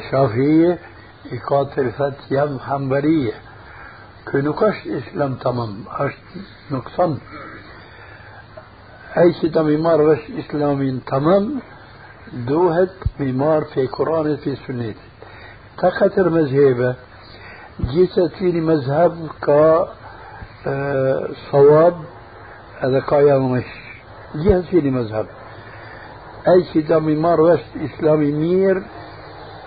shafije, 0.08 0.78
i 1.32 1.38
katër 1.48 1.92
thët 1.98 2.30
jam 2.32 2.58
hambarije. 2.68 3.34
Kë 4.28 4.42
nuk 4.44 4.62
është 4.62 5.00
islam 5.00 5.36
të 5.42 5.52
mëm, 5.56 5.74
është 6.04 6.44
nuk 6.74 6.90
thënë. 6.96 7.44
Ai 9.18 9.32
që 9.40 9.50
të 9.54 9.64
mi 9.66 9.76
marrë 9.82 10.08
vesh 10.08 10.26
islamin 10.44 11.00
të 11.08 11.20
mëm, 11.26 11.46
duhet 12.48 13.06
mi 13.18 13.32
marrë 13.32 13.70
fe 13.74 13.86
Koranit 13.92 14.44
fe 14.44 14.56
sunnetit. 14.64 15.26
Ta 15.80 15.90
katër 15.96 16.28
mezhebe, 16.34 16.94
gjithë 17.92 18.14
të 18.14 18.28
tini 18.38 18.60
mezheb 18.68 19.18
ka 19.44 19.62
sawab 21.48 22.00
edhe 22.86 23.00
ka 23.08 23.20
janë 23.24 23.62
جهة 24.34 24.60
فيني 24.60 24.90
مذهب. 24.90 25.26
أي 26.48 26.82
دام 26.82 27.08
يمار 27.08 27.40
وست 27.40 27.72
إسلامي 27.76 28.32
مير 28.32 28.82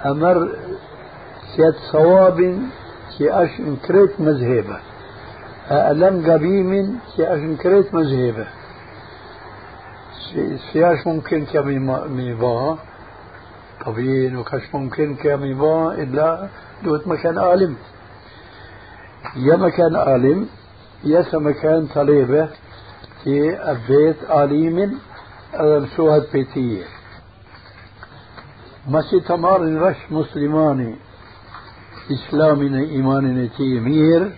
أمر 0.06 0.50
سيد 1.56 1.76
صواب 1.92 2.60
سي 3.18 3.44
أش 3.44 3.60
انكريت 3.60 4.20
مذهبه. 4.20 4.78
ألم 5.72 6.32
قبيم 6.32 7.00
سي 7.16 7.34
أش 7.34 7.40
انكريت 7.40 7.94
مذهبه. 7.94 8.48
سي 10.72 10.94
أش 10.94 11.08
ممكن 11.08 11.46
كمي 11.46 11.80
ميبا 12.10 12.78
طبيعي 13.86 14.36
وكش 14.36 14.76
ممكن 14.76 15.16
كمي 15.16 15.54
با 15.54 15.94
إلا 15.94 16.48
دوت 16.84 17.08
مكان 17.08 17.38
عالم. 17.38 17.76
يا 19.36 19.56
مكان 19.56 19.96
عالم 19.96 20.48
يا 21.04 21.26
مكان 21.34 21.88
طليبه 21.96 22.50
في 23.24 23.72
البيت 23.72 24.24
عالم 24.30 25.00
الشوهد 25.54 26.28
بيتية 26.34 26.84
مسي 28.88 29.20
تمار 29.20 29.62
رش 29.62 29.98
مسلماني 30.12 30.96
إسلامنا 32.12 32.80
إيماننا 32.80 33.48
تي 33.58 33.80
مير 33.80 34.36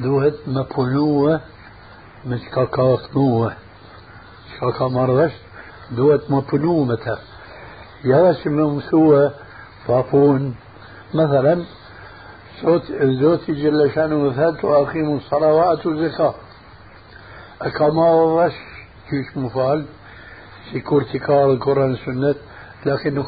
دوهت 0.00 0.34
مبنوة 0.46 1.40
مش 2.26 2.40
كاكاثنوة 2.54 3.52
شاكا 4.60 4.88
مرش 4.88 5.32
دوهت 5.90 6.30
مبنوة 6.30 6.84
متى 6.84 7.16
مثلا 8.04 8.44
dhe 9.92 10.02
Koran 10.10 10.54
sënnet, 11.14 11.52
lakin 11.52 11.58
nuk 11.58 11.81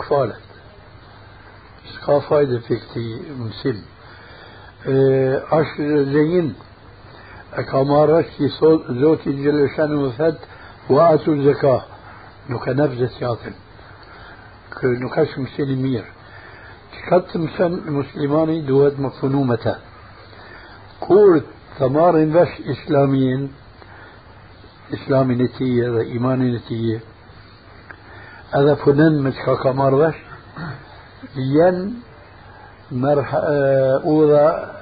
falet. 0.07 0.39
S'ka 1.95 2.20
fajde 2.28 2.61
për 2.68 2.80
këti 2.85 3.05
mësim. 3.41 3.82
Ashtë 5.59 5.91
zënjin, 6.14 6.55
e 7.59 7.66
ka 7.68 7.85
marrë 7.91 8.20
vesh 8.20 8.32
që 8.39 8.72
Zotin 9.03 9.43
Gjeleshanu 9.43 10.03
më 10.05 10.11
thetë, 10.18 10.51
wa 10.95 11.11
atu 11.14 11.37
zeka, 11.43 11.76
nuk 12.49 12.66
e 12.70 12.74
nefë 12.80 13.01
zëtjatin. 13.03 13.62
Kë 14.74 14.99
nuk 15.03 15.18
është 15.24 15.43
mësin 15.43 15.74
i 15.74 15.80
mirë. 15.82 16.05
Që 16.05 16.05
të 16.05 16.05
mësën 16.05 16.05
muslimani 16.05 16.05
duhet 16.05 16.05
më 16.05 16.05
punu 16.05 16.14
me 16.14 16.23
كتم 17.11 17.46
فم 17.46 17.74
المسلماني 17.74 18.61
دواد 18.61 19.00
مصنومة 19.00 19.76
كورت 21.00 21.44
ثمار 21.78 22.24
باش 22.24 22.48
إسلاميين 22.61 23.52
إسلامي 24.94 25.34
نتية 25.34 26.00
إيماني 26.00 26.57
نتية 26.57 27.00
هذا 28.55 28.74
فنان 28.74 29.22
مش 29.22 29.34
كمار 29.64 29.94
باش 29.94 30.14
ين 31.36 32.02
مرح 32.92 33.30
أوضا 34.05 34.74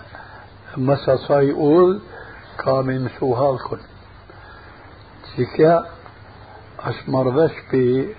مسا 0.77 1.17
صاي 1.17 1.53
أول 1.53 2.01
كامن 2.65 3.09
سوهال 3.21 3.59
كل 3.59 3.79
تكا 5.37 5.87
أشمر 6.81 7.31
باش 7.31 7.51
في 7.71 8.15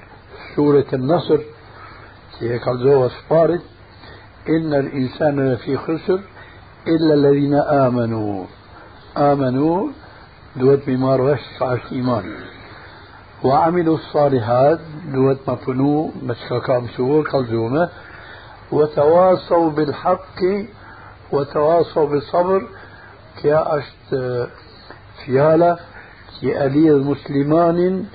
سورة 0.55 0.85
النصر 0.93 1.39
تيه 2.39 2.57
كالزوه 2.57 3.11
سبارت 3.27 3.61
إن 4.49 4.73
الإنسان 4.73 5.53
لفي 5.53 5.77
خسر 5.77 6.19
إلا 6.87 7.13
الذين 7.13 7.53
آمنوا. 7.53 8.45
آمنوا 9.17 9.87
دوت 10.55 10.79
بمار 10.87 11.21
وش 11.21 11.61
عاش 11.61 11.79
إيمان. 11.91 12.23
وعملوا 13.43 13.97
الصالحات 13.97 14.79
دوت 15.13 15.49
مفنو 15.49 16.11
مشكاكا 16.23 16.79
مسوه 16.79 17.23
كالزومة. 17.23 17.89
وتواصوا 18.71 19.69
بالحق 19.71 20.39
وتواصوا 21.31 22.07
بالصبر. 22.07 22.61
كي 23.41 23.55
أشت 23.55 24.15
فيالا 25.25 25.79
كي 26.39 26.65
أليل 26.65 27.03
مسلمان 27.03 28.05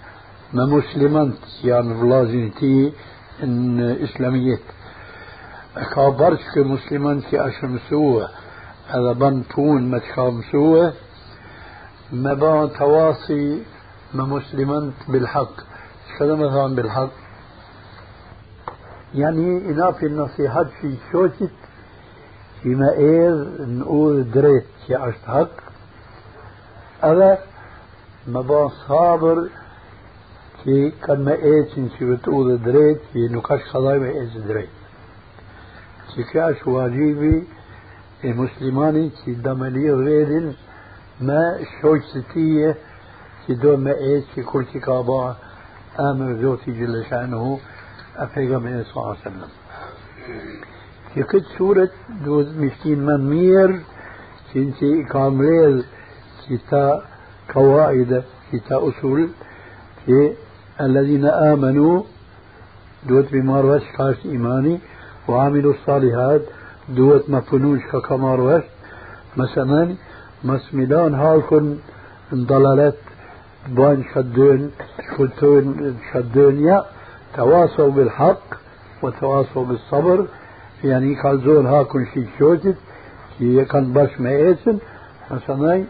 ما 0.53 0.67
مسلمان 0.67 1.35
يعني 1.65 1.95
فلازين 2.01 2.55
تي 2.55 2.93
إن 3.43 3.81
إسلاميات 3.81 4.61
كابرش 5.85 6.41
كمسلمان 6.55 7.21
كي 7.21 7.49
أشمسوه 7.49 8.29
هذا 8.89 9.13
بن 9.13 9.43
بون 9.57 9.91
ما 9.91 9.99
تخامسوه 9.99 10.93
ما 12.13 12.35
بان 12.35 12.71
تواصي 12.79 13.63
ما 14.15 14.25
مسلمان 14.25 14.93
بالحق. 15.09 15.57
شو 16.19 16.37
مثلا 16.37 16.75
بالحق؟ 16.75 17.11
يعني 19.15 19.71
إنا 19.71 19.93
في 19.93 20.07
النصيحة 20.07 20.65
في 20.65 20.97
شوشت 21.13 21.59
فيما 22.63 22.93
إير 22.93 23.47
نقول 23.61 24.31
دريت 24.31 24.67
كي 24.87 24.97
أشت 24.97 25.25
حق. 25.27 25.51
هذا 27.03 27.39
ما 28.27 28.41
بان 28.41 28.69
صابر 28.89 29.49
që 30.59 30.77
kanë 31.05 31.25
me 31.27 31.35
eqin 31.49 31.87
që 31.95 32.07
vëtu 32.09 32.39
dhe 32.49 32.57
drejt, 32.65 33.05
që 33.13 33.29
nuk 33.31 33.47
është 33.55 33.71
këllaj 33.71 33.99
me 34.03 34.11
كاش 36.23 36.67
واجبي 36.67 37.45
المسلماني 38.25 39.11
كي 39.25 39.35
دمالي 39.35 39.93
غيرين 39.93 40.55
ما 41.21 41.59
شوش 41.83 42.01
ستية 42.03 42.77
كي 43.47 43.55
دو 43.55 43.77
ما 43.77 43.91
إيه 43.93 44.23
كي 44.35 44.43
كل 44.43 44.65
كي 44.65 44.81
كابا 44.81 45.37
أمر 46.01 46.43
زوتي 46.43 46.71
جل 46.73 47.05
شأنه 47.11 47.59
افيغا 48.17 48.57
إيه 48.57 48.59
من 48.59 48.85
صلى 48.85 48.97
الله 48.97 49.09
عليه 49.09 49.21
وسلم. 49.21 49.49
كي 51.15 51.23
كت 51.23 51.45
سورة 51.59 51.91
دو 52.25 52.45
مشتين 52.59 52.99
من 53.07 53.31
مير 53.31 53.81
كي 54.53 54.59
انت 54.63 54.83
اقامليل 54.83 55.85
كي 56.49 56.59
تا 56.71 57.03
قواعد 57.55 58.25
كي 58.51 58.59
تا 58.59 58.89
أصول 58.89 59.31
كي 60.07 60.37
الذين 60.81 61.25
آمنوا 61.27 62.03
دوت 63.09 63.33
بمار 63.33 63.67
وش 63.67 63.83
إيماني 64.27 64.79
وعملوا 65.29 65.73
الصالحات 65.73 66.43
دوت 66.89 67.31
ما 67.31 67.41
فنوش 67.41 67.83
كمار 68.09 68.41
وش 68.41 68.63
مثلا 69.37 69.95
مسمدان 70.45 71.15
هالكن 71.15 71.77
ضلالات 72.35 72.95
بان 73.69 74.05
شدون 74.15 74.71
شفتون 75.17 75.97
شدون 76.13 76.65
يا 76.65 76.85
تواصوا 77.37 77.91
بالحق 77.91 78.47
وتواصوا 79.03 79.65
بالصبر. 79.65 80.27
يعني 80.85 81.21
قال 81.23 81.41
زول 81.41 81.67
هاكن 81.67 82.07
شي 82.15 82.27
شوتت 82.39 82.77
كي 83.39 83.65
كان 83.65 83.93
باش 83.93 84.21
ما 84.21 84.31
ايسن 84.31 84.79
مثلا 85.31 85.85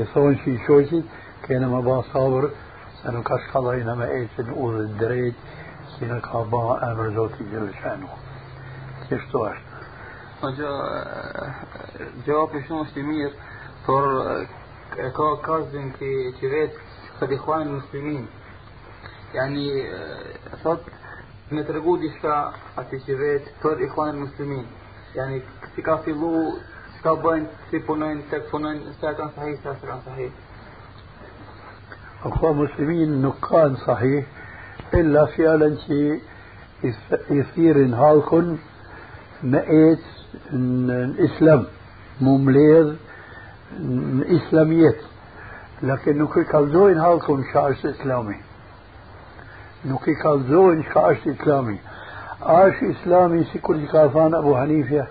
يصون 0.00 0.36
شي 0.44 0.58
شوتت 0.66 1.04
كان 1.48 1.66
ما 1.66 1.80
با 1.80 2.02
صابر 2.12 2.50
أنا 3.08 3.20
كاش 3.20 3.40
قضينا 3.54 3.94
ما 3.94 4.10
إيش 4.10 4.30
نقول 4.38 4.80
الدريد 4.80 5.34
سينا 6.02 6.18
كابا 6.18 6.92
أمر 6.92 7.10
زوتي 7.14 7.44
جل 7.52 7.74
شانه 7.82 8.08
كيف 9.08 9.32
تواشت 9.32 9.62
جواب 12.26 12.64
شنو 12.68 12.84
سمير 12.84 13.32
طور 13.86 14.24
كا 14.96 15.36
كازن 15.46 15.90
كي 15.90 16.32
تشيريت 16.32 16.70
قد 17.20 17.32
إخوان 17.32 17.62
المسلمين 17.62 18.26
يعني 19.34 19.66
صوت 20.64 20.80
نترقود 21.52 22.00
إشكا 22.04 22.52
أتشيريت 22.78 23.42
طور 23.62 23.86
إخوان 23.86 24.08
المسلمين 24.10 24.66
يعني 25.14 25.42
سكا 25.76 25.96
في 25.96 26.10
لو 26.12 26.52
سكا 26.98 27.14
بين 27.14 27.46
سيبونين 27.70 28.22
تكفونين 28.32 28.92
ساكن 29.00 29.28
صحيح 29.36 29.60
ساكن 29.64 30.00
صحيح 30.06 30.32
أخوة 32.24 32.52
مسلمين 32.52 33.22
نقان 33.22 33.76
صحيح 33.76 34.24
إلا 34.94 35.26
فعلا 35.26 35.76
شيء 35.86 36.20
يثير 37.30 37.94
هالكن 37.94 38.56
مئات 39.42 39.98
الإسلام 40.52 41.64
مملير 42.20 42.96
إسلاميات 44.36 44.96
لكن 45.82 46.22
نكي 46.22 46.44
كالزوين 46.44 46.98
هالكن 46.98 47.42
شعش 47.54 47.86
إسلامي. 47.86 48.36
نكي 49.84 50.14
كالزوين 50.14 50.84
شعش 50.94 51.28
إسلامي. 51.28 51.78
عاش 52.42 52.74
إسلامي 52.82 53.44
سكر 53.44 53.84
كافان 53.92 54.34
أبو 54.34 54.56
حنيفة. 54.56 55.06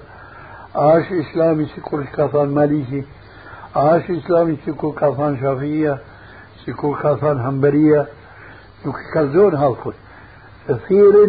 عاش 0.76 1.06
إسلامي 1.12 1.66
سكر 1.66 2.04
كافان 2.04 2.50
ماليكي 2.50 3.04
عاش 3.76 4.12
إسلامي 4.12 4.58
سكر 4.66 4.92
كافان 4.92 5.40
شافية. 5.42 5.98
سيكون 6.66 6.96
خاصان 6.96 7.40
همبرية 7.40 8.08
يكالزون 8.86 9.56
هالكل 9.56 9.94
كثير 10.70 11.28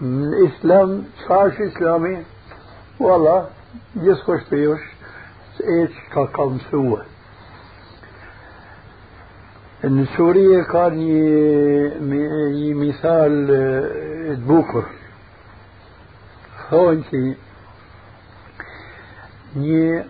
من 0.00 0.24
الإسلام 0.24 1.04
شاش 1.28 1.52
إسلامي. 1.60 2.24
والله 3.00 3.48
يسكش 3.96 4.48
بيوش 4.50 4.80
إيش 5.60 5.90
كالقوم 6.14 6.58
سوى 6.70 7.02
إن 9.84 10.06
سوريا 10.16 10.62
كان 10.62 10.96
مثال 12.88 14.36
بوكر. 14.36 14.84
هون 16.72 17.04
شيء 17.10 17.36
ني 19.56 20.04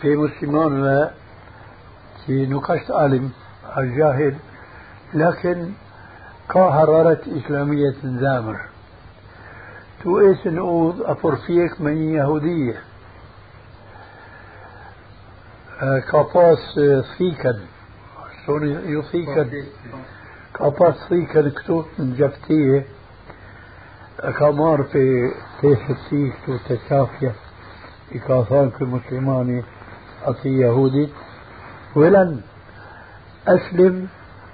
في 0.00 0.16
مسلمان 0.16 1.10
في 2.26 2.46
نقاش 2.46 2.90
عالم 2.90 3.30
الجاهل 3.78 4.36
لكن 5.14 5.72
كهررت 6.50 7.28
إسلامية 7.28 7.94
زامر. 8.04 8.60
تو 10.02 10.20
إيش 10.20 10.46
نقول؟ 10.46 11.04
أفرفيك 11.04 11.80
من 11.80 11.96
يهودية. 11.96 12.82
كاباس 16.12 16.58
ثيكن 17.18 17.58
شلون 18.46 18.62
يثيكن 18.66 19.64
كاباس 20.54 20.94
ثيكن 21.08 21.48
كتوت 21.50 21.86
جفتية. 21.98 22.86
كامار 24.38 24.82
في 24.82 25.32
تيشتيك 25.60 26.34
تو 26.46 26.56
تشافية. 26.68 27.34
إكاثان 28.14 28.70
كمسلماني 28.70 29.64
أتي 30.24 30.48
يهودي. 30.48 31.08
ولن 31.96 32.40
أسلم 33.48 34.08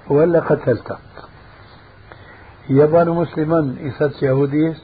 ولا 0.09 0.41
قتلت. 0.41 0.97
يبان 2.69 3.09
مسلما 3.09 3.77
إسات 3.81 4.23
يهودية 4.23 4.69
يهودي 4.69 4.75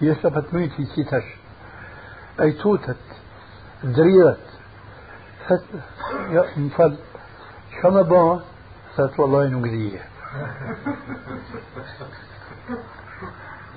يثبت 0.00 0.54
ميتي 0.54 0.84
تيتش 0.84 1.24
أي 2.40 2.52
توتت 2.52 2.96
دريرت. 3.84 4.46
فت 5.48 5.64
فد 6.78 6.96
شما 7.82 8.02
با 8.02 8.40
سات 8.96 9.20
والله 9.20 9.48
نقدية. 9.48 10.02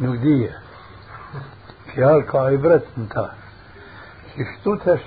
نقدية. 0.02 0.60
في 1.94 2.04
هالك 2.04 2.36
عبرت 2.36 2.86
انت 2.98 3.30
شفتوتش. 4.38 5.02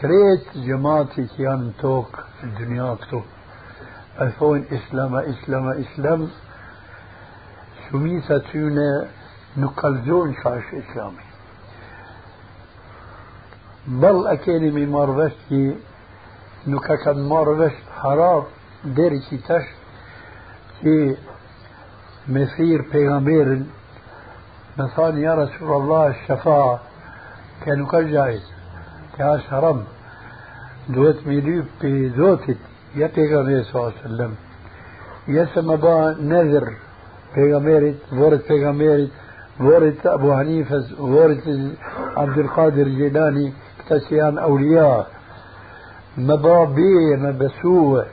كريت 0.00 0.58
جماعتي 0.66 1.26
كيان 1.26 1.72
توك 1.80 2.24
الدنيا 2.42 2.96
توك. 3.10 3.37
الفون 4.20 4.64
إسلام 4.72 5.16
إسلام 5.16 5.68
إسلام. 5.68 6.28
سمي 7.90 8.20
ساتونا 8.20 9.08
نقلزون 9.56 10.34
شاش 10.34 10.64
إسلامي. 10.74 11.24
بل 13.86 14.26
أكيني 14.26 14.70
من 14.70 14.90
مارفستي 14.90 15.76
نكا 16.66 16.94
كان 17.04 17.28
مارفست 17.28 17.82
حرار 18.00 18.46
ديري 18.84 19.20
سيتاش 19.20 19.64
كي 20.80 21.16
مصير 22.28 22.82
پیغمبر 22.92 23.62
مثال 24.78 25.18
يا 25.18 25.34
رسول 25.34 25.82
الله 25.82 26.06
الشفاء 26.06 26.80
كانوا 27.64 27.86
كان 27.86 28.12
جائز 28.12 28.42
كان 29.18 29.40
شرم 29.50 29.84
دوت 30.88 31.26
ميلو 31.26 31.64
بزوتت 31.82 32.56
يا 32.98 33.06
پیغمبر 33.06 33.62
صلى 33.62 33.76
الله 33.80 33.92
عليه 33.92 34.04
وسلم. 34.06 34.32
يا 35.28 35.44
سما 35.54 35.76
با 35.76 36.14
نذر 36.20 36.64
پیغمبرت 37.34 38.12
ورت 38.12 38.42
پیغمبرت 38.48 39.10
ورد 39.60 40.06
أبو 40.06 40.34
حنيفة 40.38 40.84
ورد 41.00 41.72
عبد 42.16 42.38
القادر 42.38 42.82
الجيلاني 42.82 43.52
تسيان 43.88 44.38
أولياء. 44.38 45.06
ما 46.16 46.34
با 46.34 46.64
بي 46.64 47.16
ما 47.16 47.30
بسوع 47.30 48.04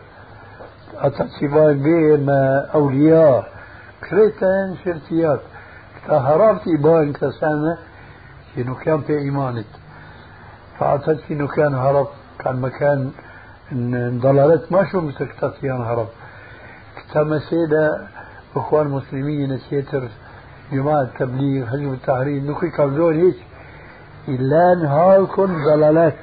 اتسي 0.95 1.47
با 1.47 1.71
بي 1.71 2.17
ما 2.17 2.69
أولياء. 2.75 3.43
كريتان 4.09 4.75
شرتيات 4.86 5.41
تهربتي 6.07 6.77
با 6.77 7.01
انت 7.01 7.25
سنه 7.25 7.77
شنو 8.55 8.75
كان 8.75 9.01
في 9.01 9.17
ايمانك 9.17 9.65
فاتسي 10.79 11.33
نو 11.36 11.47
كان 11.47 11.75
هرب 11.75 12.07
كان 12.39 12.61
مكان 12.61 13.11
se 15.18 15.26
këta 15.32 15.47
që 15.57 15.68
janë 15.70 15.86
haram 15.89 16.09
këta 16.97 17.24
mesele 17.32 17.84
أخوان 18.55 18.88
مسلمين 18.88 19.59
تيتر 19.70 20.07
جماعة 20.72 21.01
التبليغ 21.01 21.66
حزب 21.66 21.93
التحرير 21.93 22.43
نكوي 22.43 22.70
كالزون 22.70 23.16
هيك 23.20 23.36
إلا 24.28 24.76
نهاركم 24.84 25.66
ضلالات 25.66 26.16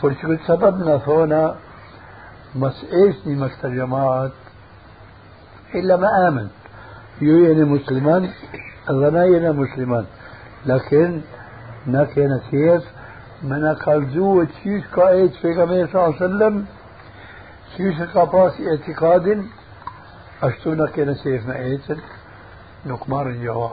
Por 0.00 0.12
سببنا 0.46 0.98
ثونا 0.98 1.56
مسئسني 2.54 3.34
مكتب 3.34 3.74
جماعات 3.74 4.32
إلا 5.74 5.96
ما 5.96 6.28
آمن. 6.28 6.48
يوين 7.20 7.64
مسلمان 7.64 8.30
غناينا 8.90 9.52
مسلمان. 9.52 10.04
لكن 10.66 11.20
من 13.46 13.74
قلزوة 13.74 14.48
شيش 14.62 14.84
كايت 14.96 15.34
في 15.34 15.54
صلى 15.54 15.64
الله 15.64 16.02
عليه 16.02 16.16
وسلم 16.16 16.66
شيش 17.76 18.02
كاباس 18.14 18.52
اعتقاد 18.60 19.44
أشتونا 20.42 20.86
كنا 20.86 21.14
سيف 21.14 21.46
معيتن 21.48 21.96
نكمار 22.86 23.26
الجواب 23.26 23.70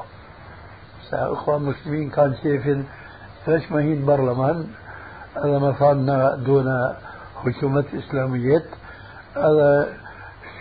إخوان 1.13 1.61
مسلمين 1.61 2.09
كان 2.09 2.33
سيف 2.43 2.77
ليش 3.47 3.71
مهين 3.71 4.05
برلمان 4.05 4.67
هذا 5.43 5.59
مثلا 5.59 6.35
دون 6.35 6.93
خشومة 7.43 7.85
إسلامية 7.93 8.65
هذا 9.35 9.93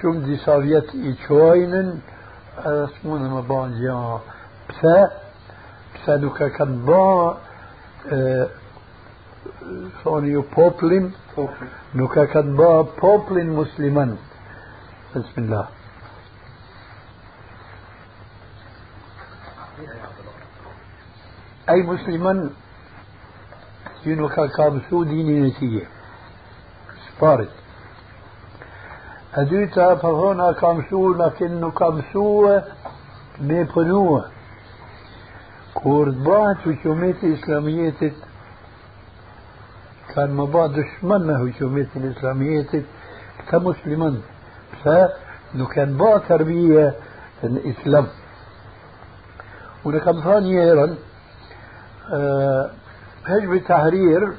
شم 0.02 0.20
دي 0.24 0.36
سوفيت 0.36 0.94
إيشوينن 0.94 2.00
هذا 2.64 2.84
اسمونه 2.84 3.34
ما 3.34 3.40
بان 3.40 3.70
جا 3.82 4.18
بسا 4.68 5.10
بسا 5.94 6.16
نوكا 6.16 6.48
كان 6.48 6.84
با 6.86 7.36
ثاني 10.04 10.36
بوبلين 10.56 11.12
نوكا 11.94 12.24
كان 12.24 12.56
با 12.56 12.82
بوبلين 12.82 13.50
مسلمان 13.50 14.16
بسم 15.16 15.36
الله 15.38 15.66
أي 21.70 21.82
مسلما 21.82 22.50
ينو 24.06 24.28
كامسو 24.28 25.02
ديني 25.04 25.40
نتيجة 25.40 25.86
سبارت 27.06 27.50
أدوتا 29.34 29.94
فهونا 29.94 30.52
كامسو 30.52 31.12
لكنه 31.14 31.70
كامسو 31.70 32.60
me 33.40 33.64
punua 33.64 34.20
kur 35.74 36.10
të 36.12 36.20
bëhet 36.26 36.66
hukumeti 36.68 37.32
islamijetit 37.32 37.32
kanë 37.32 37.32
më 37.32 37.32
ba 37.32 37.32
dëshman 37.32 37.32
me 37.32 37.32
hukumetin 37.32 37.32
islamijetit 37.32 38.31
këta 43.38 43.58
musliman 43.68 44.14
pse 44.72 44.98
nuk 45.54 45.70
kanë 45.74 45.96
ba 46.00 46.10
tërbije 46.28 46.84
në 47.54 47.60
islam 47.72 48.06
unë 49.86 49.98
kam 50.04 50.16
thënë 50.26 50.46
një 50.48 50.60
herën 50.66 50.92
حزب 53.24 53.52
التحرير 53.52 54.32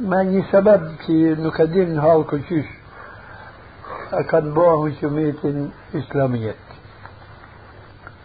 ما 0.00 0.22
ني 0.22 0.42
سبب 0.52 0.96
في 1.06 1.34
نكدين 1.34 1.98
هاو 1.98 2.24
كشيش 2.24 2.66
أكن 4.12 4.54
بوه 4.54 4.92
شميت 5.00 5.36
إسلامية. 5.94 6.54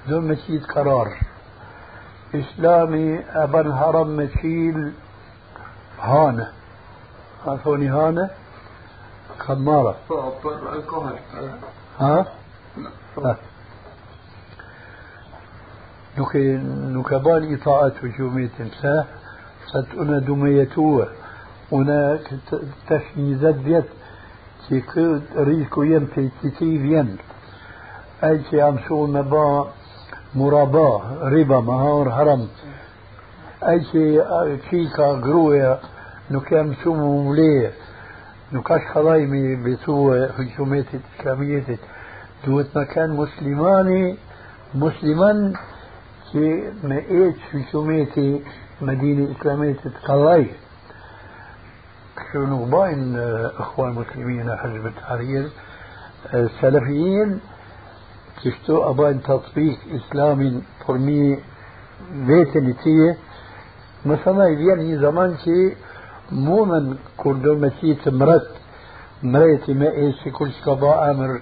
دون 0.07 0.27
مشيت 0.27 0.65
قرار. 0.65 1.24
إسلامي 2.39 3.19
أبن 3.19 3.71
هرم 3.71 4.07
مشيل 4.07 4.93
هانة. 6.01 6.47
عفوني 7.47 7.89
هانة؟ 7.89 8.29
خمارة. 9.39 9.95
ها؟ 11.99 12.25
لا 13.17 13.35
نكبان 16.17 17.53
إطاعات 17.53 17.93
هجومية 18.03 18.49
تمسا 18.57 19.05
صد 19.67 19.99
أنا 19.99 20.19
دميتوة 20.19 21.07
أنا 21.73 22.19
تشني 22.87 23.35
زدت 23.35 23.85
تيكو 24.69 25.19
ريكو 25.35 25.83
ين 25.83 26.05
في 26.05 26.29
تيتي 26.41 26.65
ين 26.65 27.17
أي 28.23 28.37
تي 28.37 28.61
عم 28.61 28.77
شغل 28.89 29.09
مرابا 30.35 31.01
ربا 31.21 31.59
مهار 31.59 32.11
حرام 32.11 32.47
أي 33.67 33.83
شيء 33.91 34.23
كيكا 34.69 35.03
غرويا 35.03 35.79
نو 36.31 36.39
كان 36.39 36.75
شمو 36.83 37.31
مليه 37.31 37.71
نو 38.51 38.61
كاش 38.61 38.81
خلايمي 38.93 39.55
بسوه 39.55 40.25
هجوميت 40.25 40.85
الاسلاميات 40.93 41.79
دوت 42.47 42.77
مكان 42.77 43.09
مسلماني 43.09 44.17
مسلمان 44.75 45.53
كي 46.31 46.71
ما 46.83 46.97
إيش 46.97 47.35
هجوميت 47.53 48.43
مدينة 48.81 49.35
اسلامية 49.39 49.73
تقلاي 49.73 50.47
شنو 52.33 52.65
باين 52.65 53.15
آه، 53.17 53.51
إخوان 53.59 53.89
المسلمين 53.91 54.55
حزب 54.57 54.85
التحرير 54.85 55.49
آه، 56.33 56.43
السلفيين 56.43 57.39
في 58.45 58.51
تشتو 58.51 58.89
أبان 58.89 59.21
تطبيق 59.23 59.77
إسلامي 59.91 60.61
فرمي 60.87 61.39
بيت 62.11 62.57
نتيجة. 62.57 63.17
مثلا 64.05 64.47
يعني 64.47 64.97
زمان 64.97 65.37
شي 65.37 65.75
مو 66.31 66.65
من 66.65 66.97
كردو 67.17 67.55
مسيت 67.55 68.09
مرت 68.09 68.51
مريتي 69.23 69.73
ما 69.73 69.91
إيش 69.91 70.27
كل 70.33 70.51
شكبا 70.51 71.11
أمر 71.11 71.41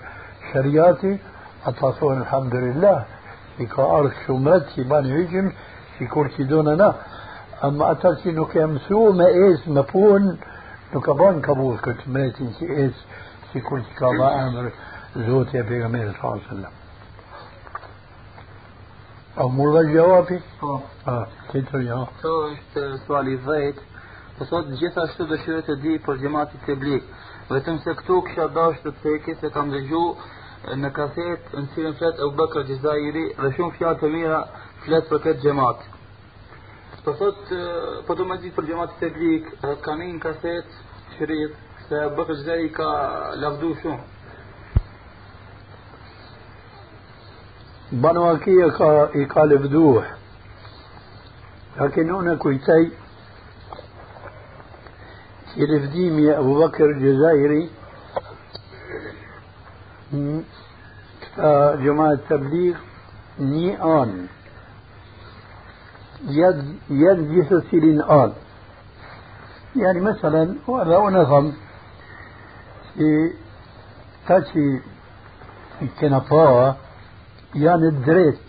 شرياتي 0.53 1.17
اتصون 1.65 2.17
الحمد 2.21 2.55
لله. 2.55 3.05
kur 6.13 6.27
që 6.35 6.47
dona 6.49 6.75
na. 6.75 6.93
Ama 7.61 7.85
ata 7.93 8.09
që 8.21 8.31
nuk 8.33 8.55
e 8.55 8.65
mësu 8.65 9.13
me 9.19 9.27
esë 9.47 9.69
me 9.75 9.83
punë, 9.91 10.31
nuk 10.93 11.03
ka 11.05 11.13
banë 11.13 11.41
kabul 11.47 11.77
këtë 11.85 12.05
mretin 12.13 12.49
që 12.57 12.65
esë, 12.85 13.01
si 13.51 13.59
kur 13.61 13.79
që 13.79 13.93
ka 13.99 14.09
ba 14.19 14.27
emër 14.45 14.67
Zotë 15.27 15.55
e 15.59 16.82
A 19.33 19.47
mërë 19.49 19.71
dhe 19.73 19.93
gjawapi? 19.95 20.35
Po. 20.59 20.75
A, 21.09 21.13
këtë 21.49 21.79
ja. 21.81 21.95
Jo. 21.95 22.01
Kjo 22.19 22.33
është 22.51 22.81
suali 23.07 23.33
10. 23.47 23.79
Po 24.37 24.45
sot 24.45 24.67
gjithashtu 24.77 25.25
dëshirë 25.31 25.63
të 25.65 25.75
di 25.81 25.93
për 26.05 26.19
gjematit 26.21 26.61
të 26.67 26.75
blik. 26.83 27.07
Vetëm 27.49 27.79
se 27.81 27.95
këtu 27.97 28.19
kësha 28.27 28.45
dash 28.53 28.77
të 28.83 28.93
teki 29.01 29.35
se 29.39 29.49
kam 29.55 29.73
dëgju 29.73 30.03
në 30.83 30.91
kaset 30.99 31.49
në 31.57 31.65
cilën 31.73 31.97
flet 31.97 32.21
e 32.21 32.29
Bekër 32.43 32.67
Gjizairi 32.69 33.25
dhe 33.39 33.51
shumë 33.57 33.75
fjalë 33.79 34.01
të 34.03 34.11
mira 34.13 34.43
flet 34.85 35.09
për 35.09 35.23
këtë 35.25 35.45
gjemat. 35.47 35.81
Po 37.03 37.17
thot, 37.17 37.53
po 38.05 38.17
do 38.19 38.29
më 38.29 38.37
ditë 38.43 38.57
për 38.59 38.69
gjematit 38.69 39.01
të 39.01 39.13
blik, 39.17 39.49
kanë 39.87 40.11
një 40.11 40.23
kaset 40.27 40.77
shërit 41.17 41.57
se 41.89 42.05
Bekër 42.19 42.37
Gjizairi 42.37 42.69
ka 42.77 42.91
lavdu 43.41 43.73
shumë. 43.81 44.01
بنوكية 47.91 48.65
يقال 49.15 49.57
بدوح. 49.57 50.13
لكن 51.81 52.11
هنا 52.11 52.35
كويتي 52.35 52.91
سيرفديمي 55.55 56.37
أبو 56.37 56.67
بكر 56.67 56.85
الجزائري 56.85 57.69
جماعة 61.75 62.11
التبليغ 62.11 62.75
ني 63.39 63.81
آن. 63.81 64.27
يد 66.23 66.77
يد 66.89 67.17
آن. 68.01 68.33
يعني 69.75 69.99
مثلا 69.99 70.55
وأنا 70.67 70.97
ونظم 70.97 71.51
في 72.93 73.33
تاتي 74.27 74.81
كنفاوة 76.01 76.75
يعني 77.55 77.87
الدريت. 77.87 78.39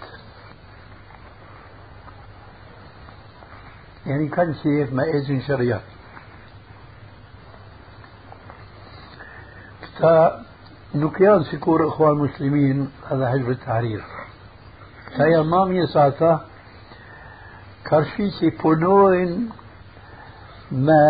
يعني 4.07 4.29
كان 4.29 4.55
شيء 4.55 4.95
ما 4.95 5.03
إذن 5.05 5.41
شريعة. 5.41 5.81
كتا 9.83 10.45
نكيان 10.95 11.45
سكور 11.45 11.89
إخوان 11.89 12.11
المسلمين 12.11 12.91
هذا 13.11 13.31
حزب 13.31 13.51
التحرير. 13.51 14.05
فهي 15.19 15.43
مامية 15.43 15.87
ساعتها 15.87 16.47
Karshi 17.85 18.31
që 18.39 18.49
punojnë 18.63 19.35
me 20.87 21.03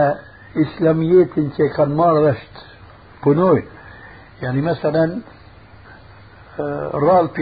islamijetin 0.59 1.53
që 1.55 1.69
kanë 1.77 1.95
marrë 2.01 2.33
është 2.33 2.65
rralë 6.59 7.32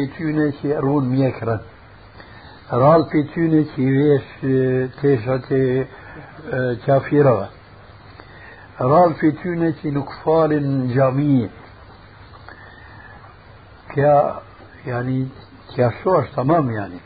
për 3.15 3.27
tyne 3.35 3.65
që 3.73 3.83
i 3.83 3.97
vesh 3.99 4.31
teshat 5.01 5.51
e 5.53 5.65
qafirave, 6.87 7.49
rralë 8.81 9.19
për 9.21 9.35
tyne 9.43 9.73
që 9.81 9.95
nuk 9.97 10.13
falin 10.25 10.69
gjamië. 10.95 11.51
Kja, 13.93 14.15
yani, 14.89 15.19
kja 15.75 15.91
sho 16.01 16.21
është 16.23 16.41
tamam, 16.41 16.71
yani. 16.73 17.03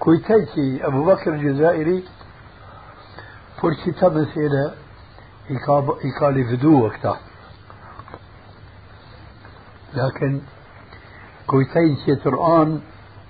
كويتايتي 0.00 0.86
أبو 0.86 1.04
بكر 1.04 1.34
الجزائري 1.34 2.04
فرشي 3.62 3.92
تمثيلة 3.92 4.74
إيكالي 6.04 6.44
فدو 6.44 6.84
وقتها 6.84 7.20
لكن 9.94 10.40
كويتايتي 11.50 12.16
ترآن 12.16 12.80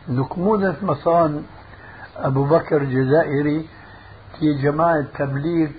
نكمونة 0.09 0.76
مصان 0.82 1.42
أبو 2.16 2.44
بكر 2.44 2.82
الجزائري 2.82 3.68
في 4.38 4.55
جماعة 4.62 5.05
تبليغ 5.18 5.70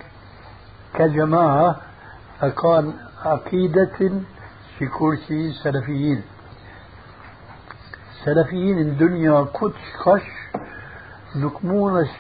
كجماعة 0.94 1.76
أكان 2.42 2.94
عقيدة 3.26 4.00
في 4.78 4.88
كرسي 5.00 5.54
سلفيين. 5.64 6.22
سلفيين 8.26 8.78
الدنيا 8.80 9.46
كتش 9.54 9.86
خش 10.04 10.28
nuk 11.42 11.62
mundesh 11.64 12.12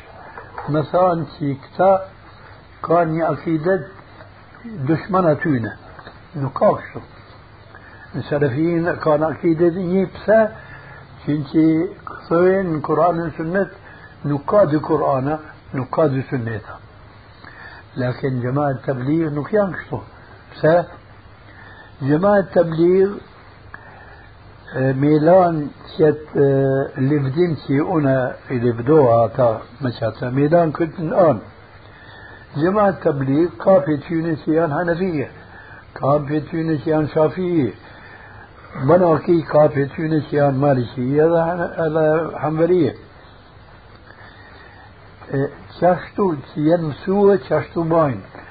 me 0.71 0.81
thanë 0.87 1.25
që 1.35 1.47
këta 1.63 1.91
ka 2.85 2.99
një 3.11 3.25
Kur'anën 12.87 13.31
sünnet 13.37 13.71
nuk 14.23 14.45
ka 14.45 14.65
dy 14.65 14.79
Kur'ana, 14.87 15.39
nuk 15.73 15.89
ka 15.91 16.07
dy 16.07 16.21
sünneta. 16.29 16.75
Lakin 17.95 18.41
gjemaat 18.43 18.83
të 18.85 18.91
bligh 18.99 19.31
nuk 19.35 19.51
janë 19.55 19.73
kështu. 19.77 19.99
Pse? 20.51 20.75
Gjemaat 22.07 22.51
të 22.55 22.61
bligh 22.71 23.11
ميلان 24.75 25.67
كت 25.97 26.27
لفدين 26.97 27.55
كي 27.55 27.79
أنا 27.81 28.35
لفدوها 28.51 29.27
تا 29.27 29.61
مشاتا 29.81 30.29
ميلان 30.29 30.71
كنت 30.71 30.99
الآن 30.99 31.39
جماعة 32.57 32.89
التبليغ 32.89 33.49
كافي 33.65 33.97
تونسيان 33.97 34.73
حنفية 34.73 35.29
كافي 35.95 36.39
تونسيان 36.39 37.07
شافية 37.07 37.73
مناكي 38.75 39.41
كافي 39.41 39.85
تونسيان 39.85 40.53
مالكية 40.53 41.25
هذا 41.77 42.31
حنبلية 42.37 42.95
qashtu 45.79 46.25
që 46.51 46.63
janë 46.67 46.87
mësue, 46.89 47.37
qashtu 47.47 47.85
bajnë. 47.87 48.41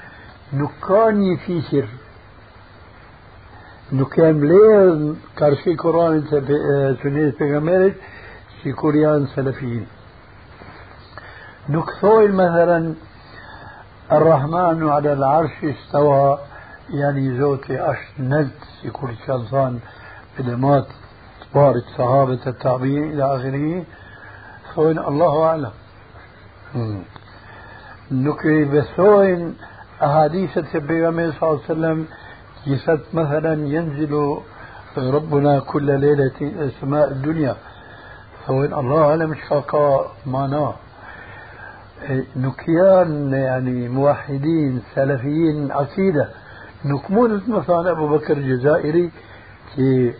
Nuk 0.57 0.79
ka 0.81 1.11
një 1.13 1.35
fisir 1.45 1.85
nuk 3.91 4.17
janë 4.17 4.37
mbledh 4.39 5.03
karshi 5.37 5.75
Kuranit 5.77 6.33
e 6.33 6.41
sunetit 7.01 7.37
pejgamberit 7.37 8.01
si 8.61 8.73
kur 8.73 8.97
janë 8.97 9.29
salafin. 9.35 9.85
Nuk 11.69 11.93
thojnë 12.01 12.33
مثلا 12.33 12.95
الرحمن 14.11 14.89
على 14.89 15.13
العرش 15.13 15.63
استوى 15.63 16.37
يعني 16.89 17.37
زوتي 17.37 17.79
أشت 17.91 18.19
نزد 18.19 18.51
يكون 18.83 19.15
شانصان 19.27 19.79
علمات 20.39 20.87
كبار 21.53 21.73
صحابة 21.97 22.39
التابعين 22.47 23.03
إلى 23.03 23.35
آخره 23.35 23.83
ثوين 24.75 24.99
الله 24.99 25.43
أعلم. 25.43 25.71
نكري 28.11 28.65
بثوين 28.65 29.55
أحاديث 30.03 30.57
النبي 30.57 31.31
صلى 31.31 31.49
الله 31.49 31.61
عليه 31.63 31.71
وسلم 31.71 32.07
يسد 32.67 33.01
مثلا 33.13 33.53
ينزل 33.67 34.37
ربنا 34.97 35.59
كل 35.59 35.99
ليلة 35.99 36.69
سماء 36.81 37.11
الدنيا. 37.11 37.55
فوين 38.47 38.73
الله 38.73 39.09
أعلم 39.09 39.35
شفاقا 39.35 40.11
معناه 40.25 40.73
نكيان 42.35 43.33
يعني 43.33 43.89
موحدين 43.89 44.81
سلفيين 44.95 45.71
عقيدة. 45.71 46.29
نكمون 46.85 47.41
مثلا 47.47 47.91
أبو 47.91 48.07
بكر 48.07 48.37
الجزائري 48.37 49.11
في 49.75 50.13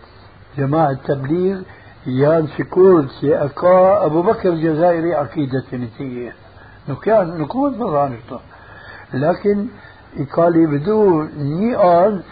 جماعة 0.58 0.90
التبليغ 0.90 1.62
يان 2.06 2.48
سيكون 2.56 3.08
سي 3.08 3.34
أكا 3.44 4.06
أبو 4.06 4.22
بكر 4.22 4.48
الجزائري 4.48 5.14
عقيدة 5.14 5.62
تنسية. 5.70 6.32
نكون 6.88 7.40
نكون 7.40 7.78
بالرانشطة 7.78 8.40
لكن 9.14 9.66
يقالي 10.16 10.66
بدو 10.66 11.22
نيان 11.22 12.22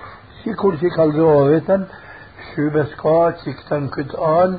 سيكون 0.44 0.76
سي 0.76 0.90
كالدو 0.90 1.30
غويتن 1.30 1.86
شو 2.56 2.70
بس 2.70 2.94
قا 2.98 3.30
تكتن 3.30 3.88
كتان 3.88 4.58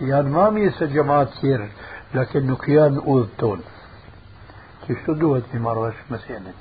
يان 0.00 0.28
ما 0.28 0.50
ميسا 0.50 0.86
جماعة 0.86 1.28
سير. 1.40 1.68
لكن 2.14 2.46
نكيان 2.46 2.98
أوضتون 2.98 3.60
تشتو 4.88 5.40
في 5.40 5.58
مروش 5.58 5.94
مسيني 6.10 6.52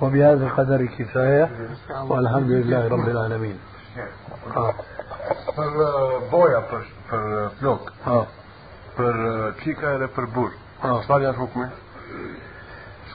وبهذا 0.00 0.46
القدر 0.46 0.86
كفاية. 0.86 1.50
والحمد 2.08 2.50
لله 2.50 2.88
رب 2.88 3.08
العالمين. 3.08 3.58
Për 5.56 5.70
boja 6.30 6.62
për 6.70 6.88
për 7.10 7.26
flok 7.58 7.92
آه. 8.06 8.24
për 8.96 9.20
qika 9.62 9.94
edhe 9.98 10.08
për 10.16 10.30
burr 10.34 10.54
آه. 10.82 11.02
çfarë 11.04 11.28
janë 11.28 11.38
hukmi 11.42 11.68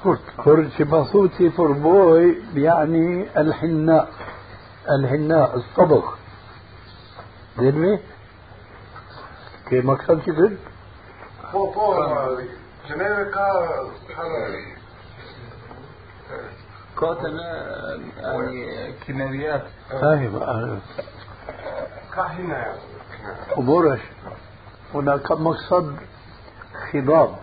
كرت 0.03 0.19
كرت 0.43 0.81
بصوتي 0.81 1.49
فربوي 1.49 2.35
يعني 2.55 3.27
الحناء 3.38 4.10
الحناء 4.89 5.55
الصبغ 5.55 6.03
دلمي 7.57 7.99
كي 9.69 9.81
مقصد 9.81 10.22
كده 10.26 10.51
po 11.53 11.69
po 11.76 11.88
që 12.88 12.93
neve 12.97 13.23
ka 13.34 13.47
كوتنا 16.99 17.49
يعني 18.18 18.94
كيماويات. 19.06 19.64
أنا. 19.91 20.80
ka 22.15 22.28
hina 22.38 22.78
وبرش 23.57 23.99
هناك 24.94 25.32
مقصد 25.32 25.95
خضاب. 26.91 27.36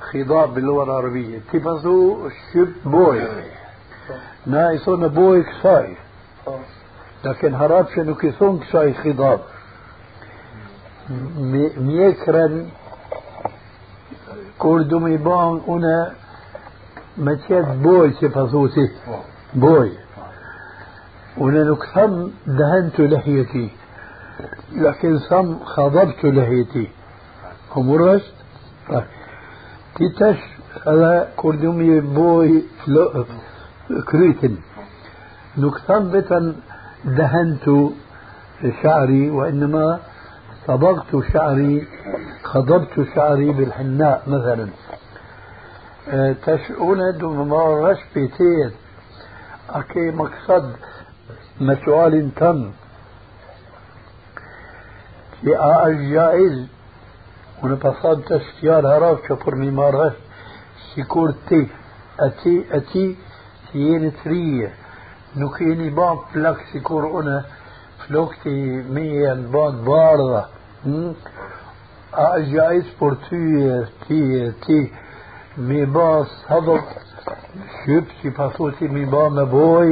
خضاب 0.00 0.54
باللغة 0.54 0.84
العربية. 0.84 1.40
تبصو 1.52 2.28
شب 2.28 2.72
بوي. 2.84 3.28
نا 4.46 4.72
يصون 4.72 5.08
بوي 5.08 5.42
كساي 5.42 5.96
لكن 7.24 7.54
هراب 7.54 7.86
شنو 7.96 8.14
كيسون 8.14 8.58
كساي 8.58 8.94
خضاب. 8.94 9.40
ميكرن. 11.76 12.70
mi 15.00 15.18
ban 15.18 15.60
une 15.66 16.14
me 17.24 17.34
qetë 17.46 17.74
boj 17.84 18.08
që 18.18 18.30
pa 18.34 18.42
thu 18.52 18.62
ti 18.74 18.84
Po. 19.04 19.16
boj 19.64 19.90
une 21.44 21.62
nuk 21.70 21.82
tham 21.92 22.12
دهنت 22.46 23.00
لحيتي 23.00 23.68
لكن 24.72 25.18
ثم 25.18 25.64
خضبت 25.64 26.24
لحيتي 26.24 26.88
هم 27.76 27.92
رشت 27.92 28.34
ti 29.94 30.06
tash 30.18 30.42
edhe 30.92 31.14
kur 31.36 31.54
du 31.60 31.72
mi 31.72 32.00
boj 32.00 32.50
krytin 34.10 34.54
nuk 35.56 35.76
tham 35.86 36.02
vetëm 36.12 36.44
دهنت 37.04 37.66
شعري 38.82 39.30
وإنما 39.30 39.98
صبغت 40.66 41.32
شعري 41.32 41.86
خضبت 42.42 42.94
شعري 43.14 43.52
بالحناء 43.52 44.22
مثلا 44.26 44.66
تشؤون 46.42 47.18
دو 47.18 47.44
مارش 47.44 47.98
بيتير. 48.14 48.70
أكي 49.70 50.10
مقصد 50.10 50.76
مسؤال 51.60 52.34
تم. 52.34 52.70
كي 55.42 55.56
اعج 55.56 56.12
جائز 56.12 56.66
ونا 57.62 57.74
بصاد 57.74 58.22
تشتيار 58.22 58.86
هراف 58.86 59.18
كفر 59.20 59.54
مارش 59.54 60.12
سيكور 60.94 61.34
تي 61.48 61.68
أتي 62.20 62.64
أتي 62.70 63.16
تيين 63.72 64.12
ترية. 64.24 64.72
نكيني 65.36 65.90
بان 65.90 66.16
فلاك 66.34 66.56
سيكور 66.72 67.20
أنا 67.20 67.44
فلوكتي 68.06 68.82
مية 68.90 69.34
بان 69.34 69.84
بارضة. 69.84 70.44
أمم. 70.86 71.14
اعج 72.18 72.42
جائز 72.42 72.84
بورتوية 73.00 73.88
تي 74.08 74.50
تي, 74.50 74.52
تي. 74.66 75.07
Mi 75.58 75.86
ba 75.86 76.26
sabët, 76.46 76.86
shqyp 77.78 78.14
që 78.20 78.34
pa 78.36 78.50
thuti 78.56 78.88
mi 78.88 79.04
ba 79.06 79.28
me 79.30 79.44
boj, 79.44 79.90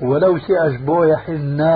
ولو 0.00 0.38
si 0.44 0.52
është 0.52 0.84
boja 0.84 1.18
hinna, 1.26 1.74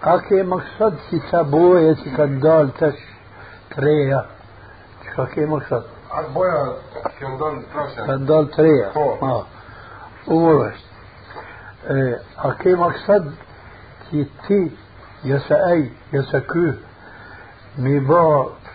A 0.00 0.18
ke 0.18 0.42
maksad 0.42 0.94
si 1.10 1.18
sa 1.30 1.42
boje 1.42 1.94
që 1.98 2.10
kanë 2.16 2.36
dalë 2.42 2.74
tash 2.78 3.00
të 3.72 3.82
reja? 3.82 4.20
Çka 5.02 5.24
ke 5.32 5.46
maksad? 5.50 5.88
Atë 6.14 6.30
boja 6.36 6.60
kjo 7.16 7.30
ndonë 7.32 7.64
trashe. 7.72 8.04
Kanë 8.06 8.28
dalë 8.28 8.50
të 8.54 8.66
reja. 8.66 8.92
Po. 8.94 9.06
Ha. 9.24 9.32
Umur 10.36 10.62
është. 10.68 10.86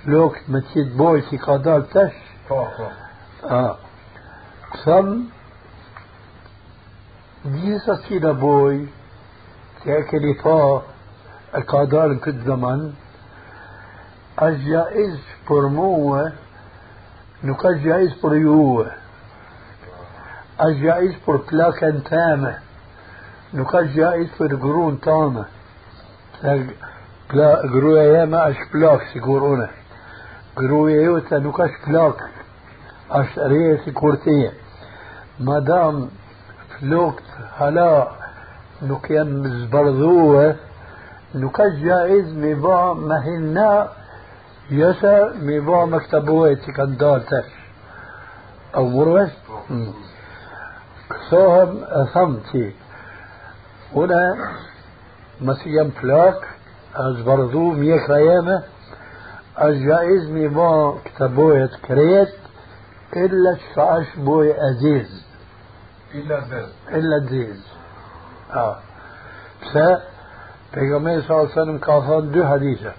لوك 0.05 0.37
متيت 0.47 0.87
بوي 0.87 1.21
في 1.21 1.37
قادال 1.37 1.89
تش. 1.89 2.13
آه. 2.51 2.91
آه. 3.43 3.77
قسم 4.71 5.23
ديزا 7.45 7.95
سيدا 7.95 8.31
بوي. 8.31 8.87
تي 9.83 9.99
اكلي 9.99 10.33
فا 10.33 10.81
القادال 11.55 12.19
كد 12.21 12.45
زمان. 12.45 12.93
الجائز 14.41 15.19
برموه 15.49 16.33
نوكا 17.43 17.71
جائز 17.71 18.13
بريوه 18.23 18.91
الجائز 20.61 21.15
بر 21.27 21.35
بلاكن 21.35 22.03
تامه. 22.03 22.59
نوكا 23.53 23.81
جائز 23.81 24.29
بر 24.39 24.55
قرون 24.55 25.01
تامه. 25.01 25.45
بلا 26.43 27.55
قرون 27.55 27.97
ياما 27.97 28.49
اش 28.49 28.55
بلاك 28.73 29.01
سيقورونه 29.13 29.69
Madam 35.39 36.11
flokët 36.75 37.29
hala 37.57 37.93
nuk 38.85 39.07
janë 39.09 39.53
zbardhuë, 39.63 40.43
nuk 41.41 41.57
është 41.65 41.79
gjaiz 41.81 42.35
me 42.37 42.51
ba 42.61 42.77
me 42.93 43.17
hinna 43.25 43.71
jëse 44.69 45.15
me 45.41 45.57
ba 45.69 45.79
me 45.89 46.01
këta 46.03 46.21
bojë 46.27 46.59
që 46.65 46.75
kanë 46.77 46.99
dalë 47.01 47.25
tash. 47.31 47.55
A 48.77 48.85
murvesh? 48.93 49.33
Kësohem 51.15 51.73
e 51.81 52.03
thamë 52.13 52.43
që 52.51 52.63
une 54.03 54.21
mësë 55.49 55.73
jam 55.79 55.89
plak, 55.97 56.45
a 56.93 57.09
zbardhu 57.23 57.65
mjekra 57.81 58.21
jeme, 58.21 58.61
bojë 61.37 61.67
të 61.73 61.81
krejet, 61.87 62.39
illa 63.25 63.53
që 63.59 63.73
sa 63.75 63.85
është 63.99 64.25
bojë 64.29 64.55
aziz. 64.69 65.19
Illa 66.13 66.39
dhe. 66.49 66.63
إلا 66.93 67.15
الدين 67.15 67.57
آه 68.53 68.77
Pejgamberi 70.73 71.21
sa 71.27 71.35
sallam 71.53 71.77
ka 71.85 71.99
thënë 72.01 72.31
dy 72.33 72.43
hadithe. 72.49 72.91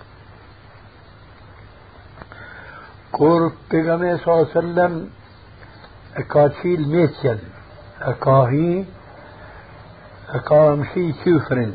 Kur 3.16 3.48
pejgamberi 3.70 4.20
sa 4.22 4.36
sallam 4.52 4.94
e 6.20 6.22
ka 6.34 6.44
qil 6.60 6.84
mesjen, 6.92 7.40
e 8.10 8.12
ka 8.24 8.36
hi, 8.52 8.68
e 10.36 10.42
ka 10.50 10.60
mshi 10.82 11.04
qyfrin, 11.22 11.72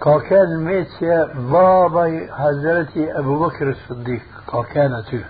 ka 0.00 0.14
babaj 1.50 2.12
Hazreti 2.38 3.02
Ebu 3.20 3.38
Bekr 3.42 3.74
Siddiq, 3.86 4.22
ka 4.46 4.62
kanë 4.72 5.00
aty. 5.00 5.22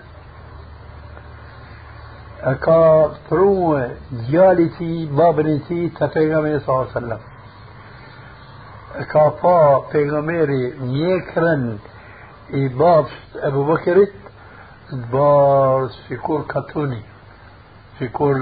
E 2.51 2.53
ka 2.65 2.81
pruë 3.29 3.81
djali 4.27 4.69
ti, 4.77 4.91
babën 5.11 5.47
e 5.55 5.57
ti, 5.67 5.79
të 5.97 6.11
pejgamberi 6.13 6.59
sa 6.65 6.85
sallam. 6.93 7.19
ka 9.11 9.29
pa 9.41 9.81
pejgamberi 9.91 10.73
mjekrën 10.79 11.65
i 12.49 12.69
babës 12.69 13.43
Ebu 13.49 13.63
Bekrit 13.67 14.13
të 14.89 14.97
barë 15.11 15.89
sikur 16.07 16.45
katuni 16.47 17.01
sikur 17.99 18.37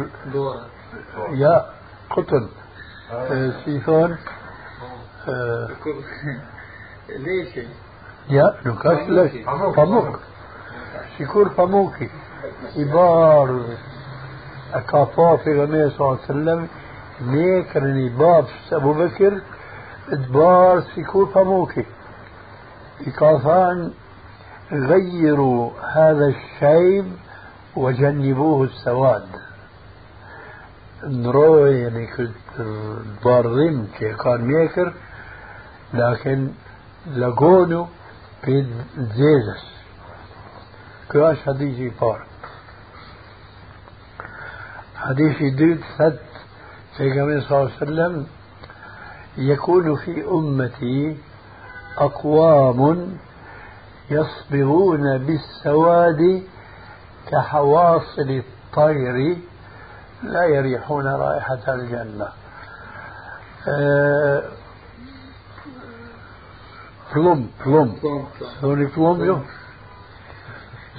ja 1.39 1.53
kutun 2.13 2.49
si 3.63 3.79
thonë 3.85 4.17
ليش؟ 7.09 7.67
ja 8.29 8.45
nuk 8.65 8.85
është 8.91 9.11
lesh 9.17 9.35
pamuk 9.75 10.19
sikur 11.17 11.49
pamuki 11.57 12.07
i 12.81 12.85
barë 12.93 13.59
e 14.77 14.81
ka 14.89 15.01
pa 15.15 15.27
pejgamberi 15.43 15.91
s.a.s. 15.97 16.25
mjekrën 17.31 17.97
i 18.05 18.09
babës 18.21 18.71
Ebu 18.77 18.93
Bekir 19.01 19.33
ادبار 20.09 20.83
سيكون 20.95 21.25
فموكي 21.25 21.85
كافان 23.19 23.91
غيروا 24.71 25.71
هذا 25.93 26.25
الشيب 26.25 27.05
وجنبوه 27.75 28.63
السواد 28.63 29.27
نروي 31.03 31.79
يعني 31.79 32.07
كنت 32.07 32.67
بارضين 33.25 33.87
كي 33.99 34.13
كان 34.13 34.41
ميكر 34.41 34.93
لكن 35.95 36.51
لقونو 37.07 37.87
بيد 38.45 38.69
زيزس 38.97 39.65
كاش 41.09 41.37
حديثي 41.37 41.91
بار 42.01 42.25
حديثي 44.95 45.49
ديد 45.49 45.81
ثد 45.97 46.19
سيقامين 46.97 47.41
صلى 47.41 47.57
الله 47.57 47.71
عليه 47.71 47.83
وسلم 47.83 48.27
يكون 49.37 49.95
في 49.95 50.25
أمتي 50.31 51.17
أقوام 51.97 53.17
يصبغون 54.09 55.17
بالسواد 55.17 56.43
كحواصل 57.31 58.41
الطير 58.43 59.37
لا 60.23 60.43
يريحون 60.43 61.07
رائحة 61.07 61.73
الجنة. 61.73 62.27
أه 63.67 64.43
بلوم 67.15 67.49
بلوم 67.65 67.99
هوني 68.63 68.85
بلوم 68.85 69.23
يوم 69.23 69.45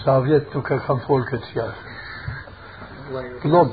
صافيتك 0.04 0.68
كم 0.86 0.98
فول 0.98 1.24
كتسياس 1.24 1.74
بلوم 3.44 3.70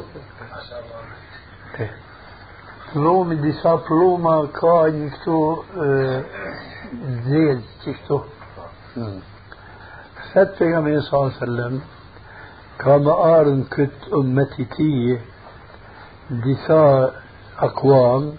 إيه. 1.80 2.04
Plumi, 2.94 3.36
disa 3.42 3.72
pluma 3.88 4.36
ka 4.54 4.74
një 4.94 5.08
këtu 5.16 5.38
zezë 7.26 7.56
që 7.82 7.94
këtu. 7.98 8.18
Fët 10.28 10.52
për 10.60 10.70
nga 10.70 10.82
me 10.86 10.94
sa 11.08 11.22
sëllëm, 11.40 11.80
ka 12.84 13.00
më 13.08 13.16
arën 13.30 13.64
këtë 13.74 14.12
ummeti 14.20 14.68
tije, 14.76 15.16
disa 16.46 16.84
akwam, 17.70 18.30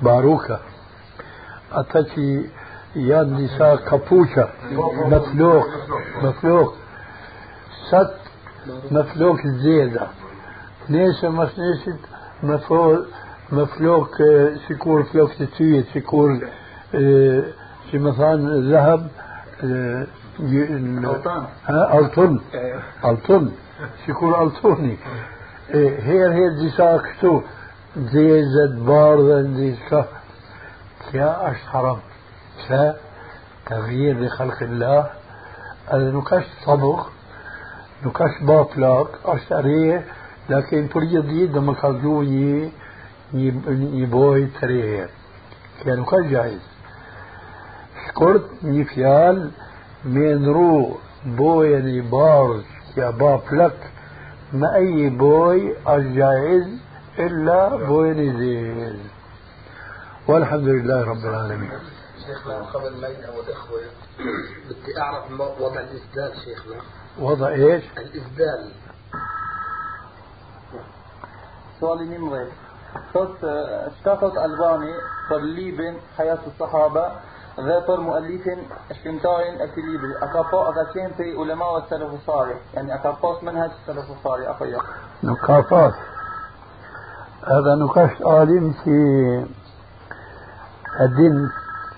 باروكا 0.03 0.61
أتاتي 1.73 2.51
يان 2.97 3.35
نساء 3.35 3.77
كابوشا 3.77 4.49
مفلوك 5.13 5.67
مفلوك 6.23 6.75
ست 7.89 8.15
مفلوك 8.91 9.47
زيدا 9.47 10.07
نيسا 10.91 11.29
مش 11.29 11.49
نيسا 12.43 13.07
مفلوك 13.53 14.11
سيكور 14.69 15.03
فلوك 15.03 15.33
تسويت 15.33 15.87
سيكور 15.93 16.41
آه، 16.95 17.43
شي 17.91 17.99
مثلا 17.99 18.61
ذهب 18.71 19.09
آه، 19.65 20.07
ألطن 21.99 22.41
ألطن 23.05 23.43
إيه. 23.45 23.66
شكون 24.07 24.35
الطوني 24.35 24.97
هير 26.09 26.33
هير 26.33 26.53
دي 26.53 26.71
ساكتو 26.71 27.43
دي 27.97 28.43
زد 28.43 28.85
باردن 28.87 29.57
دي 29.57 29.77
سا 29.91 30.05
يا 31.15 31.55
حرام 31.73 31.99
سا 32.69 32.97
تغيير 33.67 34.21
لخلق 34.21 34.63
الله 34.63 35.11
هذا 35.93 36.11
نكاش 36.11 36.45
طبخ 36.67 37.11
نكاش 38.05 38.43
باطلاق 38.43 39.31
اش 39.31 39.45
تريه 39.49 40.05
لكن 40.49 40.89
تريد 40.89 41.25
يد 41.33 41.59
ما 41.59 41.75
يي 42.23 42.73
يبوي 44.01 44.47
تريه 44.47 45.09
كان 45.85 46.01
نكاش 46.01 46.27
جايز 46.27 46.61
شكرت 48.09 48.47
ني 48.63 48.85
فيال 48.85 49.51
من 50.05 50.47
رو 50.47 50.99
بوي 51.27 52.01
بارز 52.01 52.76
يا 52.97 53.11
باب 53.11 53.43
لك 53.53 53.91
ما 54.53 54.75
أي 54.77 55.09
بوي 55.09 55.77
الجائز 55.89 56.67
إلا 57.19 57.77
بوي 57.77 58.11
نزيل 58.11 59.01
والحمد 60.29 60.69
لله 60.69 61.05
رب 61.05 61.25
العالمين. 61.25 61.71
شيخنا 62.27 62.63
قبل 62.63 63.01
ما 63.01 63.09
يدعوا 63.09 63.43
الإخوة 63.43 63.81
بدي 64.69 65.01
أعرف 65.01 65.41
وضع 65.61 65.81
الإسدال 65.81 66.33
شيخنا. 66.45 66.77
وضع 67.19 67.49
إيش؟ 67.49 67.85
الإسدال 67.99 68.73
سؤالي 71.81 72.19
نمرة 72.19 72.47
çka 74.03 74.13
thot 74.21 74.37
Albani 74.37 74.95
për 75.29 75.43
librin 75.57 75.97
Hayat 76.17 76.41
Sahaba 76.59 77.21
dhe 77.57 77.77
për 77.87 78.01
muallifin 78.05 78.59
shkrimtarin 78.99 79.61
e 79.61 79.67
këtij 79.71 79.87
libri. 79.89 80.13
A 80.21 80.27
ka 80.33 80.43
pa 80.51 80.59
a 80.69 80.73
ka 80.77 80.85
qenë 80.93 81.15
prej 81.17 81.33
ulemave 81.41 81.81
salih? 82.27 82.59
Yani 82.75 82.93
a 82.93 82.99
ka 82.99 83.13
pas 83.23 83.43
menhaj 83.43 83.71
selefut 83.87 84.19
salih 84.23 84.51
apo 84.51 84.65
jo? 84.65 84.81
Nuk 85.23 85.41
ka 85.41 85.63
pas. 85.71 85.95
Edhe 87.57 87.77
nuk 87.81 87.97
është 87.97 88.29
alim 88.41 88.75
që 88.83 88.99
e 91.05 91.09
din 91.17 91.51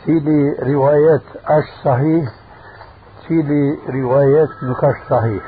cili 0.04 0.54
rivajet 0.70 1.26
është 1.56 1.82
sahih, 1.82 2.28
cili 3.26 3.62
rivajet 3.88 4.50
nuk 4.62 4.82
është 4.82 5.06
sahih. 5.08 5.44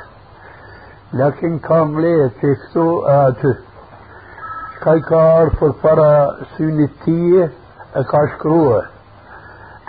Lakin 1.13 1.59
kam 1.61 1.99
leje 1.99 2.31
që 2.41 2.55
këtu 2.63 2.87
e 3.07 3.19
aty. 3.29 3.59
Shka 4.75 4.95
i 4.95 5.03
ka 5.03 5.27
arë 5.41 5.59
për 5.61 5.73
para 5.83 6.13
synit 6.57 6.99
tije 7.05 7.53
e 7.95 8.05
ka 8.11 8.27
shkruar. 8.35 8.91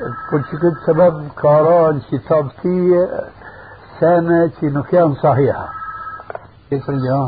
Ka 0.02 1.54
ranë 1.68 2.02
që 2.10 2.20
tabtije 2.28 3.02
sene 4.00 4.40
që 4.58 4.70
nuk 4.74 4.90
janë 4.96 5.18
sahiha. 5.22 5.66
Këtë 6.72 6.96
një. 7.04 7.20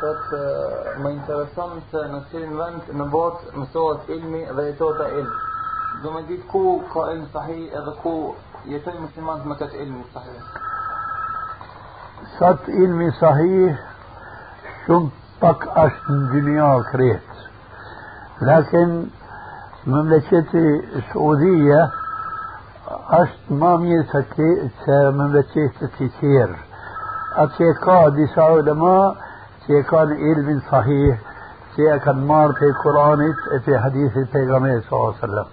Thot, 0.00 0.34
më 1.02 1.10
intereson 1.16 1.80
se 1.90 2.02
në 2.12 2.20
cilin 2.30 2.54
vend 2.60 2.92
në 3.00 3.06
botë 3.14 3.54
mësohet 3.56 4.10
ilmi 4.14 4.44
dhe 4.46 4.66
jetohet 4.68 5.02
e 5.06 5.08
ilm. 5.22 5.34
Do 6.04 6.12
me 6.14 6.22
ditë 6.28 6.46
ku 6.52 6.62
ka 6.92 7.08
ilm 7.14 7.26
sahih 7.34 7.74
edhe 7.80 7.96
ku 8.04 8.14
jetojnë 8.70 9.02
muslimanët 9.08 9.50
me 9.50 9.58
këtë 9.62 9.82
ilmi 9.86 10.04
sahih. 10.14 10.40
Sat 12.38 12.68
ilmi 12.68 13.10
sahih 13.18 13.78
shumë 14.86 15.10
pak 15.40 15.66
është 15.84 16.18
në 16.20 16.32
dynja 16.34 16.72
kretë. 16.92 17.46
Lakin 18.50 18.98
مملكتي 19.86 20.80
السعودية 20.96 21.90
أشت 23.10 23.38
ما 23.50 23.76
ميرتا 23.76 25.10
مملكتي 25.10 25.68
كثير 25.98 26.56
أتيكا 27.36 28.08
دي 28.08 28.28
علماء 28.36 29.16
تيكان 29.66 30.12
علم 30.12 30.62
صحيح 30.72 31.18
تيكان 31.76 32.26
مار 32.26 32.52
في 32.52 32.64
القرآن 32.64 33.34
في 33.64 33.78
حديث 33.78 34.16
البيغمبر 34.16 34.80
صلى 34.90 34.98
الله 34.98 35.14
عليه 35.14 35.18
وسلم 35.18 35.46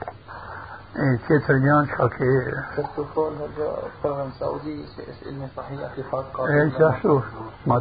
كتر 1.30 1.54
نيان 1.54 1.88
شاكي 1.98 2.54
هذا 6.50 6.92
فرغم 7.04 7.24
ما 7.68 7.80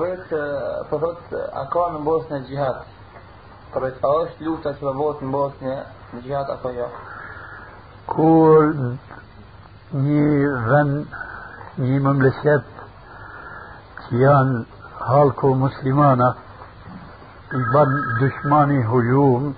vetë 0.00 0.40
po 0.90 0.98
thot 1.02 1.34
a 1.34 1.64
ka 1.72 1.84
në 1.94 2.02
Bosnë 2.06 2.38
xihad. 2.46 2.84
Po 3.72 3.82
vetë 3.82 4.06
a 4.06 4.12
është 4.22 4.46
luta 4.46 4.72
që 4.78 4.92
bëhet 5.00 5.24
në 5.24 5.30
Bosnë 5.34 5.74
në 6.12 6.22
xihad 6.26 6.52
apo 6.54 6.72
jo? 6.76 6.86
Kur 8.12 8.62
një 10.04 10.52
vend, 10.70 11.16
një 11.82 11.98
memleket 12.06 12.70
që 14.04 14.22
janë 14.22 14.62
halko 15.08 15.54
muslimana 15.64 16.30
i 17.56 17.62
ban 17.74 17.98
dushmani 18.20 18.80
hujum 18.92 19.52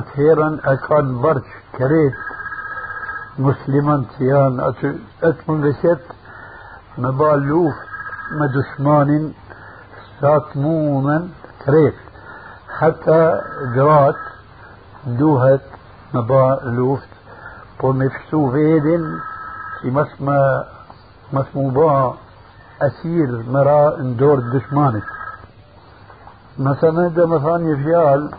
atëherën 0.00 0.60
e 0.72 0.76
kanë 0.86 1.18
bërç 1.24 1.56
kërët 1.78 2.22
musliman 3.48 4.06
që 4.14 4.30
janë 4.30 4.68
atë, 4.70 4.94
memleket 5.32 6.14
me 6.96 7.10
ba 7.18 7.34
luft 7.48 7.85
مدثمان 8.32 9.32
ساتموما 10.20 11.28
كريت 11.66 11.94
حتى 12.78 13.40
جرات 13.74 14.16
دوهت 15.06 15.60
مبا 16.14 16.60
لوفت. 16.64 17.08
بومفسو 17.80 18.50
فيدن 18.50 19.18
في 19.80 19.90
مسمى 19.90 20.64
مسمو 21.32 21.70
با 21.70 22.14
أسير 22.82 23.42
مرا 23.48 23.96
دور 24.00 24.38
دشمانك 24.40 25.02
مثلا 26.58 27.08
ده 27.08 27.26
مثلا 27.26 27.70
يفيال 27.70 28.30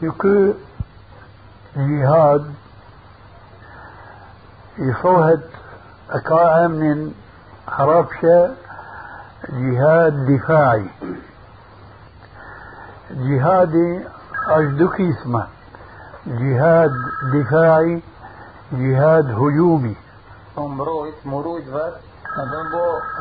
سكو 0.00 0.52
جهاد 1.76 2.54
يفوهد 4.80 5.40
أقائم 6.10 6.70
من 6.70 7.12
حرابشة 7.68 8.50
جهاد 9.48 10.26
دفاعي. 10.26 10.86
جهادي 13.10 14.00
أجدك 14.48 15.00
اسمه. 15.00 15.46
جهاد 16.26 16.92
دفاعي 17.34 18.02
جهاد 18.72 19.30
هجومي. 19.30 19.96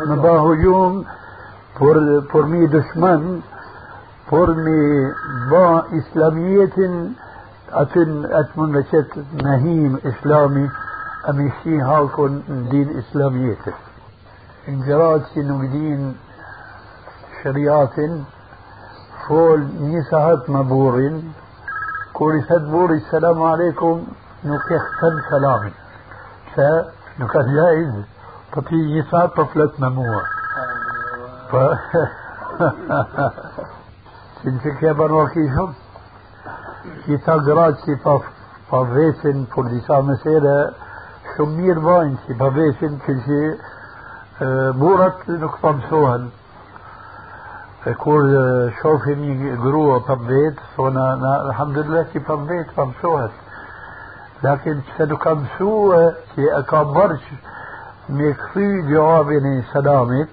نبا 0.07 0.39
هجوم. 0.39 1.05
بور 1.79 2.19
برمي 2.33 2.67
دشمن 2.67 3.41
برمي 4.31 5.13
با 5.51 5.83
اسلاميه 5.99 6.69
اتن 7.71 8.25
اتمنى 8.25 8.83
نهيم 9.43 9.99
اسلامي 10.05 10.69
أمي 11.27 11.51
في 11.63 11.81
هاكن 11.81 12.41
دين 12.69 12.97
إسلامية 12.97 13.57
انجرات 14.67 15.37
نقدين 15.37 16.17
شريات 17.43 17.95
فول 19.27 19.67
نسهت 19.81 20.49
مبور 20.49 21.21
كورثت 22.13 22.61
بور 22.61 22.91
السلام 22.91 23.43
عليكم. 23.43 24.07
نكختن 24.43 25.21
سلام. 25.29 25.71
ف 26.55 26.59
نكت 27.19 27.45
جائز. 27.55 27.93
ففي 28.51 28.99
نساء 28.99 29.27
طفلت 29.27 29.79
مموع. 29.79 30.21
ف 31.51 31.55
سنفك 34.43 34.83
يا 34.83 34.91
بن 34.91 35.11
وكيشم 35.11 35.73
كتاب 37.07 37.49
راتي 37.49 37.95
فضيت 38.71 39.47
فرديسا 39.55 40.01
مسيرة. 40.01 40.73
سمير 41.37 41.79
باينسي 41.79 42.33
بافيشن 42.33 42.97
كل 43.07 43.21
شيء 43.25 43.57
آه، 44.41 44.71
بورت 44.71 45.29
نقطة 45.29 45.71
مسوهل 45.71 46.29
يقول 47.87 48.35
آه، 48.35 48.71
شوفي 48.81 49.15
مي 49.15 49.55
قروة 49.55 50.07
بابيت. 50.07 50.55
فانا 50.77 51.13
الحمد 51.49 51.77
لله 51.77 52.03
كي 52.03 52.19
بابيت 52.19 52.67
بامسوهل 52.77 53.29
لكن 54.43 54.81
سنو 54.97 55.17
كم 55.17 55.45
سوء 55.57 56.11
كي 56.35 56.57
اكبرش 56.57 57.21
ميكفي 58.09 58.81
جوابني 58.81 59.63
سلامت. 59.73 60.29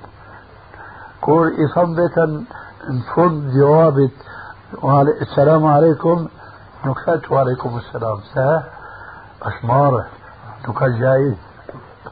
كور 1.20 1.52
اصمتا 1.64 2.44
نفن 2.90 3.51
جوابت. 3.59 4.12
السلام 5.23 5.66
عليكم. 5.66 6.28
نكتت 6.86 7.32
وعليكم 7.32 7.78
السلام. 7.78 8.18
سه. 8.35 8.62
اشماره 9.43 10.06
تقال 10.66 11.01
جائز 11.01 11.34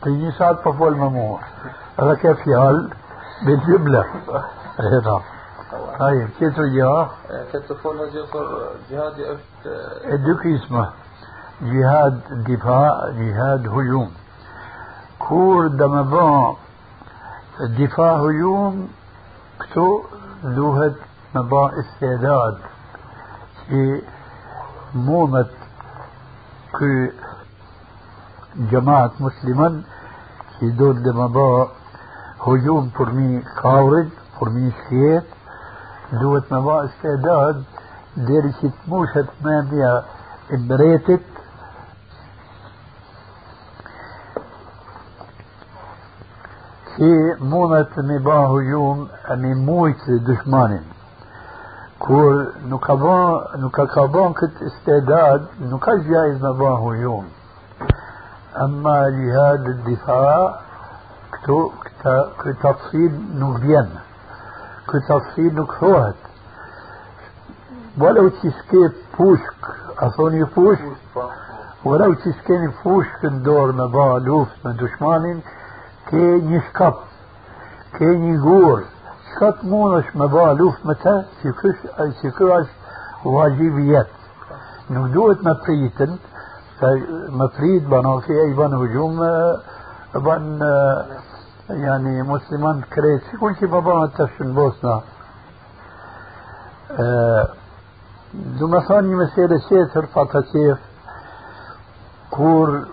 تيجي 0.02 0.32
ساعات 0.38 0.56
طفو 0.64 0.88
الممو 0.88 1.38
هذا 2.00 2.14
كيف 2.14 2.46
يال 2.46 2.90
بالجبلة 3.46 4.04
هنا 4.78 5.20
هاي 6.00 6.28
كيف 6.38 6.58
نعم. 6.58 6.66
طيب، 6.66 6.74
وجهة 6.74 7.10
كتفونا 7.52 8.06
جفر 8.06 8.70
جهاد 8.90 9.20
أفت 9.20 9.66
ادوك 10.04 10.46
اسمه. 10.46 10.90
جهاد 11.62 12.20
دفاع 12.48 13.10
جهاد 13.10 13.68
هجوم. 13.68 14.10
كور 15.18 15.66
دمبا 15.66 16.56
دفاع 17.60 18.14
هجوم 18.16 18.88
كتو 19.60 20.02
دوهت 20.44 20.94
مبا 21.34 21.70
استعداد. 21.80 22.58
في 23.68 24.02
مومت 24.94 25.50
كي 26.78 27.12
جماعة 28.56 29.10
مسلما 29.20 29.82
في 30.58 30.70
دود 30.70 30.96
لمضاء 30.96 31.70
هجوم 32.46 32.90
فرمي 32.90 33.42
خاورد 33.42 34.10
فرمي 34.40 34.72
سيت 34.88 35.24
دوت 36.12 36.52
مضاء 36.52 36.84
استعداد 36.84 37.64
ديرش 38.16 38.72
موشة 38.88 39.26
مانيا 39.44 40.04
امريتت 40.52 41.20
في 46.96 47.36
مونة 47.40 47.86
مبا 47.96 48.34
هجوم 48.34 49.08
أمي 49.30 49.54
موت 49.54 50.10
دشمان 50.28 50.80
كور 51.98 52.52
نكابان 53.58 54.32
كت 54.32 54.62
استعداد 54.62 55.46
نكاج 55.60 56.00
جائز 56.10 56.44
مبا 56.44 56.68
هجوم. 56.68 57.24
أما 58.62 59.08
جهاد 59.08 59.66
الدفاع 59.66 60.60
كتفصيل 62.44 63.38
نوبيان 63.38 63.88
كتفصيل 64.88 65.54
نكثوهت 65.54 66.14
ولو 67.98 68.28
تسكي 68.28 68.90
بوشك 69.18 69.56
أصوني 69.98 70.44
بوشك. 70.44 70.96
ولو 71.84 72.14
تسكي 72.14 72.68
بوشك 72.84 73.24
ندور 73.24 73.72
مبا 73.72 74.18
لوف 74.18 74.48
مدشماني 74.64 75.40
كي 76.10 76.36
نشكب. 76.36 76.94
كي 77.98 78.04
نيغور 78.04 78.84
شكت 79.40 79.64
مونش 79.64 80.04
مبا 80.14 80.54
لوف 80.58 80.86
متى؟ 80.86 81.24
سيكوش 81.42 81.76
أي 82.00 82.12
سيكوش 82.12 82.66
واجبيات. 83.24 84.06
نو 84.90 85.06
ما 85.42 85.56
بريتن 85.66 86.18
طيب، 86.80 87.04
مفريد 87.28 87.90
بنا 87.90 88.20
في 88.20 88.32
أي 88.32 88.52
بنا 88.52 88.76
هجوم 88.76 89.18
بان 90.14 90.60
يعني 91.70 92.22
مسلمان 92.22 92.80
كريت 92.82 93.22
كل 93.40 93.56
شيء 93.56 93.68
بابا 93.68 93.94
ما 93.94 94.06
تفشن 94.06 94.54
بوسنا 94.54 95.00
دو 98.34 98.66
مثاني 98.68 99.14
مسيرة 99.14 99.58
سيتر 99.68 100.06
فاتسيف 100.06 100.78
كور 102.30 102.86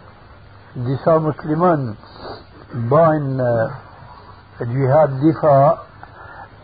ديسا 0.75 1.17
مسلمان 1.17 1.95
بان 2.73 3.37
جهاد 4.61 5.19
دفاع 5.19 5.77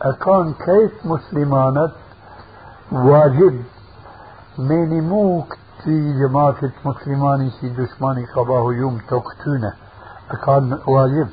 أكون 0.01 0.53
كيف 0.53 1.05
مسلمانات 1.05 1.91
واجب 2.91 3.63
مينيموك 4.57 5.57
في 5.83 6.13
جماعة 6.19 6.55
مسلماني 6.85 7.51
في 7.61 7.69
دشماني 7.69 8.25
قباه 8.35 8.73
يوم 8.73 9.01
توقتونه 9.09 9.73
أكان 10.31 10.79
واجب. 10.87 11.29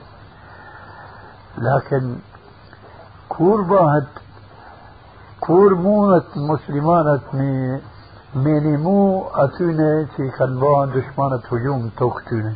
لكن 1.59 2.16
كور 3.29 3.62
باهت 3.62 4.09
كور 5.41 5.75
مونت 5.75 6.25
مسلمانت 6.37 7.23
مي 7.35 7.81
مينمو 8.35 9.25
أتونه 9.35 10.07
في 10.16 10.31
كان 10.39 10.61
دشمانة 10.95 11.43
هجوم 11.53 11.91
توقتونه 11.99 12.55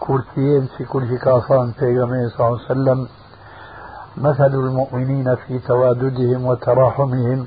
كورتيين 0.00 0.68
في 0.76 0.84
كل 0.84 1.18
كافان 1.18 1.72
بيغمبر 1.80 2.28
صلى 2.36 2.46
الله 2.46 2.58
عليه 2.60 2.70
وسلم. 2.70 3.08
مثل 4.16 4.54
المؤمنين 4.54 5.34
في 5.34 5.58
تواددهم 5.58 6.46
وتراحمهم 6.46 7.46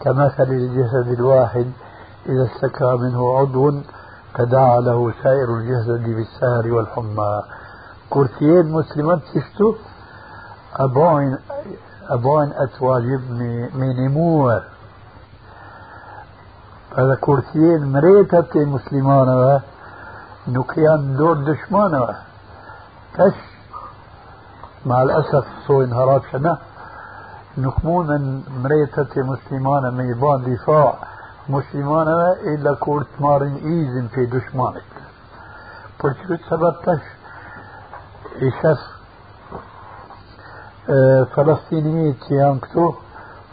كمثل 0.00 0.48
الجسد 0.50 1.08
الواحد. 1.18 1.72
إذا 2.28 2.44
اشتكى 2.44 2.96
منه 2.96 3.38
عضو 3.38 3.72
تداعى 4.34 4.80
له 4.80 5.12
سائر 5.22 5.48
الجسد 5.58 6.04
بالسهر 6.16 6.72
والحمى. 6.72 7.42
كورتيين 8.10 8.72
مسلمات 8.72 9.20
تشتو 9.34 9.74
أبوين 10.76 11.38
أبوين 12.08 12.52
أتواجب 12.52 13.22
من 13.74 14.18
هذا 16.98 17.14
كورتيين 17.14 17.92
مريتة 17.92 18.64
مسلمان 18.64 19.60
nuk 20.48 20.72
janë 20.80 21.16
dorë 21.18 21.44
dëshmanëve. 21.44 22.14
Tash, 23.16 23.40
مع 24.86 25.02
الأسف 25.02 25.44
sojnë 25.66 25.94
harap 25.94 26.28
që 26.30 26.38
na 26.40 26.54
nuk 27.60 27.82
mundën 27.84 28.24
mretët 28.62 29.16
e 29.18 29.22
مسلمانا 31.48 32.32
إلا 32.32 32.74
كورت 32.74 33.06
مارن 33.20 33.54
إيزن 33.54 34.08
في 34.14 34.26
دشمانك 34.26 34.82
بلتك 36.04 36.40
سببتش 36.50 37.02
إشاس 38.42 38.78
آه، 40.90 41.24
فلسطيني 41.24 42.12
تيانكتو 42.12 42.94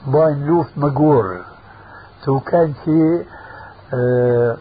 باين 0.08 0.46
لوف 0.46 0.78
مغور 0.78 1.42
تو 2.26 2.40
كان 2.40 2.74
تي 2.86 3.26
آه، 3.94 4.58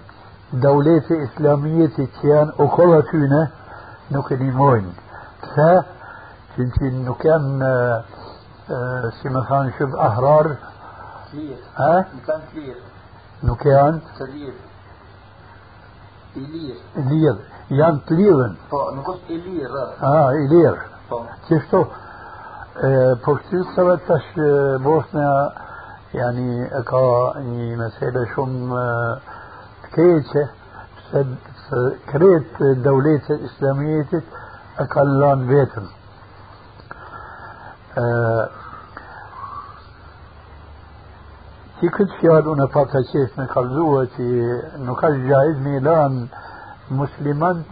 دولة 0.53 1.03
إسلامية 1.11 1.91
تيان 2.23 2.53
أكولا 2.61 3.01
تينا 3.01 3.51
نكني 4.11 4.51
موين 4.51 4.93
تسا 5.43 5.85
تنتي 6.57 6.85
نكان 6.85 7.43
سيمثان 9.23 9.67
آه، 9.67 9.73
شب 9.79 9.95
أهرار 9.97 10.57
ها؟ 11.77 12.07
كان 12.27 12.41
كثير 12.53 12.77
نوكيان 13.45 14.01
تلير 14.19 14.55
إلير 16.37 16.77
إلير 16.97 17.37
يعني 17.71 18.01
تليرن 18.07 18.57
نقص 18.97 19.19
إلير 19.31 19.71
آه 20.03 20.31
إلير 20.31 20.79
تشتو 21.51 21.85
بوكتين 23.27 23.65
سبت 23.77 24.01
تش 24.09 24.41
بوسنا 24.83 25.53
يعني 26.15 26.79
أكا 26.79 27.33
يعني 27.37 27.77
مسألة 27.77 28.27
شم 28.37 28.75
تكيتش 29.83 30.33
كريت 32.13 32.63
دولة 32.63 33.21
إسلامية 33.31 34.09
أكا 34.79 35.01
لأن 35.01 35.47
بيتن 35.47 35.87
E 41.83 41.87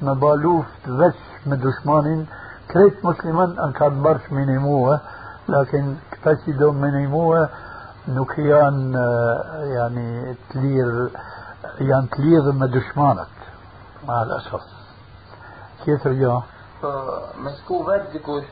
me 0.00 0.14
ba 0.20 0.34
luft 0.34 0.86
veç 0.86 1.18
me 1.46 1.56
dushmanin 1.56 2.26
krejt 2.72 3.02
musliman 3.04 3.52
anë 3.64 3.74
kanë 3.78 4.02
bërsh 4.04 4.30
minimua 4.34 4.94
lakin 5.54 5.92
këta 6.14 6.32
që 6.42 6.54
do 6.58 6.72
minimua 6.72 7.42
nuk 8.16 8.32
janë 8.38 9.02
yani 9.74 10.06
të 10.50 10.62
lirë 10.62 11.04
janë 11.90 12.12
të 12.14 12.24
lidhë 12.24 12.54
me 12.60 12.68
dushmanat 12.74 13.46
ma 14.06 14.18
al-asaf 14.24 14.64
tjetër 15.84 16.18
jo 16.22 16.40
me 17.44 17.54
shku 17.60 17.82
vetë 17.90 18.10
dikush 18.16 18.50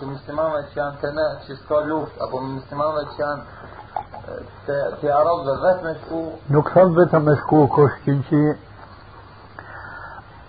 të 0.00 0.10
muslimanëve 0.10 0.60
që 0.72 0.80
janë 0.82 1.02
të 1.02 1.14
ne 1.16 1.26
që 1.46 1.58
s'ka 1.62 1.80
luft 1.88 2.20
apo 2.26 2.42
muslimanëve 2.50 3.06
që 3.14 3.24
janë 3.24 3.74
في 5.00 5.12
أراضي 5.12 5.44
بالذات 5.46 5.84
مشكوك 5.84 6.32
نوك 6.50 6.68
ثبت 6.68 7.14
مشكوك 7.14 7.78
وش 7.78 7.90
تنشي 8.06 8.54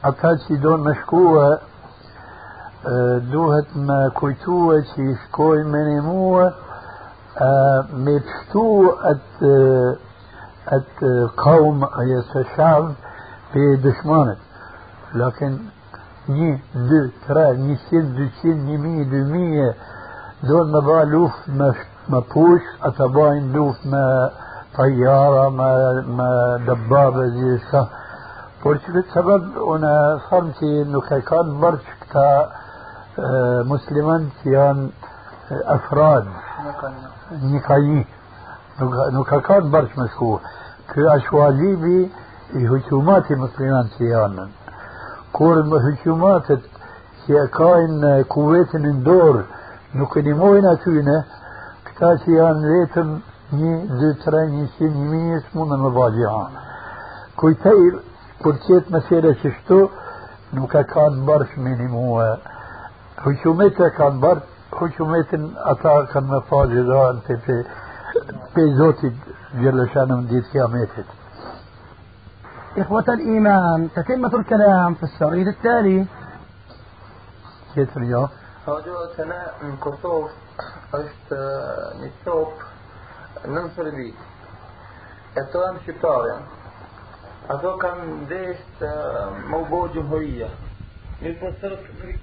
أتاتي 0.06 0.56
دون 0.56 0.80
مشكوك 0.80 1.38
أه، 1.38 3.18
دوهت 3.18 3.68
ما 3.76 4.10
كويتوه 4.10 4.82
شي 4.82 5.16
شكوي 5.16 5.64
منيموها 5.64 6.54
أه، 7.38 7.86
مبشتو 7.94 8.90
أت 8.90 9.44
أت 10.68 11.04
قوم 11.38 11.84
أيس 11.84 12.36
الشعب 12.36 12.94
في 13.54 13.76
دشمانك 13.76 14.38
لكن 15.16 15.58
ني 16.30 16.62
دو 16.76 17.10
ترى 17.28 17.58
ني 17.58 17.76
سيد 17.90 18.16
دو 18.16 18.28
سيد 18.42 18.58
ني 18.58 18.78
مي 18.78 19.04
دو 19.04 19.32
مي 19.34 19.74
دون 20.44 20.72
مبالوف 20.72 21.32
بالوف 21.48 21.50
مشكوك 21.50 21.97
ما 22.10 22.24
بوش 22.36 22.62
أتباين 22.84 23.52
دوف 23.52 23.76
ما 23.86 24.32
طيارة 24.78 25.50
ما 25.50 26.02
ما 26.08 26.58
دبابة 26.68 27.28
زي 27.28 27.60
شا 27.72 27.88
Por 28.64 28.78
سبب 29.14 29.44
أنا 29.76 30.20
صرمتي 30.30 30.82
إنه 30.82 31.02
كان 31.02 31.60
برش 31.60 31.80
كتا 32.02 32.50
مسلمان 33.64 34.30
كيان 34.44 34.90
أفراد. 35.52 36.26
نقايي 37.32 38.06
nuk 38.80 39.26
ka 39.26 39.40
kanë 39.42 39.72
bërsh 39.74 39.94
me 39.98 40.06
shku 40.14 40.40
ky 40.92 41.02
është 41.14 41.34
wajibi 41.34 42.00
i 42.62 42.66
hukumati 42.70 43.34
musliman 43.42 43.88
që 43.96 44.04
janën 44.12 44.50
kur 45.34 45.56
më 45.66 45.78
hukumatet 45.86 46.62
që 47.26 47.34
e 52.00 52.06
e 52.06 52.36
janë 52.38 52.72
vetëm 52.74 53.14
një, 53.60 53.74
dy, 54.00 54.10
tre, 54.24 54.42
një 54.54 54.66
si, 54.76 54.86
një 54.86 55.06
mijës 55.12 55.48
mundën 55.54 55.82
me 55.82 55.90
ba 55.96 56.10
gjihan. 56.14 56.60
Kujtej, 57.42 57.82
kur 58.44 58.60
qëtë 58.66 58.94
mesele 58.94 59.34
që 59.42 59.54
shtu, 59.60 59.80
nuk 60.58 60.76
e 60.76 60.84
kanë 60.94 61.26
bërsh 61.28 61.58
minimua. 61.58 62.28
Hukumet 63.24 63.80
e 63.82 63.90
kanë 63.98 64.22
bërë, 64.24 64.46
hukumetin 64.78 65.52
ata 65.74 65.96
kanë 66.14 66.34
me 66.34 66.42
fa 66.50 66.66
gjithan 66.74 67.22
pe, 67.28 67.40
pe, 67.46 67.62
pe 68.54 68.68
Zotit 68.78 69.32
Gjellëshanëm 69.62 70.28
ditë 70.30 70.52
kiametit. 70.52 71.16
إخوة 72.78 73.06
الإيمان 73.10 73.90
تتمة 73.96 74.36
الكلام 74.36 74.94
في 74.94 75.04
الشريط 75.04 75.48
التالي 75.48 76.06
كيف 77.76 77.98
اليوم؟ 77.98 78.30
هذا 78.68 78.96
سنة 79.18 79.42
من 79.64 79.78
كورسوف 79.78 80.32
është 81.00 81.42
një 82.02 82.12
copë 82.26 83.50
nën 83.54 83.74
Serbi. 83.76 84.08
E 85.38 85.44
to 85.52 85.66
janë 85.66 85.84
shqiptare. 85.84 86.38
Ato 87.54 87.74
kanë 87.82 88.08
ndeshtë 88.24 88.94
më 89.52 89.60
u 89.60 89.68
bo 89.72 89.84
gjumhëria. 89.94 90.50
Mirë 91.22 91.38
po 91.42 91.52
sërë 91.62 92.18